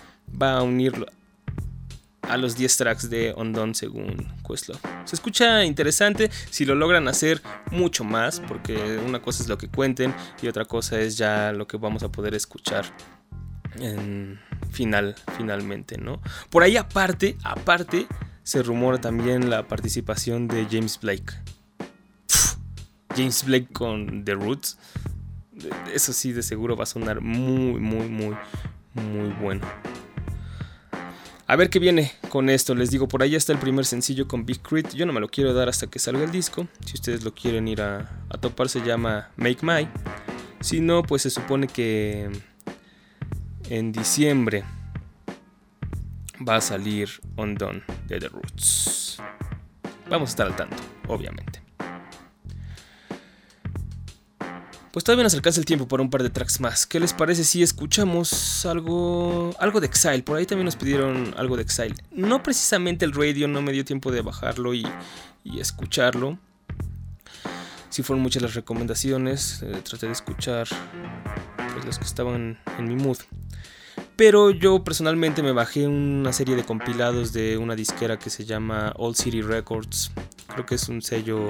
va 0.41 0.59
a 0.59 0.63
unirlo 0.63 1.07
a 2.23 2.37
los 2.37 2.57
10 2.57 2.77
tracks 2.77 3.11
de 3.11 3.35
Ondon 3.37 3.75
según 3.75 4.27
Questlove. 4.49 4.81
Se 5.05 5.17
escucha 5.17 5.65
interesante 5.65 6.31
si 6.51 6.65
lo 6.65 6.75
logran 6.75 7.07
hacer 7.09 7.43
mucho 7.71 8.05
más, 8.05 8.41
porque 8.41 8.99
una 9.07 9.21
cosa 9.21 9.43
es 9.43 9.49
lo 9.49 9.59
que 9.59 9.69
cuenten 9.69 10.15
y 10.43 10.49
otra 10.49 10.65
cosa 10.65 11.01
es 11.01 11.19
ya 11.19 11.53
lo 11.53 11.67
que 11.67 11.77
vamos 11.77 12.03
a 12.03 12.11
poder 12.11 12.35
escuchar 12.35 12.85
en 13.79 14.41
final, 14.71 15.15
finalmente, 15.37 15.99
¿no? 15.99 16.21
Por 16.51 16.63
ahí 16.63 16.77
aparte, 16.77 17.37
aparte, 17.43 18.07
se 18.43 18.63
rumora 18.63 19.01
también 19.01 19.51
la 19.51 19.67
participación 19.67 20.49
de 20.49 20.67
James 20.71 20.99
Blake. 21.01 21.35
James 23.17 23.45
Blake 23.45 23.69
con 23.73 24.25
The 24.25 24.35
Roots. 24.35 24.79
Eso 25.93 26.13
sí, 26.13 26.33
de 26.33 26.43
seguro 26.43 26.77
va 26.77 26.83
a 26.85 26.87
sonar 26.87 27.21
muy, 27.21 27.81
muy, 27.81 28.09
muy, 28.09 28.37
muy 28.95 29.29
bueno. 29.41 29.67
A 31.47 31.57
ver 31.57 31.69
qué 31.69 31.79
viene 31.79 32.13
con 32.31 32.49
esto. 32.49 32.75
Les 32.75 32.91
digo, 32.91 33.07
por 33.07 33.23
ahí 33.23 33.35
está 33.35 33.53
el 33.53 33.59
primer 33.59 33.85
sencillo 33.85 34.27
con 34.27 34.47
Big 34.47 34.61
Crit. 34.63 34.95
Yo 34.95 35.05
no 35.07 35.13
me 35.13 35.21
lo 35.21 35.29
quiero 35.29 35.53
dar 35.53 35.69
hasta 35.69 35.87
que 35.87 35.99
salga 35.99 36.25
el 36.25 36.33
disco. 36.33 36.67
Si 36.87 36.95
ustedes 36.95 37.23
lo 37.23 37.35
quieren 37.35 37.69
ir 37.69 37.83
a, 37.83 38.25
a 38.31 38.39
topar, 38.39 38.69
se 38.69 38.81
llama 38.81 39.31
Make 39.37 39.59
My. 39.63 39.89
Si 40.61 40.81
no, 40.81 41.03
pues 41.03 41.23
se 41.23 41.31
supone 41.31 41.67
que 41.67 42.31
en 43.69 43.93
diciembre 43.93 44.65
va 46.47 46.57
a 46.57 46.61
salir 46.61 47.09
Undone 47.37 47.83
de 48.07 48.21
The 48.21 48.29
Roots. 48.29 49.19
Vamos 50.09 50.29
a 50.29 50.31
estar 50.31 50.47
al 50.47 50.57
tanto, 50.57 50.77
obviamente. 51.09 51.63
Pues 54.93 55.03
todavía 55.03 55.25
nos 55.25 55.35
alcanza 55.35 55.59
el 55.59 55.67
tiempo 55.67 55.89
para 55.89 56.05
un 56.05 56.11
par 56.11 56.23
de 56.23 56.31
tracks 56.31 56.61
más. 56.61 56.87
¿Qué 56.87 57.01
les 57.01 57.13
parece 57.13 57.43
si 57.43 57.65
escuchamos 57.65 58.65
algo 58.65 59.53
algo 59.59 59.81
de 59.81 59.87
Exile? 59.87 60.23
Por 60.23 60.37
ahí 60.37 60.47
también 60.47 60.67
nos 60.67 60.77
pidieron 60.77 61.35
algo 61.37 61.57
de 61.57 61.63
Exile. 61.63 61.97
No 62.13 62.45
precisamente 62.45 63.05
el 63.05 63.13
radio, 63.13 63.49
no 63.49 63.61
me 63.61 63.73
dio 63.73 63.85
tiempo 63.85 64.13
de 64.13 64.21
bajarlo 64.21 64.73
y, 64.73 64.87
y 65.43 65.59
escucharlo. 65.59 66.39
Sí 67.89 68.05
fueron 68.05 68.23
muchas 68.23 68.43
las 68.43 68.55
recomendaciones, 68.55 69.63
eh, 69.63 69.81
traté 69.83 70.07
de 70.07 70.13
escuchar 70.13 70.69
pues, 71.73 71.85
los 71.85 71.99
que 71.99 72.05
estaban 72.05 72.59
en 72.79 72.89
mi 72.89 72.95
mood. 72.95 73.19
Pero 74.17 74.51
yo 74.51 74.85
personalmente 74.85 75.43
me 75.43 75.51
bajé 75.51 75.89
una 75.89 76.33
serie 76.33 76.55
de 76.55 76.65
compilados 76.65 77.33
de 77.33 77.59
una 77.59 77.75
disquera 77.75 78.19
que 78.19 78.31
se 78.31 78.45
llama 78.45 78.93
Old 78.97 79.17
City 79.17 79.43
Records. 79.43 80.13
Creo 80.47 80.67
que 80.67 80.77
es 80.77 80.89
un 80.89 81.03
sello, 81.03 81.41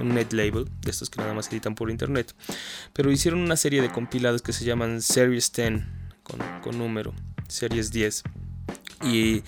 un 0.00 0.14
net 0.14 0.32
label, 0.32 0.68
de 0.82 0.90
estos 0.90 1.10
que 1.10 1.20
nada 1.20 1.34
más 1.34 1.48
editan 1.48 1.74
por 1.74 1.90
internet. 1.90 2.32
Pero 2.92 3.10
hicieron 3.10 3.40
una 3.40 3.56
serie 3.56 3.82
de 3.82 3.90
compilados 3.90 4.40
que 4.40 4.52
se 4.52 4.64
llaman 4.64 5.02
Series 5.02 5.52
10, 5.52 5.82
con, 6.22 6.38
con 6.62 6.78
número, 6.78 7.12
Series 7.48 7.90
10. 7.90 8.22
Y 9.04 9.42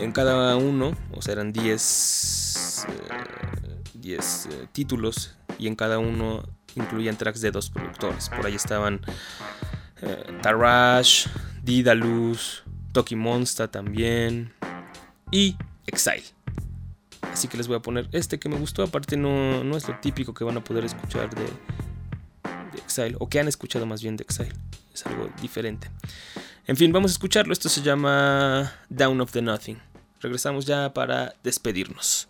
en 0.00 0.10
cada 0.10 0.56
uno, 0.56 0.96
o 1.12 1.22
sea, 1.22 1.34
eran 1.34 1.52
10, 1.52 2.86
eh, 2.88 3.82
10 3.94 4.46
eh, 4.46 4.66
títulos 4.72 5.36
y 5.56 5.68
en 5.68 5.76
cada 5.76 6.00
uno 6.00 6.42
incluían 6.74 7.16
tracks 7.16 7.40
de 7.40 7.52
dos 7.52 7.70
productores. 7.70 8.28
Por 8.28 8.44
ahí 8.44 8.54
estaban 8.54 9.00
eh, 10.02 10.38
Tarash, 10.42 11.28
Didalus, 11.68 12.62
Toki 12.92 13.14
Monsta 13.14 13.68
también 13.70 14.54
y 15.30 15.54
Exile. 15.86 16.24
Así 17.30 17.46
que 17.46 17.58
les 17.58 17.68
voy 17.68 17.76
a 17.76 17.80
poner 17.80 18.08
este 18.12 18.38
que 18.38 18.48
me 18.48 18.56
gustó. 18.56 18.82
Aparte 18.82 19.18
no, 19.18 19.62
no 19.62 19.76
es 19.76 19.86
lo 19.86 19.94
típico 19.98 20.32
que 20.32 20.44
van 20.44 20.56
a 20.56 20.64
poder 20.64 20.86
escuchar 20.86 21.28
de, 21.34 21.44
Exile 22.78 23.16
o 23.18 23.28
que 23.28 23.38
han 23.38 23.48
escuchado 23.48 23.84
más 23.84 24.00
bien 24.00 24.16
de 24.16 24.22
Exile. 24.24 24.54
Es 24.94 25.04
algo 25.04 25.28
diferente. 25.42 25.90
En 26.66 26.78
fin, 26.78 26.90
vamos 26.90 27.10
a 27.10 27.12
escucharlo. 27.12 27.52
Esto 27.52 27.68
se 27.68 27.82
llama 27.82 28.72
Down 28.88 29.20
of 29.20 29.32
the 29.32 29.42
Nothing. 29.42 29.78
Regresamos 30.22 30.64
ya 30.64 30.94
para 30.94 31.34
despedirnos. 31.44 32.28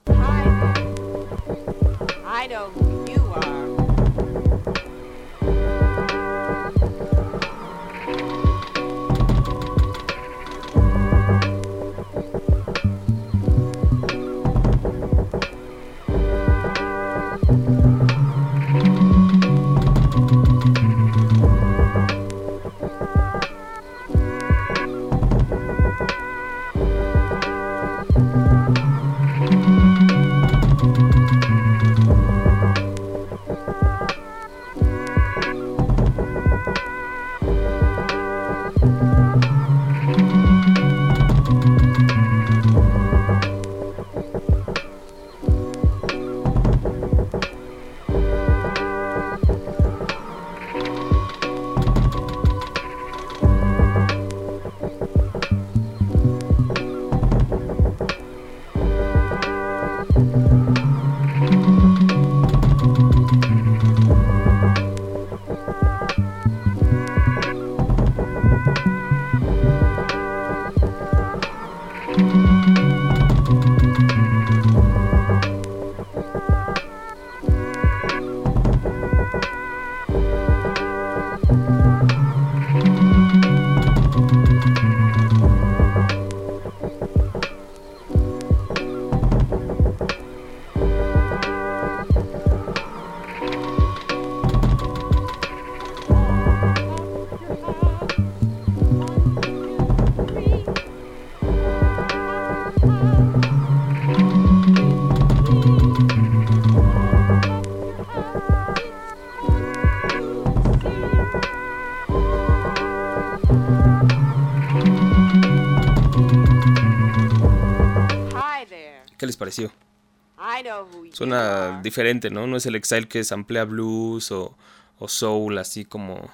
Suena 121.12 121.81
diferente, 121.83 122.31
¿no? 122.31 122.47
No 122.47 122.57
es 122.57 122.66
el 122.66 122.75
Exile 122.75 123.09
que 123.09 123.25
samplea 123.25 123.64
blues 123.64 124.31
o, 124.33 124.57
o 124.99 125.09
soul, 125.09 125.59
así 125.59 125.85
como, 125.85 126.31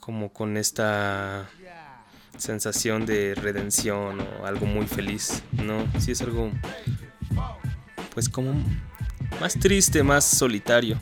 como 0.00 0.32
con 0.32 0.56
esta 0.56 1.48
sensación 2.36 3.04
de 3.04 3.34
redención 3.34 4.20
o 4.20 4.46
algo 4.46 4.66
muy 4.66 4.86
feliz, 4.86 5.42
¿no? 5.52 5.86
Sí 6.00 6.12
es 6.12 6.22
algo, 6.22 6.50
pues 8.14 8.28
como 8.28 8.54
más 9.40 9.54
triste, 9.54 10.02
más 10.02 10.24
solitario. 10.24 11.00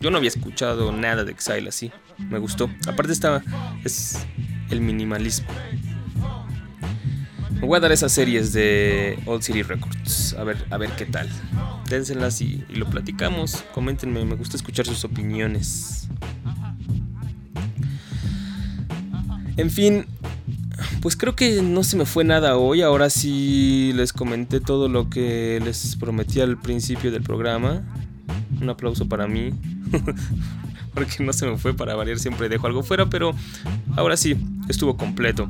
Yo 0.00 0.10
no 0.10 0.16
había 0.16 0.28
escuchado 0.28 0.92
nada 0.92 1.24
de 1.24 1.32
Exile 1.32 1.68
así, 1.68 1.92
me 2.18 2.38
gustó. 2.38 2.70
Aparte 2.88 3.12
estaba, 3.12 3.42
es 3.84 4.26
el 4.70 4.80
minimalismo. 4.80 5.48
Me 7.60 7.66
voy 7.66 7.76
a 7.76 7.80
dar 7.80 7.92
esas 7.92 8.12
series 8.12 8.54
de 8.54 9.18
Old 9.26 9.42
City 9.42 9.62
Records. 9.62 10.34
A 10.38 10.44
ver, 10.44 10.64
a 10.70 10.78
ver 10.78 10.90
qué 10.96 11.04
tal. 11.04 11.28
Dénselas 11.90 12.40
y, 12.40 12.64
y 12.70 12.76
lo 12.76 12.86
platicamos. 12.86 13.64
Coméntenme, 13.74 14.24
me 14.24 14.34
gusta 14.34 14.56
escuchar 14.56 14.86
sus 14.86 15.04
opiniones. 15.04 16.08
En 19.58 19.70
fin, 19.70 20.06
pues 21.02 21.16
creo 21.16 21.36
que 21.36 21.60
no 21.60 21.82
se 21.82 21.98
me 21.98 22.06
fue 22.06 22.24
nada 22.24 22.56
hoy. 22.56 22.80
Ahora 22.80 23.10
sí 23.10 23.92
les 23.94 24.14
comenté 24.14 24.60
todo 24.60 24.88
lo 24.88 25.10
que 25.10 25.60
les 25.62 25.96
prometí 25.96 26.40
al 26.40 26.58
principio 26.58 27.12
del 27.12 27.22
programa. 27.22 27.82
Un 28.58 28.70
aplauso 28.70 29.06
para 29.06 29.26
mí. 29.26 29.50
Porque 30.94 31.22
no 31.22 31.34
se 31.34 31.46
me 31.46 31.58
fue 31.58 31.74
para 31.74 31.94
variar, 31.94 32.18
siempre 32.18 32.48
dejo 32.48 32.66
algo 32.66 32.82
fuera, 32.82 33.08
pero 33.08 33.32
ahora 33.96 34.16
sí, 34.16 34.36
estuvo 34.68 34.96
completo. 34.96 35.48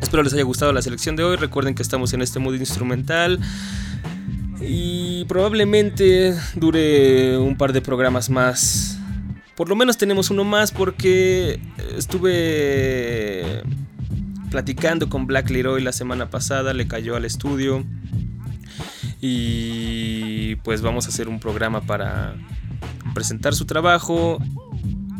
Espero 0.00 0.22
les 0.22 0.32
haya 0.32 0.44
gustado 0.44 0.72
la 0.72 0.82
selección 0.82 1.16
de 1.16 1.24
hoy. 1.24 1.36
Recuerden 1.36 1.74
que 1.74 1.82
estamos 1.82 2.12
en 2.12 2.22
este 2.22 2.38
mood 2.38 2.54
instrumental. 2.54 3.40
Y 4.60 5.24
probablemente 5.26 6.34
dure 6.54 7.38
un 7.38 7.56
par 7.56 7.72
de 7.72 7.80
programas 7.80 8.30
más. 8.30 8.98
Por 9.56 9.68
lo 9.68 9.76
menos 9.76 9.98
tenemos 9.98 10.30
uno 10.30 10.44
más 10.44 10.72
porque 10.72 11.60
estuve 11.96 13.62
platicando 14.50 15.08
con 15.08 15.26
Black 15.26 15.50
Leroy 15.50 15.82
la 15.82 15.92
semana 15.92 16.30
pasada. 16.30 16.72
Le 16.74 16.86
cayó 16.86 17.16
al 17.16 17.24
estudio. 17.24 17.84
Y 19.20 20.56
pues 20.56 20.80
vamos 20.80 21.06
a 21.06 21.08
hacer 21.08 21.28
un 21.28 21.40
programa 21.40 21.80
para 21.80 22.36
presentar 23.14 23.54
su 23.54 23.64
trabajo 23.64 24.38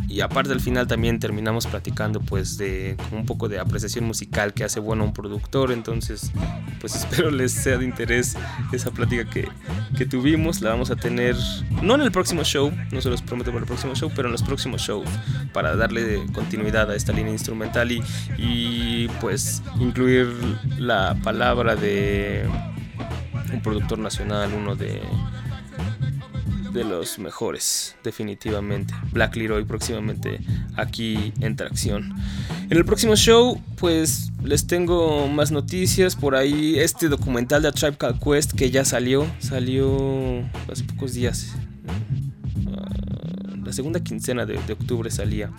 y 0.09 0.23
aparte 0.23 0.53
al 0.53 0.61
final 0.61 0.87
también 0.87 1.21
terminamos 1.21 1.67
platicando 1.67 2.21
pues 2.21 2.57
de 2.57 2.97
un 3.13 3.27
poco 3.27 3.49
de 3.49 3.59
apreciación 3.59 4.05
musical 4.07 4.55
que 4.55 4.65
hace 4.65 4.81
bueno 4.81 5.05
un 5.05 5.13
productor. 5.13 5.71
Entonces 5.71 6.33
pues 6.81 6.95
espero 6.97 7.31
les 7.31 7.53
sea 7.53 7.77
de 7.79 7.85
interés 7.85 8.37
esa 8.73 8.91
plática 8.91 9.29
que, 9.29 9.49
que 9.97 10.07
tuvimos. 10.07 10.63
La 10.63 10.71
vamos 10.71 10.91
a 10.91 10.97
tener 10.97 11.37
no 11.83 11.95
en 11.95 12.01
el 12.01 12.11
próximo 12.11 12.43
show 12.43 12.73
no 12.91 13.01
se 13.01 13.11
los 13.11 13.23
prometo 13.23 13.51
para 13.51 13.61
el 13.61 13.67
próximo 13.67 13.95
show 13.95 14.11
pero 14.15 14.29
en 14.29 14.33
los 14.33 14.43
próximos 14.43 14.81
shows 14.81 15.09
para 15.53 15.77
darle 15.77 16.25
continuidad 16.33 16.91
a 16.91 16.97
esta 16.97 17.13
línea 17.13 17.33
instrumental 17.33 17.93
y, 17.93 18.03
y 18.39 19.09
pues 19.21 19.63
incluir 19.79 20.29
la 20.79 21.17
palabra 21.23 21.77
de 21.77 22.49
un 23.53 23.61
productor 23.61 23.99
nacional 23.99 24.53
uno 24.55 24.75
de 24.75 25.01
de 26.73 26.85
los 26.85 27.19
mejores, 27.19 27.97
definitivamente. 28.05 28.95
Black 29.13 29.37
Leroy 29.37 29.65
próximamente 29.65 30.41
aquí 30.77 31.33
en 31.41 31.57
tracción. 31.57 32.15
En 32.71 32.77
el 32.77 32.85
próximo 32.85 33.17
show, 33.17 33.61
pues 33.77 34.31
les 34.43 34.67
tengo 34.67 35.29
más 35.29 35.51
noticias. 35.51 36.17
Por 36.17 36.35
ahí, 36.35 36.79
este 36.79 37.09
documental 37.09 37.63
de 37.63 37.69
A 37.69 37.73
Tribe 37.73 37.97
Called 37.97 38.21
Quest 38.21 38.53
que 38.53 38.71
ya 38.71 38.85
salió, 38.85 39.27
salió 39.39 40.43
hace 40.71 40.85
pocos 40.85 41.15
días. 41.15 41.55
Uh, 42.67 43.57
la 43.65 43.73
segunda 43.73 44.01
quincena 44.01 44.47
de, 44.47 44.59
de 44.67 44.73
octubre 44.73 45.11
salía. 45.11 45.51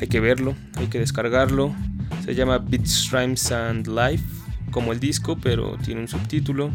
Hay 0.00 0.08
que 0.08 0.20
verlo, 0.20 0.54
hay 0.76 0.86
que 0.86 0.98
descargarlo. 0.98 1.74
Se 2.24 2.34
llama 2.34 2.58
Beats, 2.58 3.10
Rhymes 3.10 3.50
and 3.52 3.86
Life, 3.86 4.24
como 4.70 4.92
el 4.92 5.00
disco, 5.00 5.38
pero 5.42 5.76
tiene 5.84 6.00
un 6.00 6.08
subtítulo. 6.08 6.70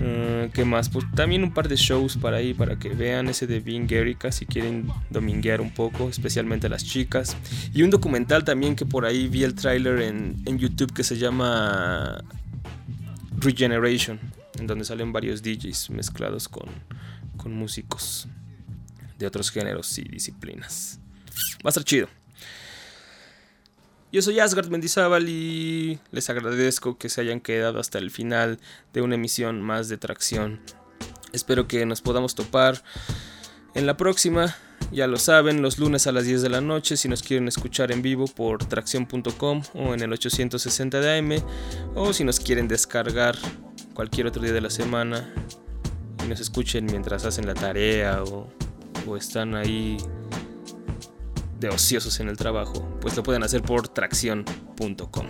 Uh, 0.00 0.50
¿Qué 0.52 0.64
más? 0.64 0.90
Pues 0.90 1.06
también 1.14 1.42
un 1.42 1.54
par 1.54 1.68
de 1.68 1.76
shows 1.76 2.16
para 2.16 2.36
ahí, 2.36 2.52
para 2.52 2.78
que 2.78 2.90
vean 2.90 3.28
ese 3.28 3.46
de 3.46 3.60
Being 3.60 3.90
Erika 3.90 4.30
si 4.30 4.44
quieren 4.44 4.88
dominguear 5.10 5.60
un 5.60 5.72
poco, 5.72 6.08
especialmente 6.08 6.68
las 6.68 6.84
chicas. 6.84 7.36
Y 7.72 7.82
un 7.82 7.90
documental 7.90 8.44
también 8.44 8.76
que 8.76 8.84
por 8.84 9.06
ahí 9.06 9.28
vi 9.28 9.42
el 9.42 9.54
tráiler 9.54 10.02
en, 10.02 10.36
en 10.44 10.58
YouTube 10.58 10.92
que 10.92 11.02
se 11.02 11.16
llama 11.16 12.22
Regeneration, 13.38 14.20
en 14.58 14.66
donde 14.66 14.84
salen 14.84 15.12
varios 15.12 15.42
DJs 15.42 15.90
mezclados 15.90 16.48
con, 16.48 16.68
con 17.36 17.54
músicos 17.54 18.28
de 19.18 19.26
otros 19.26 19.50
géneros 19.50 19.96
y 19.98 20.02
disciplinas. 20.02 21.00
Va 21.64 21.66
a 21.66 21.70
estar 21.70 21.84
chido. 21.84 22.08
Yo 24.12 24.22
soy 24.22 24.38
Asgard 24.38 24.68
Mendizábal 24.68 25.28
y 25.28 25.98
les 26.12 26.30
agradezco 26.30 26.96
que 26.96 27.08
se 27.08 27.20
hayan 27.20 27.40
quedado 27.40 27.80
hasta 27.80 27.98
el 27.98 28.12
final 28.12 28.60
de 28.92 29.02
una 29.02 29.16
emisión 29.16 29.60
más 29.60 29.88
de 29.88 29.98
Tracción. 29.98 30.60
Espero 31.32 31.66
que 31.66 31.84
nos 31.86 32.02
podamos 32.02 32.36
topar 32.36 32.82
en 33.74 33.84
la 33.84 33.96
próxima. 33.96 34.56
Ya 34.92 35.08
lo 35.08 35.18
saben, 35.18 35.60
los 35.60 35.78
lunes 35.78 36.06
a 36.06 36.12
las 36.12 36.24
10 36.24 36.42
de 36.42 36.48
la 36.48 36.60
noche 36.60 36.96
si 36.96 37.08
nos 37.08 37.24
quieren 37.24 37.48
escuchar 37.48 37.90
en 37.90 38.00
vivo 38.00 38.26
por 38.26 38.64
tracción.com 38.64 39.62
o 39.74 39.92
en 39.92 40.00
el 40.00 40.12
860 40.12 41.00
de 41.00 41.18
AM 41.18 41.42
o 41.96 42.12
si 42.12 42.22
nos 42.22 42.38
quieren 42.38 42.68
descargar 42.68 43.36
cualquier 43.92 44.28
otro 44.28 44.42
día 44.42 44.52
de 44.52 44.60
la 44.60 44.70
semana 44.70 45.28
y 46.24 46.28
nos 46.28 46.38
escuchen 46.38 46.86
mientras 46.86 47.24
hacen 47.24 47.46
la 47.46 47.54
tarea 47.54 48.22
o, 48.22 48.48
o 49.04 49.16
están 49.16 49.56
ahí 49.56 49.96
de 51.58 51.68
ociosos 51.68 52.20
en 52.20 52.28
el 52.28 52.36
trabajo, 52.36 52.86
pues 53.00 53.16
lo 53.16 53.22
pueden 53.22 53.42
hacer 53.42 53.62
por 53.62 53.88
tracción.com. 53.88 55.26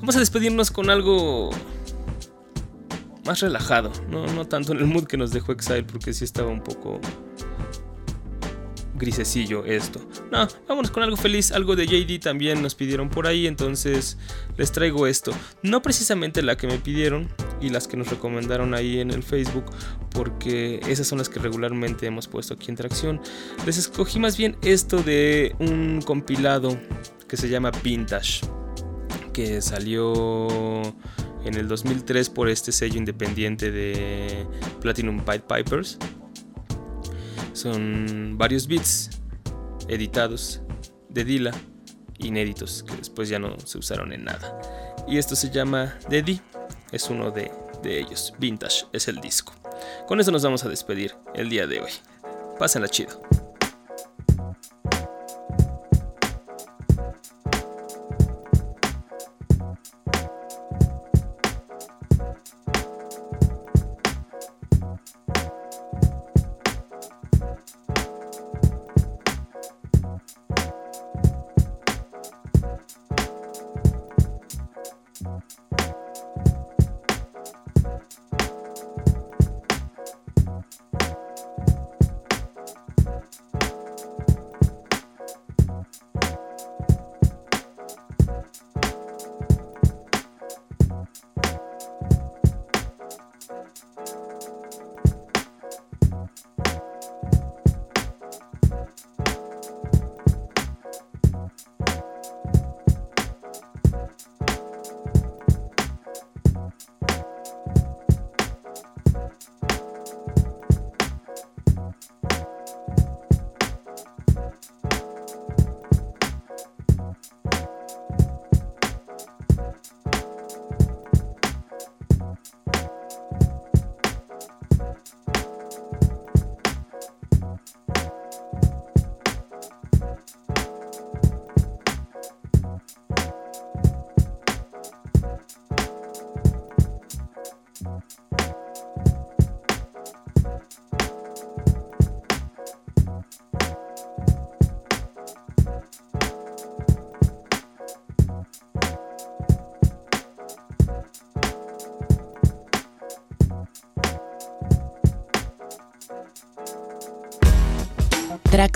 Vamos 0.00 0.16
a 0.16 0.18
despedirnos 0.20 0.70
con 0.70 0.90
algo 0.90 1.50
más 3.24 3.40
relajado, 3.40 3.92
no, 4.08 4.26
no 4.26 4.46
tanto 4.46 4.72
en 4.72 4.78
el 4.78 4.86
mood 4.86 5.04
que 5.04 5.16
nos 5.16 5.32
dejó 5.32 5.52
Exile, 5.52 5.84
porque 5.84 6.14
sí 6.14 6.24
estaba 6.24 6.48
un 6.50 6.62
poco 6.62 7.00
grisecillo 8.98 9.64
esto. 9.64 10.00
No, 10.30 10.46
vámonos 10.68 10.90
con 10.90 11.02
algo 11.02 11.16
feliz, 11.16 11.52
algo 11.52 11.76
de 11.76 11.86
JD 11.86 12.20
también 12.20 12.60
nos 12.62 12.74
pidieron 12.74 13.08
por 13.08 13.26
ahí, 13.26 13.46
entonces 13.46 14.18
les 14.56 14.72
traigo 14.72 15.06
esto. 15.06 15.32
No 15.62 15.80
precisamente 15.80 16.42
la 16.42 16.56
que 16.56 16.66
me 16.66 16.78
pidieron 16.78 17.28
y 17.60 17.70
las 17.70 17.88
que 17.88 17.96
nos 17.96 18.08
recomendaron 18.08 18.74
ahí 18.74 19.00
en 19.00 19.10
el 19.10 19.22
Facebook, 19.22 19.64
porque 20.10 20.80
esas 20.88 21.06
son 21.06 21.18
las 21.18 21.28
que 21.28 21.40
regularmente 21.40 22.06
hemos 22.06 22.28
puesto 22.28 22.54
aquí 22.54 22.70
en 22.70 22.76
Tracción. 22.76 23.20
Les 23.64 23.78
escogí 23.78 24.18
más 24.18 24.36
bien 24.36 24.56
esto 24.62 25.02
de 25.02 25.54
un 25.58 26.02
compilado 26.02 26.78
que 27.28 27.36
se 27.36 27.48
llama 27.48 27.70
Vintage, 27.82 28.40
que 29.32 29.62
salió 29.62 30.82
en 31.44 31.54
el 31.54 31.68
2003 31.68 32.30
por 32.30 32.48
este 32.48 32.72
sello 32.72 32.98
independiente 32.98 33.70
de 33.70 34.46
Platinum 34.80 35.24
Pied 35.24 35.42
Pipers. 35.42 35.98
Son 37.58 38.38
varios 38.38 38.68
beats 38.68 39.10
editados 39.88 40.60
de 41.08 41.24
Dila, 41.24 41.50
inéditos, 42.18 42.84
que 42.84 42.94
después 42.94 43.28
ya 43.28 43.40
no 43.40 43.58
se 43.58 43.78
usaron 43.78 44.12
en 44.12 44.22
nada. 44.22 44.60
Y 45.08 45.18
esto 45.18 45.34
se 45.34 45.50
llama 45.50 45.98
Deddy, 46.08 46.40
es 46.92 47.10
uno 47.10 47.32
de, 47.32 47.50
de 47.82 47.98
ellos. 47.98 48.32
Vintage 48.38 48.86
es 48.92 49.08
el 49.08 49.16
disco. 49.16 49.52
Con 50.06 50.20
eso 50.20 50.30
nos 50.30 50.44
vamos 50.44 50.62
a 50.64 50.68
despedir 50.68 51.16
el 51.34 51.48
día 51.48 51.66
de 51.66 51.80
hoy. 51.80 51.90
Pásenla 52.60 52.86
chido. 52.86 53.20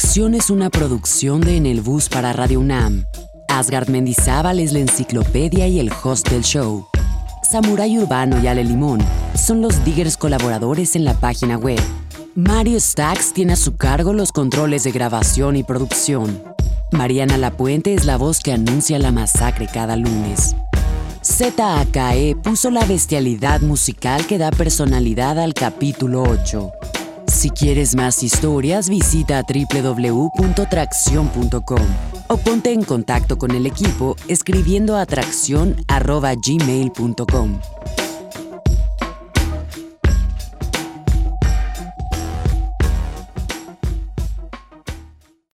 Tracción 0.03 0.35
es 0.35 0.51
una 0.51 0.69
producción 0.69 1.41
de 1.41 1.57
En 1.57 1.65
el 1.65 1.81
Bus 1.81 2.09
para 2.09 2.33
Radio 2.33 2.59
UNAM. 2.59 3.07
Asgard 3.47 3.89
Mendizábal 3.89 4.59
es 4.59 4.73
la 4.73 4.81
enciclopedia 4.81 5.69
y 5.69 5.79
el 5.79 5.93
host 6.03 6.29
del 6.29 6.43
show. 6.43 6.89
Samurai 7.49 7.97
Urbano 7.99 8.43
y 8.43 8.49
Ale 8.49 8.65
Limón 8.65 9.01
son 9.37 9.63
los 9.63 9.85
diggers 9.85 10.17
colaboradores 10.17 10.97
en 10.97 11.05
la 11.05 11.15
página 11.15 11.57
web. 11.57 11.79
Mario 12.35 12.81
Stacks 12.81 13.33
tiene 13.33 13.53
a 13.53 13.57
su 13.57 13.77
cargo 13.77 14.13
los 14.13 14.33
controles 14.33 14.83
de 14.83 14.91
grabación 14.91 15.55
y 15.55 15.63
producción. 15.63 16.43
Mariana 16.91 17.39
Lapuente 17.39 17.95
es 17.95 18.05
la 18.05 18.17
voz 18.17 18.41
que 18.41 18.53
anuncia 18.53 18.99
la 18.99 19.13
masacre 19.13 19.69
cada 19.73 19.95
lunes. 19.95 20.57
ZAKE 21.25 22.37
puso 22.43 22.73
la 22.73 22.85
bestialidad 22.87 23.61
musical 23.61 24.27
que 24.27 24.39
da 24.39 24.51
personalidad 24.51 25.39
al 25.39 25.55
capítulo 25.55 26.25
8. 26.25 26.92
Si 27.43 27.51
quieres 27.51 27.95
más 27.97 28.23
historias, 28.23 28.89
visita 28.89 29.43
www.tracción.com 29.43 31.87
o 32.29 32.37
ponte 32.37 32.73
en 32.73 32.85
contacto 32.85 33.37
con 33.37 33.51
el 33.51 33.67
equipo 33.67 34.15
escribiendo 34.29 34.97
a 34.97 35.05
tracción.gmail.com. 35.07 37.59